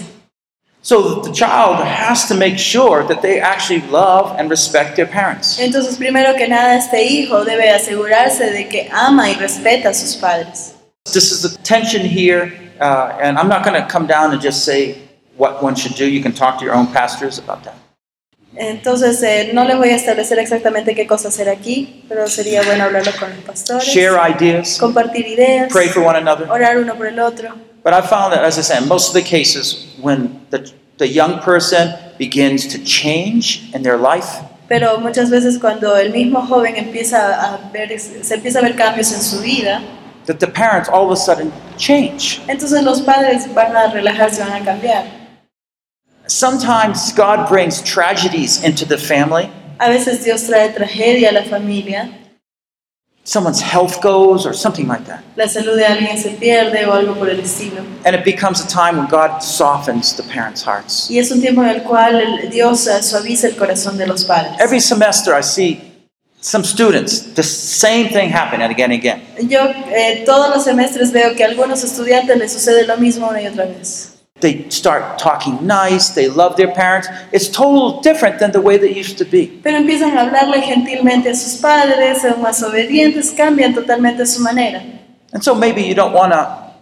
So 0.83 1.23
the 1.23 1.33
child 1.33 1.83
has 1.83 2.29
to 2.29 2.35
make 2.35 2.59
sure 2.59 3.05
that 3.05 3.23
they 3.23 3.41
actually 3.41 3.81
love 3.91 4.37
and 4.39 4.51
respect 4.51 4.97
their 4.97 5.07
parents. 5.07 5.59
Entonces, 5.59 5.97
primero 5.97 6.37
que 6.37 6.47
nada, 6.47 6.77
este 6.77 7.03
hijo 7.03 7.43
debe 7.45 7.71
asegurarse 7.71 8.53
de 8.53 8.69
que 8.69 8.91
ama 8.93 9.31
y 9.31 9.35
respeta 9.35 9.89
a 9.89 9.95
sus 9.95 10.15
padres. 10.15 10.75
This 11.07 11.33
is 11.33 11.43
the 11.43 11.57
tension 11.65 12.03
here, 12.03 12.53
uh, 12.81 13.19
and 13.21 13.39
I'm 13.39 13.49
not 13.49 13.65
going 13.65 13.81
to 13.81 13.89
come 13.89 14.07
down 14.07 14.33
and 14.33 14.41
just 14.43 14.65
say 14.65 14.99
what 15.37 15.63
one 15.63 15.75
should 15.75 15.97
do. 15.97 16.07
You 16.07 16.23
can 16.23 16.33
talk 16.33 16.59
to 16.59 16.65
your 16.65 16.75
own 16.75 16.87
pastors 16.89 17.39
about 17.39 17.65
that. 17.65 17.77
Entonces, 18.57 19.23
eh, 19.23 19.51
no 19.53 19.65
les 19.65 19.77
voy 19.77 19.89
a 19.91 19.97
establecer 19.97 20.39
exactamente 20.39 20.95
qué 20.95 21.07
cosa 21.07 21.29
hacer 21.29 21.49
aquí, 21.49 22.05
pero 22.09 22.27
sería 22.29 22.63
bueno 22.63 22.85
hablarlo 22.85 23.11
con 23.19 23.31
los 23.31 23.41
pastores, 23.41 23.85
Share 23.85 24.17
ideas, 24.31 24.79
compartir 24.79 25.27
ideas, 25.27 25.73
pray 25.73 25.89
for 25.89 26.05
one 26.05 26.17
another. 26.17 26.49
orar 26.51 26.79
uno 26.79 26.95
por 26.95 27.07
el 27.07 27.19
otro. 27.19 27.49
But 27.83 27.93
I 27.93 28.01
found 28.01 28.33
that, 28.33 28.45
as 28.45 28.57
I 28.59 28.63
said, 28.63 28.83
in 28.83 28.89
most 28.89 29.09
of 29.09 29.15
the 29.15 29.29
cases, 29.29 29.95
when 30.01 30.41
the, 30.51 30.73
the 30.99 31.07
young 31.09 31.41
person 31.41 31.93
begins 32.19 32.67
to 32.69 32.79
change 32.83 33.63
in 33.75 33.83
their 33.83 33.99
life, 33.99 34.41
Pero 34.69 34.99
muchas 34.99 35.29
veces 35.29 35.59
cuando 35.59 35.95
el 35.97 36.11
mismo 36.11 36.41
joven 36.47 36.77
empieza 36.77 37.35
a 37.35 37.71
ver, 37.73 37.99
se 38.01 38.35
empieza 38.35 38.61
a 38.61 38.63
ver 38.63 38.75
cambios 38.77 39.13
en 39.13 39.21
su 39.21 39.41
vida, 39.41 39.83
that 40.27 40.39
the 40.39 40.47
parents 40.47 40.89
all 40.89 41.05
of 41.05 41.13
a 41.13 41.17
sudden 41.17 41.53
change. 41.77 42.41
entonces 42.49 42.83
los 42.83 43.03
padres 43.03 43.53
van 43.53 43.77
a 43.77 43.89
relajarse, 43.89 44.41
van 44.43 44.63
a 44.63 44.65
cambiar. 44.65 45.24
Sometimes 46.27 47.13
God 47.13 47.49
brings 47.49 47.83
tragedies 47.83 48.63
into 48.63 48.85
the 48.87 48.97
family. 48.99 49.51
A 49.79 49.89
veces 49.91 50.25
Dios 50.25 50.43
trae 50.49 50.73
tragedia 50.75 51.31
a 51.31 51.33
la 51.33 51.43
familia, 51.43 52.09
Someone's 53.27 53.63
health 53.63 54.03
goes 54.03 54.45
or 54.45 54.53
something 54.53 54.87
like 54.87 55.07
that. 55.07 55.23
la 55.35 55.47
salud 55.47 55.77
de 55.77 55.85
alguien 55.87 56.19
se 56.19 56.31
pierde 56.39 56.87
o 56.87 56.93
algo 56.93 57.15
por 57.15 57.31
el 57.31 57.41
estilo. 57.41 57.83
And 58.05 58.15
it 58.15 58.23
becomes 58.23 58.61
a 58.63 58.69
time 58.69 58.99
when 58.99 59.07
God 59.09 59.41
softens 59.43 60.15
the 60.15 60.23
parents' 60.25 60.63
hearts. 60.63 61.09
Y 61.11 61.19
es 61.19 61.31
un 61.31 61.41
tiempo 61.41 61.63
en 61.63 61.71
el 61.71 61.83
cual 61.85 62.51
Dios 62.51 62.87
eh, 62.87 63.03
suaviza 63.03 63.47
el 63.49 63.57
corazón 63.57 63.97
de 63.97 64.07
los 64.07 64.25
padres. 64.25 64.61
Every 64.61 64.79
semester 64.81 65.35
I 65.35 65.43
see 65.43 65.81
some 66.43 66.65
students, 66.65 67.33
the 67.35 67.43
same 67.43 68.11
thing 68.11 68.29
happen 68.31 68.61
and 68.61 68.71
again 68.71 68.93
and 68.93 69.01
again. 69.01 69.23
Yo 69.49 69.61
eh, 69.91 70.23
todos 70.27 70.55
los 70.55 70.63
semestres 70.65 71.11
veo 71.11 71.35
que 71.35 71.45
a 71.45 71.49
algunos 71.49 71.83
estudiantes 71.83 72.37
les 72.37 72.53
sucede 72.53 72.87
lo 72.87 72.99
mismo 72.99 73.29
una 73.29 73.41
y 73.41 73.47
otra 73.47 73.65
vez. 73.65 74.14
They 74.45 74.69
start 74.69 75.19
talking 75.19 75.67
nice, 75.67 76.11
they 76.11 76.29
love 76.29 76.59
their 76.59 76.71
parents. 76.71 77.09
It's 77.33 77.49
totally 77.49 78.03
different 78.03 78.39
than 78.39 78.53
the 78.53 78.61
way 78.61 78.77
they 78.77 78.93
used 78.93 79.17
to 79.17 79.25
be. 79.25 79.59
Pero 79.65 79.79
empiezan 79.79 80.15
a 80.15 80.21
hablarle 80.21 80.61
gentilmente 80.61 81.31
a 81.31 81.35
sus 81.35 81.63
padres, 81.63 82.21
son 82.21 82.43
más 82.43 82.63
obedientes, 82.63 83.31
cambian 83.31 83.75
totalmente 83.75 84.27
su 84.27 84.43
manera. 84.43 84.83
And 85.33 85.43
so 85.43 85.55
maybe 85.55 85.81
you 85.81 85.95
don't 85.95 86.13
want 86.13 86.35
to 86.35 86.75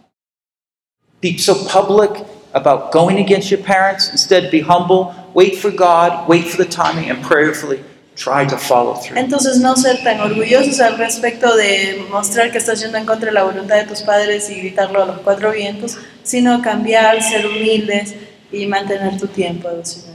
be 1.20 1.38
so 1.38 1.54
public 1.68 2.10
about 2.52 2.90
going 2.90 3.18
against 3.18 3.52
your 3.52 3.62
parents. 3.62 4.10
Instead, 4.10 4.50
be 4.50 4.58
humble, 4.58 5.14
wait 5.32 5.54
for 5.54 5.70
God, 5.70 6.28
wait 6.28 6.48
for 6.48 6.56
the 6.56 6.68
timing, 6.68 7.10
and 7.10 7.22
prayerfully 7.22 7.84
try 8.16 8.46
to 8.46 8.56
follow 8.56 8.94
through. 8.94 9.18
Entonces 9.18 9.58
no 9.58 9.76
ser 9.76 10.02
tan 10.02 10.20
orgullosos 10.20 10.80
al 10.80 10.98
respecto 10.98 11.54
de 11.56 12.06
mostrar 12.10 12.50
que 12.50 12.58
estás 12.58 12.80
yendo 12.80 12.98
en 12.98 13.06
contra 13.06 13.26
de 13.26 13.32
la 13.32 13.44
voluntad 13.44 13.76
de 13.76 13.84
tus 13.84 14.02
padres 14.02 14.50
y 14.50 14.60
gritarlo 14.60 15.02
a 15.02 15.06
los 15.06 15.18
cuatro 15.20 15.52
vientos, 15.52 15.96
sino 16.22 16.60
cambiar, 16.62 17.22
ser 17.22 17.46
humildes 17.46 18.14
y 18.50 18.66
mantener 18.66 19.18
tu 19.18 19.26
tiempo 19.26 19.68
devocional. 19.68 20.12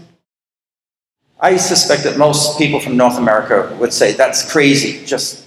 I 1.39 1.57
suspect 1.57 2.03
that 2.03 2.17
most 2.17 2.57
people 2.57 2.79
from 2.79 2.97
North 2.97 3.17
America 3.17 3.69
would 3.79 3.93
say, 3.93 4.11
that's 4.11 4.43
crazy. 4.51 5.05
Just 5.05 5.45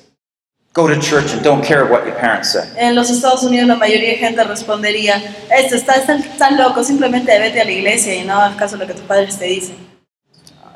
go 0.73 0.87
to 0.87 0.95
church 1.01 1.33
and 1.33 1.43
don't 1.43 1.65
care 1.65 1.85
what 1.85 2.07
your 2.07 2.15
parents 2.15 2.53
say. 2.53 2.69
En 2.77 2.95
los 2.95 3.11
Estados 3.11 3.43
Unidos 3.43 3.67
la 3.67 3.77
mayoría 3.77 4.11
de 4.11 4.17
gente 4.17 4.45
respondería, 4.45 5.21
esto 5.51 5.75
está, 5.75 5.95
están, 5.95 6.23
están 6.23 6.57
locos, 6.57 6.87
simplemente 6.87 7.37
vete 7.39 7.61
a 7.61 7.65
la 7.65 7.73
iglesia 7.73 8.15
y 8.15 8.25
no 8.25 8.35
hagas 8.35 8.57
caso 8.57 8.77
a 8.77 8.79
lo 8.79 8.87
que 8.87 8.95
tus 8.95 9.03
padres 9.03 9.37
te 9.37 9.47
dicen. 9.47 9.90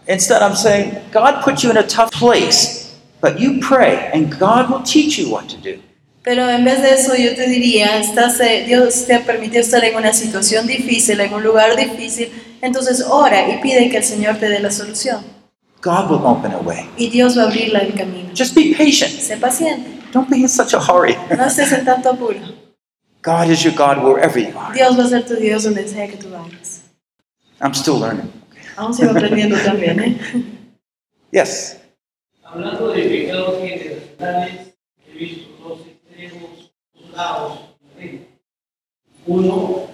Instead, 0.07 0.43
I'm 0.43 0.55
saying, 0.55 0.95
God 1.13 1.43
put 1.43 1.63
you 1.63 1.71
in 1.71 1.77
a 1.79 1.83
tough 1.87 2.11
place, 2.13 2.95
but 3.21 3.39
you 3.41 3.59
pray, 3.61 4.11
and 4.13 4.31
God 4.39 4.71
will 4.71 4.83
teach 4.83 5.19
you 5.19 5.31
what 5.31 5.49
to 5.49 5.57
do. 5.57 5.81
Pero 6.23 6.49
en 6.49 6.65
vez 6.65 6.81
de 6.81 6.91
eso 6.95 7.15
yo 7.17 7.35
te 7.35 7.47
diría, 7.47 7.99
estás, 7.99 8.41
eh, 8.41 8.65
Dios 8.67 9.05
te 9.07 9.15
ha 9.15 9.21
permitido 9.25 9.61
estar 9.61 9.85
en 9.85 9.95
una 9.95 10.13
situación 10.13 10.67
difícil, 10.67 11.21
en 11.21 11.33
un 11.35 11.43
lugar 11.43 11.77
difícil, 11.77 12.31
entonces 12.63 13.05
ora 13.07 13.47
y 13.49 13.61
pide 13.61 13.91
que 13.91 13.99
el 13.99 14.05
Señor 14.05 14.37
te 14.37 14.49
dé 14.49 14.59
la 14.61 14.71
solución. 14.71 15.23
God 15.83 16.11
will 16.11 16.25
open 16.25 16.53
a 16.53 16.59
way. 16.59 16.89
Y 16.97 17.11
Dios 17.11 17.37
va 17.37 17.43
a 17.43 17.47
abrirle 17.47 17.79
el 17.83 17.95
camino. 17.95 18.31
Just 18.35 18.55
be 18.55 18.75
patient. 18.77 19.21
Sé 19.21 19.37
paciente, 19.37 19.91
Don't 20.13 20.31
be 20.31 20.39
in 20.39 20.49
such 20.49 20.73
a 20.73 20.79
hurry. 20.81 21.15
no 21.37 21.45
estés 21.45 21.73
en 21.73 21.85
tanto 21.85 22.11
apuro. 22.11 22.39
God 23.23 23.51
is 23.51 23.63
your 23.63 23.75
God 23.75 24.03
wherever 24.03 24.39
you 24.39 24.57
are. 24.59 24.73
Dios 24.75 24.99
va 24.99 25.05
a 25.05 25.09
ser 25.09 25.27
tu 25.27 25.35
Dios 25.37 25.65
donde 25.65 25.87
sea 25.87 26.07
que 26.09 26.17
tú 26.17 26.31
vayas. 26.31 26.83
I'm 27.61 27.75
still 27.75 27.99
learning. 27.99 28.31
Aún 28.77 28.93
sigo 28.95 29.11
aprendiendo 29.11 29.57
también, 29.65 30.01
¿eh? 30.01 30.19
Yes. 31.31 31.81
Hablando 32.43 32.89
de 32.93 33.03
pecados 33.03 33.61
generacionales, 33.61 34.75
he 35.07 35.13
visto 35.13 35.51
dos 35.63 35.81
extremos, 35.87 36.73
dos 36.95 37.11
lados. 37.13 37.61
Uno, 39.27 39.87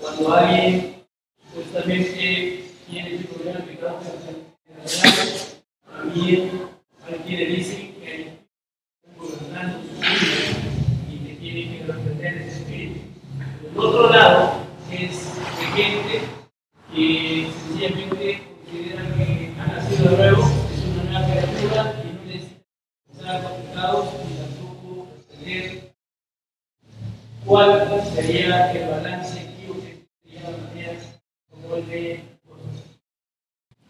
cuando 0.00 0.32
alguien 0.32 1.04
supuestamente 1.48 2.64
tiene 2.88 3.14
ese 3.14 3.24
problema 3.24 3.58
de 3.60 3.64
pecado 3.72 4.00
generacional, 4.00 5.62
también 5.90 6.50
hay 7.06 7.18
quienes 7.26 7.48
cuál 27.46 28.02
sería 28.14 28.72
el 28.72 28.88
balance 28.90 29.46
como 31.50 31.76
ve 31.86 32.24
cosas. 32.46 32.96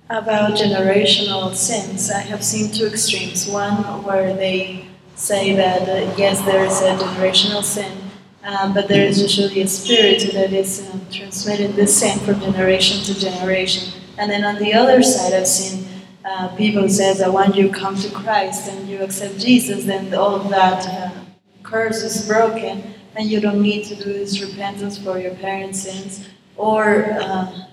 About 0.08 0.56
generational 0.56 1.54
sins, 1.54 2.10
I 2.10 2.20
have 2.20 2.42
seen 2.42 2.70
two 2.70 2.86
extremes. 2.86 3.48
One 3.48 4.04
where 4.04 4.34
they 4.34 4.84
say 5.16 5.54
that 5.56 5.88
uh, 5.88 6.14
yes, 6.16 6.40
there 6.42 6.64
is 6.64 6.80
a 6.82 6.96
generational 6.96 7.64
sin, 7.64 7.92
uh, 8.44 8.72
but 8.72 8.88
there 8.88 9.04
is 9.04 9.20
usually 9.20 9.62
a 9.62 9.66
spirit 9.66 10.32
that 10.32 10.52
is 10.52 10.88
um, 10.92 11.00
transmitting 11.10 11.74
this 11.74 11.98
sin 11.98 12.18
from 12.20 12.40
generation 12.40 13.02
to 13.04 13.18
generation. 13.18 13.92
And 14.18 14.30
then 14.30 14.44
on 14.44 14.56
the 14.62 14.72
other 14.74 15.02
side, 15.02 15.32
I've 15.32 15.48
seen 15.48 15.86
uh, 16.24 16.48
people 16.56 16.88
say 16.88 17.14
that 17.14 17.32
when 17.32 17.52
you 17.54 17.70
come 17.70 17.96
to 17.96 18.10
Christ 18.10 18.68
and 18.68 18.88
you 18.88 19.00
accept 19.00 19.38
Jesus, 19.38 19.84
then 19.84 20.12
all 20.14 20.34
of 20.34 20.48
that 20.50 20.86
uh, 20.86 21.10
curse 21.62 22.02
is 22.02 22.26
broken, 22.26 22.94
and 23.16 23.30
you 23.30 23.40
don't 23.40 23.60
need 23.60 23.84
to 23.86 23.94
do 23.94 24.12
this 24.12 24.40
repentance 24.40 24.98
for 24.98 25.18
your 25.18 25.34
parents' 25.34 25.80
sins 25.82 26.28
or. 26.56 27.16
Uh, 27.20 27.66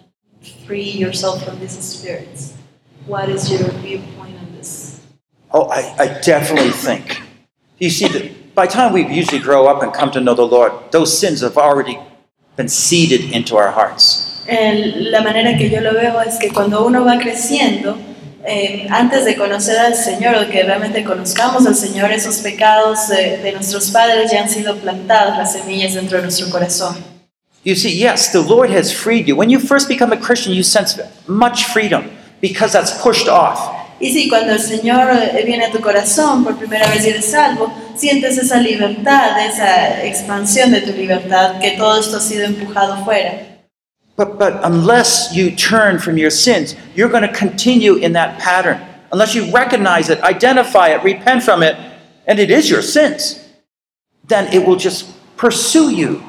free 0.66 0.90
yourself 0.90 1.44
from 1.46 1.60
these 1.60 1.72
spirits. 1.72 2.54
What 3.06 3.30
is 3.30 3.52
your 3.52 3.70
viewpoint 3.82 4.38
on 4.38 4.56
this? 4.56 5.02
Oh, 5.52 5.68
I, 5.70 5.96
I 6.00 6.20
definitely 6.22 6.72
think. 6.72 7.22
You 7.80 7.90
see, 7.90 8.08
that 8.08 8.56
by 8.56 8.66
the 8.66 8.72
time 8.72 8.94
we 8.94 9.06
usually 9.08 9.40
grow 9.40 9.68
up 9.68 9.84
and 9.84 9.94
come 9.94 10.12
to 10.12 10.22
know 10.22 10.34
the 10.34 10.48
Lord, 10.48 10.72
those 10.92 11.18
sins 11.18 11.42
have 11.42 11.58
already 11.58 12.00
been 12.56 12.70
seeded 12.70 13.32
into 13.32 13.56
our 13.58 13.72
hearts. 13.72 14.44
El- 14.48 15.12
la 15.12 15.22
manera 15.22 15.58
que 15.58 15.70
yo 15.70 15.80
lo 15.80 15.94
veo 15.94 16.20
es 16.20 16.38
que 16.38 16.50
cuando 16.50 16.86
uno 16.86 17.06
va 17.06 17.18
creciendo, 17.20 17.98
eh, 18.46 18.88
antes 18.90 19.26
de 19.26 19.36
conocer 19.36 19.78
al 19.78 19.96
Señor 19.96 20.36
o 20.36 20.50
que 20.50 20.64
realmente 20.64 21.04
conozcamos 21.04 21.66
al 21.66 21.76
Señor, 21.76 22.12
esos 22.12 22.38
pecados 22.38 23.08
de, 23.08 23.38
de 23.38 23.52
nuestros 23.54 23.92
padres 23.92 24.32
ya 24.32 24.42
han 24.42 24.50
sido 24.50 24.76
plantadas, 24.78 25.38
las 25.38 25.54
semillas 25.54 25.94
dentro 25.94 26.18
de 26.18 26.24
nuestro 26.24 26.50
corazón. 26.50 26.96
You 27.64 27.76
see, 27.76 27.98
yes, 27.98 28.32
the 28.32 28.42
Lord 28.42 28.72
has 28.72 28.92
freed 28.92 29.28
you. 29.28 29.38
When 29.38 29.50
you 29.50 29.58
first 29.58 29.88
become 29.88 30.12
a 30.12 30.18
Christian, 30.18 30.54
you 30.54 30.64
sense 30.64 31.00
much 31.28 31.64
freedom 31.66 32.12
because 32.42 32.74
that's 32.74 32.92
pushed 33.02 33.30
off. 33.30 33.84
Y 34.02 34.12
sí, 34.12 34.28
cuando 34.28 34.52
el 34.52 34.60
Señor 34.60 35.10
eh, 35.14 35.44
viene 35.46 35.66
a 35.66 35.72
tu 35.72 35.80
corazón 35.80 36.44
por 36.44 36.58
primera 36.58 36.90
vez 36.90 37.06
y 37.06 37.10
eres 37.10 37.32
salvo, 37.32 37.74
sientes 37.96 38.38
esa 38.38 38.58
libertad, 38.58 39.46
esa 39.46 40.04
expansión 40.04 40.72
de 40.72 40.82
tu 40.82 40.92
libertad, 40.92 41.60
que 41.60 41.72
todo 41.72 41.98
esto 41.98 42.18
ha 42.18 42.20
sido 42.20 42.44
empujado 42.44 43.06
fuera. 43.06 43.53
But, 44.16 44.38
but 44.38 44.60
unless 44.64 45.34
you 45.34 45.52
turn 45.52 45.98
from 46.00 46.18
your 46.18 46.30
sins, 46.30 46.76
you're 46.96 47.10
going 47.10 47.24
to 47.24 47.34
continue 47.34 47.96
in 47.96 48.14
that 48.14 48.40
pattern. 48.40 48.80
Unless 49.12 49.34
you 49.36 49.52
recognize 49.52 50.10
it, 50.10 50.22
identify 50.22 50.90
it, 50.90 51.04
repent 51.04 51.44
from 51.44 51.64
it, 51.64 51.76
and 52.28 52.40
it 52.40 52.52
is 52.52 52.70
your 52.70 52.82
sins, 52.82 53.40
then 54.28 54.52
it 54.54 54.66
will 54.66 54.76
just 54.76 55.06
pursue 55.38 55.90
you. 55.90 56.24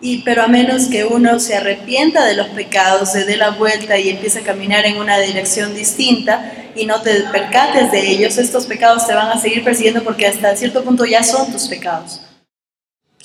Y 0.00 0.22
pero 0.24 0.44
a 0.44 0.48
menos 0.48 0.86
que 0.86 1.04
uno 1.04 1.40
se 1.40 1.56
arrepienta 1.56 2.24
de 2.24 2.34
los 2.34 2.48
pecados, 2.48 3.10
se 3.10 3.24
dé 3.24 3.36
la 3.36 3.50
vuelta 3.50 3.98
y 3.98 4.10
empiece 4.10 4.40
a 4.40 4.42
caminar 4.42 4.84
en 4.84 4.98
una 4.98 5.18
dirección 5.18 5.74
distinta 5.74 6.52
y 6.76 6.86
no 6.86 7.02
te 7.02 7.22
percates 7.32 7.90
de 7.90 8.08
ellos, 8.08 8.38
estos 8.38 8.66
pecados 8.66 9.06
te 9.08 9.14
van 9.14 9.28
a 9.28 9.40
seguir 9.40 9.64
persiguiendo 9.64 10.04
porque 10.04 10.26
hasta 10.26 10.54
cierto 10.54 10.84
punto 10.84 11.04
ya 11.04 11.24
son 11.24 11.50
tus 11.50 11.66
pecados. 11.66 12.20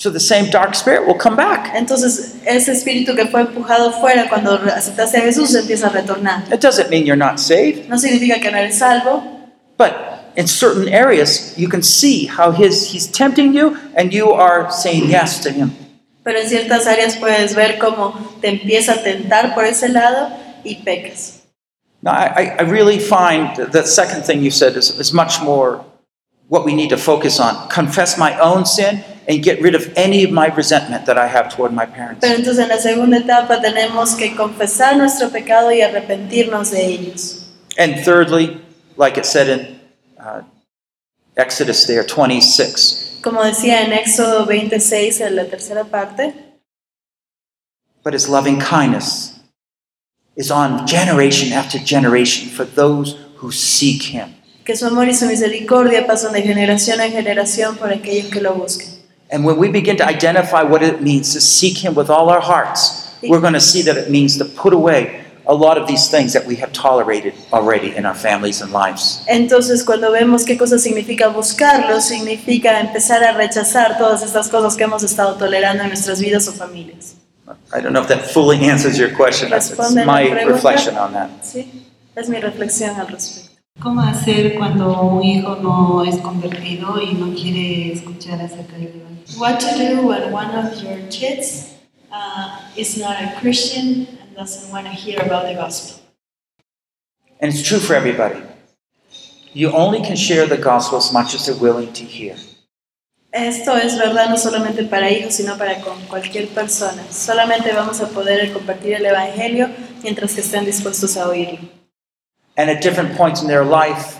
So 0.04 0.10
the 0.10 0.20
same 0.20 0.50
dark 0.50 0.74
spirit 0.74 1.06
will 1.06 1.14
come 1.14 1.34
back. 1.34 1.74
Entonces, 1.74 2.34
ese 2.44 2.72
espíritu 2.72 3.16
que 3.16 3.24
fue 3.24 3.40
empujado 3.40 3.90
fuera 3.90 4.28
cuando 4.28 4.50
aceptaste 4.50 5.16
a 5.16 5.22
Jesús 5.22 5.54
empieza 5.54 5.86
a 5.86 5.88
retornar. 5.88 6.44
It 6.52 6.60
doesn't 6.60 6.90
mean 6.90 7.06
you're 7.06 7.16
not 7.16 7.40
saved, 7.40 7.88
No 7.88 7.96
significa 7.96 8.38
que 8.38 8.50
no 8.50 8.58
eres 8.58 8.76
salvo, 8.76 9.22
but 9.78 9.94
in 10.36 10.46
certain 10.46 10.90
areas, 10.90 11.56
you 11.56 11.70
can 11.70 11.82
see 11.82 12.26
how 12.26 12.50
his, 12.50 12.92
he's 12.92 13.06
tempting 13.06 13.54
you 13.54 13.78
and 13.96 14.12
you 14.12 14.30
are 14.30 14.70
saying 14.70 15.08
yes 15.08 15.40
to 15.40 15.50
him. 15.50 15.70
pero 16.22 16.38
en 16.38 16.50
ciertas 16.50 16.86
áreas 16.86 17.16
puedes 17.16 17.54
ver 17.54 17.78
cómo 17.78 18.14
te 18.42 18.48
empieza 18.48 18.92
a 18.92 19.02
tentar 19.02 19.54
por 19.54 19.64
ese 19.64 19.88
lado 19.88 20.28
y 20.66 20.82
pecas. 20.84 21.40
Now, 22.02 22.12
I, 22.12 22.56
I 22.58 22.62
really 22.64 22.98
find 22.98 23.56
that 23.56 23.72
the 23.72 23.86
second 23.86 24.26
thing 24.26 24.42
you 24.42 24.50
said 24.50 24.76
is, 24.76 24.90
is 25.00 25.14
much 25.14 25.40
more 25.40 25.82
what 26.48 26.66
we 26.66 26.74
need 26.74 26.90
to 26.90 26.98
focus 26.98 27.40
on. 27.40 27.70
Confess 27.70 28.18
my 28.18 28.38
own 28.38 28.66
sin 28.66 29.02
and 29.28 29.42
get 29.42 29.60
rid 29.62 29.74
of 29.74 29.90
any 29.96 30.24
of 30.24 30.30
my 30.30 30.48
resentment 30.48 31.06
that 31.06 31.16
I 31.16 31.26
have 31.26 31.54
toward 31.54 31.72
my 31.72 31.86
parents. 31.86 32.20
Pero 32.20 32.34
entonces 32.34 32.58
en 32.58 32.68
la 32.68 32.78
segunda 32.78 33.18
etapa 33.18 33.60
tenemos 33.60 34.14
que 34.14 34.34
confesar 34.36 34.96
nuestro 34.96 35.30
pecado 35.30 35.72
y 35.72 35.80
arrepentirnos 35.80 36.70
de 36.70 36.86
ellos. 36.86 37.46
And 37.78 37.96
thirdly, 38.04 38.60
like 38.96 39.18
it 39.18 39.26
said 39.26 39.48
in 39.48 39.80
uh, 40.18 40.42
Exodus 41.36 41.86
there, 41.86 42.04
26, 42.04 43.20
Como 43.22 43.42
decía 43.42 43.82
en 43.82 43.92
Éxodo 43.92 44.46
26, 44.46 45.20
en 45.22 45.36
la 45.36 45.44
tercera 45.44 45.84
parte, 45.84 46.34
but 48.04 48.12
his 48.12 48.28
loving 48.28 48.60
kindness 48.60 49.40
is 50.36 50.50
on 50.50 50.86
generation 50.86 51.52
after 51.52 51.78
generation 51.78 52.48
for 52.50 52.64
those 52.64 53.16
who 53.36 53.50
seek 53.50 54.02
him. 54.02 54.34
que 54.64 54.76
su 54.76 54.86
amor 54.86 55.08
y 55.08 55.14
su 55.14 55.26
misericordia 55.26 56.06
pasan 56.06 56.32
de 56.32 56.42
generación 56.42 57.00
en 57.00 57.12
generación 57.12 57.76
por 57.76 57.92
aquellos 57.92 58.30
que 58.30 58.40
lo 58.40 58.54
busquen. 58.54 59.03
And 59.34 59.44
when 59.44 59.56
we 59.56 59.68
begin 59.68 59.96
to 59.96 60.06
identify 60.06 60.62
what 60.62 60.80
it 60.80 61.02
means 61.02 61.32
to 61.32 61.40
seek 61.40 61.78
him 61.84 61.96
with 61.96 62.08
all 62.08 62.30
our 62.30 62.40
hearts, 62.40 63.10
we're 63.20 63.40
going 63.40 63.54
to 63.54 63.60
see 63.60 63.82
that 63.82 63.96
it 63.96 64.08
means 64.08 64.38
to 64.38 64.44
put 64.44 64.72
away 64.72 65.24
a 65.48 65.52
lot 65.52 65.76
of 65.76 65.88
these 65.88 66.08
things 66.08 66.32
that 66.34 66.46
we 66.46 66.54
have 66.62 66.72
tolerated 66.72 67.34
already 67.52 67.96
in 67.96 68.06
our 68.06 68.14
families 68.14 68.62
and 68.62 68.70
lives. 68.70 69.24
Entonces 69.26 69.82
cuando 69.82 70.12
vemos 70.12 70.44
qué 70.44 70.56
cosa 70.56 70.78
significa 70.78 71.26
buscarlo, 71.30 72.00
significa 72.00 72.78
empezar 72.78 73.24
a 73.24 73.32
rechazar 73.32 73.98
todas 73.98 74.22
estas 74.22 74.48
cosas 74.48 74.76
que 74.76 74.84
hemos 74.84 75.02
estado 75.02 75.34
tolerando 75.34 75.82
en 75.82 75.88
nuestras 75.88 76.20
vidas 76.20 76.46
o 76.46 76.52
familias. 76.52 77.16
I 77.72 77.80
don't 77.80 77.92
know 77.92 78.02
if 78.02 78.08
that 78.08 78.30
fully 78.30 78.70
answers 78.70 78.96
your 78.96 79.10
question. 79.10 79.50
That's 79.50 79.76
my 80.06 80.30
reflection 80.44 80.96
on 80.96 81.12
that. 81.14 81.30
Sí, 81.42 81.88
es 82.14 82.28
mi 82.28 82.38
reflexión 82.38 82.94
al 83.00 83.08
respecto. 83.08 83.50
¿Cómo 83.82 84.00
hacer 84.00 84.54
cuando 84.54 85.02
un 85.02 85.24
hijo 85.24 85.56
no 85.56 86.04
es 86.04 86.18
convertido 86.18 87.02
y 87.02 87.14
no 87.14 87.34
quiere 87.34 87.92
escuchar 87.92 88.40
acerca 88.40 88.76
del 88.76 89.00
Evangelio? 89.00 89.13
What 89.36 89.58
to 89.60 89.76
do 89.76 90.06
when 90.06 90.30
one 90.30 90.50
of 90.54 90.82
your 90.82 90.98
kids 91.10 91.74
uh, 92.12 92.60
is 92.76 92.98
not 92.98 93.16
a 93.20 93.40
Christian 93.40 94.06
and 94.20 94.36
doesn't 94.36 94.70
want 94.70 94.86
to 94.86 94.92
hear 94.92 95.18
about 95.20 95.46
the 95.46 95.54
gospel? 95.54 96.02
And 97.40 97.50
it's 97.50 97.66
true 97.66 97.78
for 97.78 97.94
everybody. 97.94 98.40
You 99.52 99.72
only 99.72 100.02
can 100.02 100.16
share 100.16 100.46
the 100.46 100.58
gospel 100.58 100.98
as 100.98 101.12
much 101.12 101.34
as 101.34 101.46
they're 101.46 101.56
willing 101.56 101.92
to 101.94 102.04
hear. 102.04 102.36
Esto 103.32 103.74
es 103.74 103.98
verdad 103.98 104.28
no 104.30 104.36
solamente 104.36 104.84
para 104.88 105.10
hijos, 105.10 105.34
sino 105.34 105.56
para 105.58 105.80
con 105.80 106.00
cualquier 106.06 106.46
persona. 106.48 107.02
Solamente 107.10 107.72
vamos 107.72 108.00
a 108.00 108.06
poder 108.08 108.52
compartir 108.52 108.94
el 108.94 109.06
Evangelio 109.06 109.70
mientras 110.04 110.34
que 110.34 110.42
estén 110.42 110.64
dispuestos 110.64 111.16
a 111.16 111.28
oírlo. 111.28 111.58
And 112.56 112.70
at 112.70 112.80
different 112.80 113.16
points 113.16 113.42
in 113.42 113.48
their 113.48 113.64
life, 113.64 114.18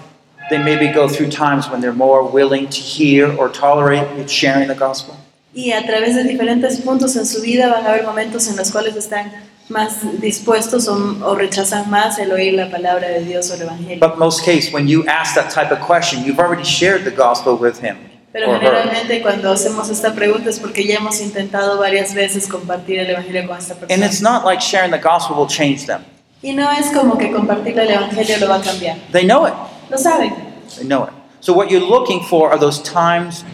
they 0.51 0.59
maybe 0.59 0.93
go 0.93 1.09
through 1.09 1.31
times 1.31 1.71
when 1.71 1.81
they're 1.81 1.93
more 1.93 2.23
willing 2.23 2.67
to 2.69 2.81
hear 2.81 3.33
or 3.37 3.49
tolerate 3.51 4.29
sharing 4.29 4.69
the 4.69 4.75
gospel. 4.75 5.17
Y 5.55 5.73
a 5.73 5.87
través 5.87 6.17
de 6.17 6.25
diferentes 6.25 6.81
puntos 6.81 7.17
en 7.17 7.27
su 7.27 7.41
vida 7.41 7.69
van 7.69 7.87
a 7.87 7.91
haber 7.91 8.05
momentos 8.05 8.49
en 8.49 8.57
los 8.57 8.73
cuales 8.73 8.97
están 8.97 9.33
más 9.69 10.21
dispuestos 10.21 10.89
o, 10.89 11.17
o 11.25 11.35
rechazan 11.37 11.89
más 11.91 12.19
el 12.19 12.33
oír 12.33 12.55
la 12.55 12.71
palabra 12.71 13.09
de 13.09 13.25
Dios 13.25 13.51
o 13.51 13.55
el 13.55 13.63
Evangelio. 13.63 14.01
But 14.01 14.19
most 14.19 14.45
case, 14.45 14.73
when 14.73 14.89
you 14.89 15.05
ask 15.07 15.35
that 15.37 15.51
type 15.51 15.73
of 15.73 15.81
question, 15.81 16.25
you've 16.25 16.41
already 16.41 16.65
shared 16.65 17.05
the 17.05 17.11
gospel 17.11 17.57
with 17.57 17.81
him 17.81 17.97
Pero 18.35 18.53
generalmente 18.59 19.23
cuando 19.23 19.53
hacemos 19.53 19.89
esta 19.91 20.13
pregunta 20.13 20.51
es 20.51 20.59
porque 20.59 20.85
ya 20.85 20.97
hemos 20.97 21.21
intentado 21.21 21.79
varias 21.79 22.13
veces 22.15 22.49
compartir 22.49 22.99
el 22.99 23.09
Evangelio 23.09 23.47
con 23.47 23.57
esta 23.57 23.77
persona. 23.77 23.95
And 23.95 24.05
it's 24.05 24.21
not 24.21 24.45
like 24.45 24.61
sharing 24.61 24.91
the 24.91 24.99
gospel 24.99 25.37
will 25.37 25.47
change 25.47 25.87
them. 25.87 26.01
Y 26.43 26.53
no 26.53 26.69
es 26.73 26.91
como 26.91 27.17
que 27.17 27.31
compartir 27.31 27.79
el 27.79 27.93
Evangelio 27.93 28.37
lo 28.41 28.49
va 28.49 28.57
a 28.57 28.61
cambiar. 28.61 28.97
They 29.13 29.25
know 29.25 29.47
it. 29.47 29.55
Lo 29.95 30.01
saben. 30.01 30.33
They 30.77 30.85
know 30.85 31.05
it. 31.05 31.13
So 31.41 31.53
what 31.53 31.71
you're 31.71 31.89
looking 31.89 32.21
for 32.25 32.51
are 32.51 32.59
those 32.59 32.83
times, 32.83 33.45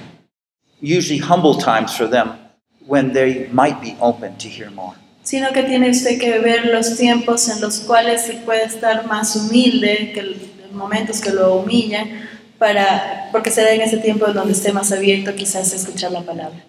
usually 0.80 1.18
humble 1.18 1.54
times 1.56 1.94
for 1.94 2.08
them, 2.08 2.32
when 2.86 3.12
they 3.12 3.48
might 3.52 3.80
be 3.82 3.94
open 4.00 4.36
to 4.38 4.48
hear 4.48 4.70
more. 4.70 4.94
Sino 5.22 5.52
que 5.52 5.62
tiene 5.64 5.90
usted 5.90 6.18
que 6.18 6.38
ver 6.38 6.64
los 6.72 6.96
tiempos 6.96 7.48
en 7.50 7.60
los 7.60 7.80
cuales 7.80 8.24
se 8.24 8.34
puede 8.46 8.64
estar 8.64 9.06
más 9.06 9.36
humilde, 9.36 10.12
que 10.14 10.22
los 10.22 10.72
momentos 10.72 11.20
que 11.20 11.30
lo 11.30 11.56
humillan, 11.56 12.26
para, 12.58 13.28
porque 13.32 13.50
será 13.50 13.72
en 13.72 13.82
ese 13.82 13.98
tiempo 13.98 14.26
donde 14.32 14.52
esté 14.52 14.72
más 14.72 14.92
abierto 14.92 15.34
quizás 15.34 15.72
a 15.74 15.76
escuchar 15.76 16.10
la 16.10 16.22
palabra. 16.22 16.64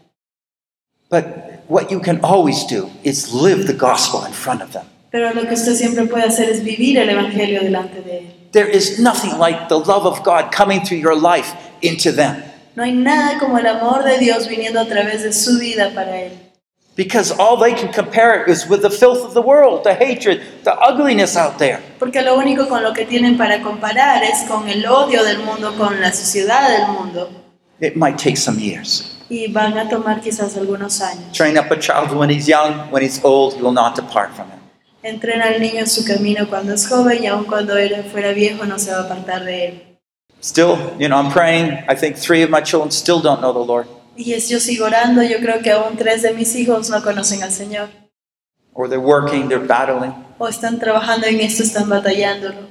But 1.09 1.63
what 1.69 1.89
you 1.89 2.01
can 2.01 2.19
always 2.23 2.65
do 2.67 2.89
is 3.03 3.33
live 3.33 3.67
the 3.67 3.73
gospel 3.73 4.25
in 4.25 4.33
front 4.33 4.61
of 4.61 4.73
them. 4.73 4.83
Pero 5.11 5.33
lo 5.33 5.47
que 5.47 5.53
usted 5.53 5.75
siempre 5.75 6.05
puede 6.07 6.25
hacer 6.25 6.49
es 6.49 6.61
vivir 6.61 6.97
el 6.97 7.09
Evangelio 7.09 7.61
delante 7.61 8.01
de 8.01 8.17
él. 8.17 8.40
There 8.51 8.67
is 8.67 8.99
nothing 8.99 9.37
like 9.39 9.69
the 9.69 9.79
love 9.79 10.05
of 10.05 10.23
God 10.23 10.51
coming 10.51 10.81
through 10.83 10.99
your 10.99 11.15
life 11.15 11.55
into 11.81 12.11
them. 12.11 12.43
No 12.75 12.83
hay 12.83 12.91
nada 12.91 13.39
como 13.39 13.57
el 13.57 13.65
amor 13.65 14.03
de 14.03 14.17
Dios 14.19 14.47
viniendo 14.47 14.79
a 14.79 14.85
través 14.85 15.23
de 15.23 15.31
su 15.31 15.57
vida 15.59 15.91
para 15.93 16.17
él. 16.17 16.31
Because 16.97 17.31
all 17.31 17.55
they 17.55 17.73
can 17.73 17.93
compare 17.93 18.43
it 18.43 18.49
is 18.49 18.67
with 18.67 18.81
the 18.81 18.89
filth 18.89 19.23
of 19.23 19.33
the 19.33 19.41
world, 19.41 19.85
the 19.85 19.93
hatred, 19.93 20.41
the 20.65 20.73
ugliness 20.73 21.37
out 21.37 21.57
there. 21.57 21.79
Porque 21.97 22.21
lo 22.21 22.37
único 22.37 22.67
con 22.67 22.83
lo 22.83 22.93
que 22.93 23.05
tienen 23.05 23.37
para 23.37 23.61
comparar 23.61 24.21
es 24.23 24.43
con 24.49 24.67
el 24.67 24.85
odio 24.85 25.23
del 25.23 25.39
mundo, 25.39 25.73
con 25.77 26.01
la 26.01 26.11
sociedad 26.11 26.69
del 26.69 26.87
mundo. 26.89 27.29
It 27.79 27.95
might 27.95 28.17
take 28.17 28.35
some 28.35 28.59
years. 28.59 29.15
Y 29.29 29.47
van 29.47 29.77
a 29.77 29.87
tomar 29.87 30.19
quizás 30.19 30.57
algunos 30.57 30.99
años. 31.01 31.31
Train 31.31 31.57
up 31.57 31.71
a 31.71 31.79
child 31.79 32.11
when 32.11 32.29
he's 32.29 32.47
young, 32.47 32.91
when 32.91 33.01
he's 33.01 33.23
old, 33.23 33.53
he 33.55 33.61
will 33.61 33.71
not 33.71 33.95
depart 33.95 34.31
from 34.35 34.49
it. 34.51 34.60
Entrena 35.03 35.45
al 35.45 35.59
niño 35.59 35.79
en 35.79 35.87
su 35.87 36.05
camino 36.05 36.47
cuando 36.47 36.73
es 36.73 36.87
joven 36.87 37.23
y 37.23 37.27
aun 37.27 37.45
cuando 37.45 37.75
él 37.77 38.03
fuera 38.11 38.33
viejo 38.33 38.65
no 38.65 38.77
se 38.77 38.91
va 38.91 38.97
a 38.99 39.03
apartar 39.03 39.43
de 39.43 39.67
él. 39.67 39.83
Still, 40.43 40.75
you 40.99 41.07
know, 41.07 41.17
I'm 41.17 41.31
praying. 41.31 41.83
I 41.87 41.95
think 41.95 42.15
three 42.17 42.43
of 42.43 42.49
my 42.49 42.61
children 42.61 42.91
still 42.91 43.21
don't 43.21 43.41
know 43.41 43.53
the 43.53 43.65
Lord, 43.65 43.87
Y 44.17 44.33
es 44.33 44.49
yo 44.49 44.59
sigo 44.59 44.85
orando, 44.85 45.21
yo 45.23 45.37
creo 45.39 45.61
que 45.61 45.71
aún 45.71 45.95
tres 45.97 46.21
de 46.21 46.33
mis 46.33 46.55
hijos 46.55 46.89
no 46.89 47.01
conocen 47.01 47.41
al 47.43 47.51
Señor. 47.51 47.89
or 48.73 48.87
they're 48.87 48.99
working, 49.01 49.49
they're 49.49 49.65
battling. 49.65 50.13
O 50.39 50.47
están 50.47 50.79
trabajando 50.79 51.27
en 51.27 51.39
esto, 51.41 51.61
están 51.63 51.89
batallándolo. 51.89 52.67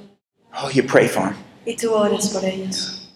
Oh, 0.55 0.71
you 0.71 0.83
pray 0.83 1.07
for 1.09 1.23
them. 1.23 1.37
Y 1.67 1.77
tú 1.77 1.93
oras 1.93 2.29
por 2.31 2.45
ellos. 2.45 3.09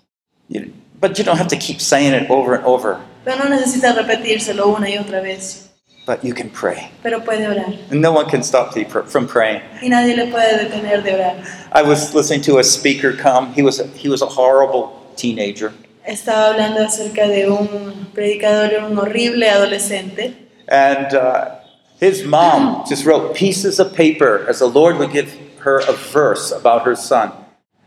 You, 0.48 0.72
but 1.00 1.18
you 1.18 1.24
don't 1.24 1.38
have 1.38 1.48
to 1.48 1.56
keep 1.56 1.80
saying 1.80 2.12
it 2.14 2.30
over 2.30 2.54
and 2.54 2.64
over, 2.64 2.98
Pero 3.24 3.38
no 3.42 3.48
necesitas 3.48 3.96
repetírselo 3.96 4.68
una 4.68 4.88
y 4.90 4.98
otra 4.98 5.20
vez. 5.20 5.63
But 6.06 6.24
you 6.24 6.34
can 6.34 6.50
pray. 6.50 6.90
Pero 7.02 7.20
puede 7.20 7.40
orar. 7.48 7.90
And 7.90 8.00
no 8.00 8.12
one 8.12 8.28
can 8.28 8.42
stop 8.42 8.76
you 8.76 8.84
from 8.86 9.26
praying. 9.26 9.62
Y 9.82 9.88
nadie 9.88 10.16
le 10.16 10.30
puede 10.30 10.68
detener 10.68 11.02
de 11.02 11.12
orar. 11.12 11.68
I 11.72 11.82
was 11.82 12.14
listening 12.14 12.42
to 12.42 12.58
a 12.58 12.64
speaker 12.64 13.12
come. 13.14 13.52
He 13.54 13.62
was 13.62 13.80
a, 13.80 13.86
he 13.88 14.08
was 14.08 14.22
a 14.22 14.26
horrible 14.26 15.00
teenager, 15.16 15.72
Estaba 16.06 16.50
hablando 16.52 16.84
acerca 16.84 17.26
de 17.28 17.46
un 17.48 18.08
predicador, 18.12 18.82
un 18.84 18.96
horrible 18.96 19.42
adolescente. 19.44 20.34
and 20.68 21.14
uh, 21.14 21.56
his 22.00 22.24
mom 22.24 22.84
just 22.86 23.06
wrote 23.06 23.34
pieces 23.34 23.78
of 23.78 23.94
paper 23.94 24.44
as 24.48 24.58
the 24.58 24.66
Lord 24.66 24.98
would 24.98 25.12
give 25.12 25.32
her 25.60 25.78
a 25.88 25.92
verse 25.92 26.50
about 26.52 26.82
her 26.84 26.94
son. 26.96 27.32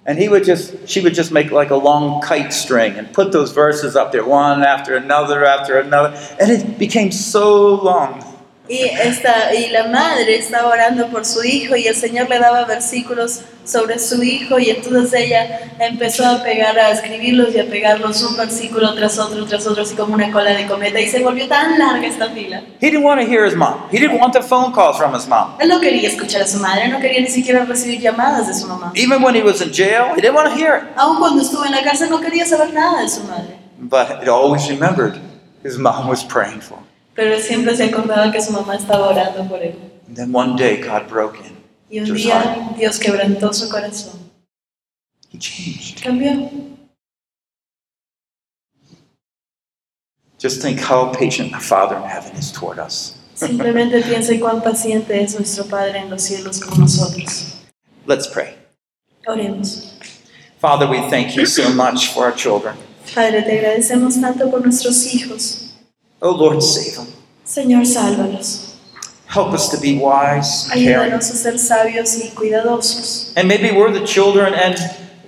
And 0.07 0.17
he 0.17 0.29
would 0.29 0.45
just, 0.45 0.87
she 0.87 1.01
would 1.01 1.13
just 1.13 1.33
make 1.33 1.51
like 1.51 1.69
a 1.69 1.75
long 1.75 2.21
kite 2.21 2.53
string 2.53 2.93
and 2.93 3.11
put 3.11 3.33
those 3.33 3.51
verses 3.51 3.97
up 3.97 4.13
there, 4.13 4.25
one 4.25 4.63
after 4.63 4.95
another 4.95 5.43
after 5.43 5.77
another, 5.77 6.15
and 6.39 6.49
it 6.49 6.79
became 6.79 7.11
so 7.11 7.75
long. 7.75 8.23
Y, 8.70 8.82
esta, 8.84 9.53
y 9.53 9.70
la 9.70 9.88
madre 9.88 10.38
estaba 10.38 10.68
orando 10.70 11.07
por 11.07 11.24
su 11.26 11.43
hijo 11.43 11.76
y 11.76 11.88
el 11.88 11.95
Señor 11.95 12.30
le 12.30 12.38
daba 12.38 12.65
versículos 12.65 13.41
sobre 13.63 13.97
su 13.99 14.22
hijo 14.24 14.59
y 14.59 14.70
entonces 14.70 15.13
ella 15.13 15.59
empezó 15.80 16.26
a 16.26 16.43
pegar, 16.43 16.78
a 16.78 16.91
escribirlos 16.91 17.53
y 17.55 17.59
a 17.59 17.65
pegarlos 17.65 18.22
un 18.24 18.36
versículo 18.36 18.93
tras 18.95 19.20
otro, 19.20 19.45
tras 19.45 19.68
otro, 19.68 19.84
así 19.84 19.95
como 19.95 20.15
una 20.15 20.32
cola 20.32 20.51
de 20.51 20.68
cometa 20.68 20.99
y 20.99 21.07
se 21.07 21.22
volvió 21.24 21.47
tan 21.47 21.78
larga 21.80 22.07
esta 22.07 22.30
fila. 22.30 22.61
He 22.82 22.89
didn't 22.89 23.03
want 23.03 23.22
to 23.22 23.28
hear 23.28 23.45
his 23.45 23.55
mom. 23.55 23.84
He 23.91 23.99
didn't 23.99 24.20
want 24.20 24.34
the 24.34 24.41
phone 24.41 24.74
calls 24.74 24.97
from 24.97 25.13
his 25.13 25.28
mom. 25.28 25.55
Él 25.59 25.70
no 25.70 25.80
quería 25.80 26.07
escuchar 26.07 26.41
a 26.41 26.47
su 26.47 26.59
madre, 26.59 26.89
no 26.89 26.99
quería 26.99 27.22
ni 27.22 27.28
siquiera 27.28 27.63
recibir 27.65 28.01
llamadas 28.01 28.47
de 28.47 28.53
su 28.53 28.68
mamá. 28.68 28.91
Even 28.95 29.24
when 29.24 29.36
he 29.36 29.43
was 29.43 29.61
in 29.61 29.72
jail, 29.72 30.13
he 30.15 30.22
didn't 30.22 30.36
want 30.36 30.49
to 30.49 30.55
hear 30.55 30.78
it. 30.78 30.84
Aun 30.97 31.20
cuando 31.20 31.41
estuvo 31.41 31.65
en 31.65 31.72
la 31.72 31.84
cárcel 31.84 32.09
no 32.09 32.20
quería 32.20 32.45
saber 32.45 32.74
nada 32.74 33.01
de 33.01 33.09
su 33.09 33.24
madre. 33.24 33.57
But 33.80 34.24
it 34.24 34.28
always 34.28 34.70
remembered 34.70 35.20
his 35.63 35.78
mom 35.78 36.07
was 36.07 36.24
praying 36.24 36.61
for 36.61 36.78
him. 36.78 36.84
Pero 37.18 37.34
él 37.34 37.41
siempre 37.41 37.76
se 37.76 37.86
acordaba 37.86 38.32
que 38.32 38.39
su 38.39 38.51
mamá 38.51 38.76
estaba 38.76 39.07
orando 39.09 39.43
por 39.49 39.59
él. 39.59 39.76
And 40.07 40.15
then 40.15 40.32
one 40.32 40.55
day 40.55 40.78
God 40.78 41.09
broke 41.09 41.39
in. 41.39 41.57
Y 41.89 41.99
un 41.99 42.13
día 42.15 42.76
Dios 42.78 42.99
quebrantó 42.99 43.51
su 43.53 43.68
corazón. 43.70 44.30
He 45.34 45.39
changed. 45.39 46.03
Cambió. 46.03 46.47
Just 50.38 50.61
think 50.61 50.80
how 50.80 51.11
patient 51.11 51.51
the 51.51 51.59
Father 51.59 51.97
in 51.97 52.03
heaven 52.03 52.38
is 52.38 52.51
toward 52.51 52.78
us. 52.78 53.18
Simplemente 53.34 53.99
piense 54.07 54.39
cuán 54.39 54.61
paciente 54.61 55.20
es 55.20 55.34
nuestro 55.34 55.65
Padre 55.65 55.97
en 55.97 56.11
los 56.11 56.22
cielos 56.22 56.59
con 56.59 56.80
nosotros. 56.80 57.55
Let's 58.05 58.28
pray. 58.28 58.53
Oremos. 59.26 59.97
Father, 60.59 60.88
we 60.88 61.01
thank 61.09 61.36
you 61.36 61.47
so 61.47 61.68
much 61.74 62.13
for 62.13 62.26
our 62.26 62.36
children. 62.36 62.76
Padre, 63.15 63.41
te 63.41 63.57
agradecemos 63.57 64.22
tanto 64.22 64.51
por 64.51 64.61
nuestros 64.61 65.11
hijos. 65.15 65.66
Oh 66.22 66.32
Lord, 66.32 66.61
save 66.61 66.95
them. 66.95 67.07
Señor, 67.45 67.86
sálvalos. 67.86 68.76
Help 69.28 69.53
us 69.53 69.70
to 69.70 69.78
be 69.80 69.99
wise, 69.99 70.70
caring. 70.70 70.88
Ayúdanos 70.88 71.30
a 71.30 71.36
ser 71.36 71.59
sabios 71.59 72.18
y 72.18 72.32
cuidadosos. 72.34 73.34
And 73.36 73.47
maybe 73.47 73.72
we're 73.72 73.91
the 73.91 74.05
children 74.05 74.53
and 74.53 74.78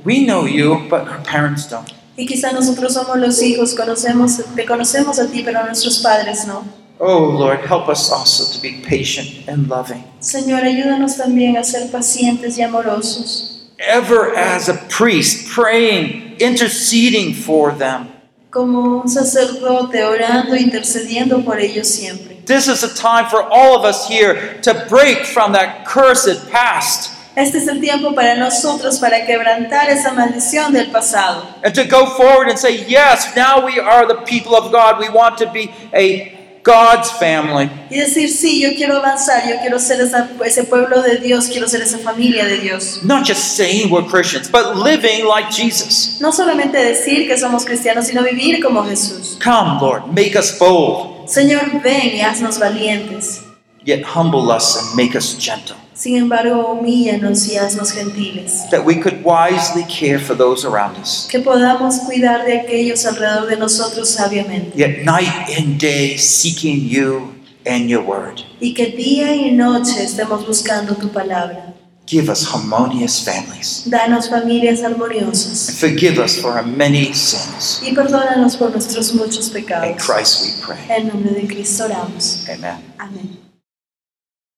we 0.04 0.26
know 0.26 0.46
you, 0.46 0.88
but 0.90 1.08
our 1.08 1.22
parents 1.24 1.68
don't. 1.70 1.92
Y 2.18 2.26
quizá 2.26 2.52
nosotros 2.52 2.94
somos 2.94 3.18
los 3.18 3.42
hijos, 3.42 3.76
conocemos, 3.76 4.42
te 4.56 4.66
conocemos 4.66 5.20
a 5.20 5.28
ti, 5.28 5.44
pero 5.44 5.60
a 5.60 5.66
nuestros 5.66 6.00
padres 6.00 6.46
no. 6.48 6.66
Oh 7.00 7.30
Lord, 7.30 7.62
help 7.66 7.88
us 7.88 8.12
also 8.12 8.52
to 8.54 8.62
be 8.62 8.82
patient 8.82 9.48
and 9.48 9.70
loving. 9.70 10.04
Señor, 10.20 10.64
ayúdanos 10.64 11.16
también 11.16 11.58
a 11.58 11.64
ser 11.64 11.90
pacientes 11.92 12.58
y 12.58 12.62
amorosos. 12.62 13.70
Ever 13.80 14.36
as 14.36 14.68
a 14.68 14.74
priest, 14.90 15.48
praying, 15.48 16.36
interceding 16.40 17.34
for 17.34 17.72
them. 17.72 18.10
Como 18.50 19.02
un 19.02 19.08
sacerdote 19.08 20.04
orando 20.04 20.56
intercediendo 20.56 21.44
por 21.46 21.60
ellos 21.60 21.88
siempre. 21.88 22.38
This 22.46 22.68
is 22.68 22.84
a 22.84 22.94
time 22.96 23.30
for 23.30 23.44
all 23.52 23.76
of 23.78 23.86
us 23.86 24.08
here 24.10 24.60
to 24.64 24.74
break 24.90 25.24
from 25.26 25.52
that 25.54 25.86
cursed 25.86 26.50
past 26.50 27.12
Este 27.36 27.60
es 27.60 27.68
el 27.68 27.80
tiempo 27.80 28.16
para 28.16 28.36
nosotros 28.36 28.98
para 29.00 29.24
quebrantar 29.26 29.88
esa 29.90 30.12
maldición 30.14 30.74
del 30.74 30.90
pasado. 30.92 31.46
and 31.64 31.76
to 31.76 31.84
go 31.86 32.08
forward 32.18 32.50
and 32.50 32.58
say, 32.58 32.84
Yes, 32.88 33.36
now 33.36 33.64
we 33.64 33.80
are 33.80 34.08
the 34.08 34.22
people 34.26 34.56
of 34.56 34.72
God. 34.72 35.00
We 35.00 35.10
want 35.10 35.38
to 35.38 35.52
be 35.52 35.72
a 35.94 36.39
God's 36.64 37.10
family. 37.12 37.70
Y 37.90 37.98
decir, 38.00 38.30
sí, 38.30 38.62
yo 38.62 38.70
quiero 38.76 38.98
avanzar, 38.98 39.48
yo 39.50 39.56
quiero 39.62 39.80
ser 39.80 40.02
esa- 40.02 40.30
ese 40.46 40.64
pueblo 40.66 41.02
de 41.02 41.18
Dios, 41.18 41.48
quiero 41.48 41.68
ser 41.68 41.82
esa 41.82 41.98
familia 42.00 42.46
de 42.46 42.58
Dios. 42.60 43.00
Not 43.04 43.26
just 43.28 43.56
saying 43.58 43.90
we're 43.92 44.06
Christians, 44.06 44.50
but 44.52 44.76
living 44.76 45.26
like 45.26 45.50
Jesus. 45.52 46.18
No 46.20 46.32
solamente 46.32 46.78
decir 46.78 47.28
que 47.28 47.38
somos 47.38 47.66
cristianos, 47.66 48.08
sino 48.08 48.24
vivir 48.24 48.62
como 48.62 48.84
Jesús. 48.84 49.38
Come, 49.44 49.80
Lord, 49.82 50.08
make 50.14 50.38
us 50.38 50.58
bold, 50.60 51.28
Señor, 51.30 51.82
ven 51.84 52.16
y 52.16 52.22
haznos 52.22 52.60
valientes. 52.60 53.42
yet 53.86 54.04
humble 54.04 54.52
us 54.52 54.78
and 54.78 54.96
make 54.96 55.16
us 55.18 55.36
gentle, 55.40 55.76
Sin 56.00 56.16
embargo, 56.16 56.72
humíllanos 56.72 57.46
y 57.50 57.58
haznos 57.58 57.92
gentiles. 57.92 58.64
that 58.72 58.86
we 58.86 58.96
could 58.96 59.22
wisely 59.22 59.84
care 59.84 60.18
for 60.18 60.34
those 60.34 60.66
around 60.66 60.98
us. 60.98 61.28
Que 61.30 61.40
podamos 61.40 62.00
cuidar 62.06 62.46
de 62.46 62.58
aquellos 62.58 63.06
alrededor 63.06 63.48
de 63.50 63.58
nosotros 63.58 64.10
sabiamente. 64.10 64.78
Yet 64.78 65.04
night 65.04 65.50
and 65.58 65.78
day 65.78 66.18
seeking 66.18 66.88
you 66.88 67.34
and 67.66 67.90
your 67.90 68.02
word. 68.02 68.40
Y 68.62 68.74
que 68.74 68.88
día 68.96 69.36
y 69.36 69.52
noche 69.52 70.02
estemos 70.02 70.48
buscando 70.48 70.96
tu 70.96 71.10
palabra. 71.10 71.74
Give 72.08 72.30
us 72.32 72.46
harmonious 72.46 73.22
families. 73.24 73.84
Danos 73.86 74.30
familias 74.30 74.82
And 74.82 74.96
armoniosas. 74.96 75.78
forgive 75.80 76.18
us 76.18 76.38
for 76.40 76.52
our 76.54 76.66
many 76.66 77.14
sins. 77.14 77.82
Y 77.86 77.94
perdónanos 77.94 78.56
por 78.56 78.72
nuestros 78.72 79.14
muchos 79.14 79.48
In 79.50 79.54
pecados. 79.54 79.98
Christ 80.02 80.42
we 80.46 80.66
pray. 80.66 80.98
En 80.98 81.10
nombre 81.10 81.32
de 81.34 81.46
Cristo 81.46 81.84
oramos. 81.86 82.46
Amen. 82.48 82.78
Amén. 82.98 83.49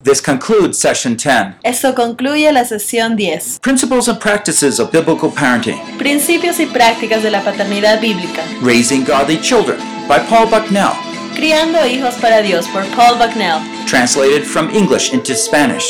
This 0.04 0.20
concludes 0.20 0.78
session 0.78 1.16
10 1.16 1.58
Esto 1.62 1.94
concluye 1.94 2.50
la 2.52 2.64
sesión 2.64 3.16
10. 3.16 3.60
Principles 3.60 4.08
and 4.08 4.18
Practices 4.18 4.80
of 4.80 4.90
Biblical 4.90 5.30
Parenting 5.30 5.78
Principios 5.96 6.58
y 6.58 6.66
prácticas 6.66 7.22
de 7.22 7.30
la 7.30 7.40
paternidad 7.42 8.00
bíblica. 8.00 8.42
Raising 8.62 9.04
Godly 9.04 9.40
Children 9.40 9.78
by 10.08 10.18
Paul 10.28 10.46
Bucknell. 10.46 10.92
Criando 11.36 11.86
hijos 11.86 12.14
para 12.16 12.42
Dios 12.42 12.66
por 12.68 12.84
Paul 12.96 13.16
Bucknell. 13.16 13.60
Translated 13.86 14.44
from 14.44 14.70
English 14.70 15.12
into 15.12 15.34
Spanish. 15.36 15.86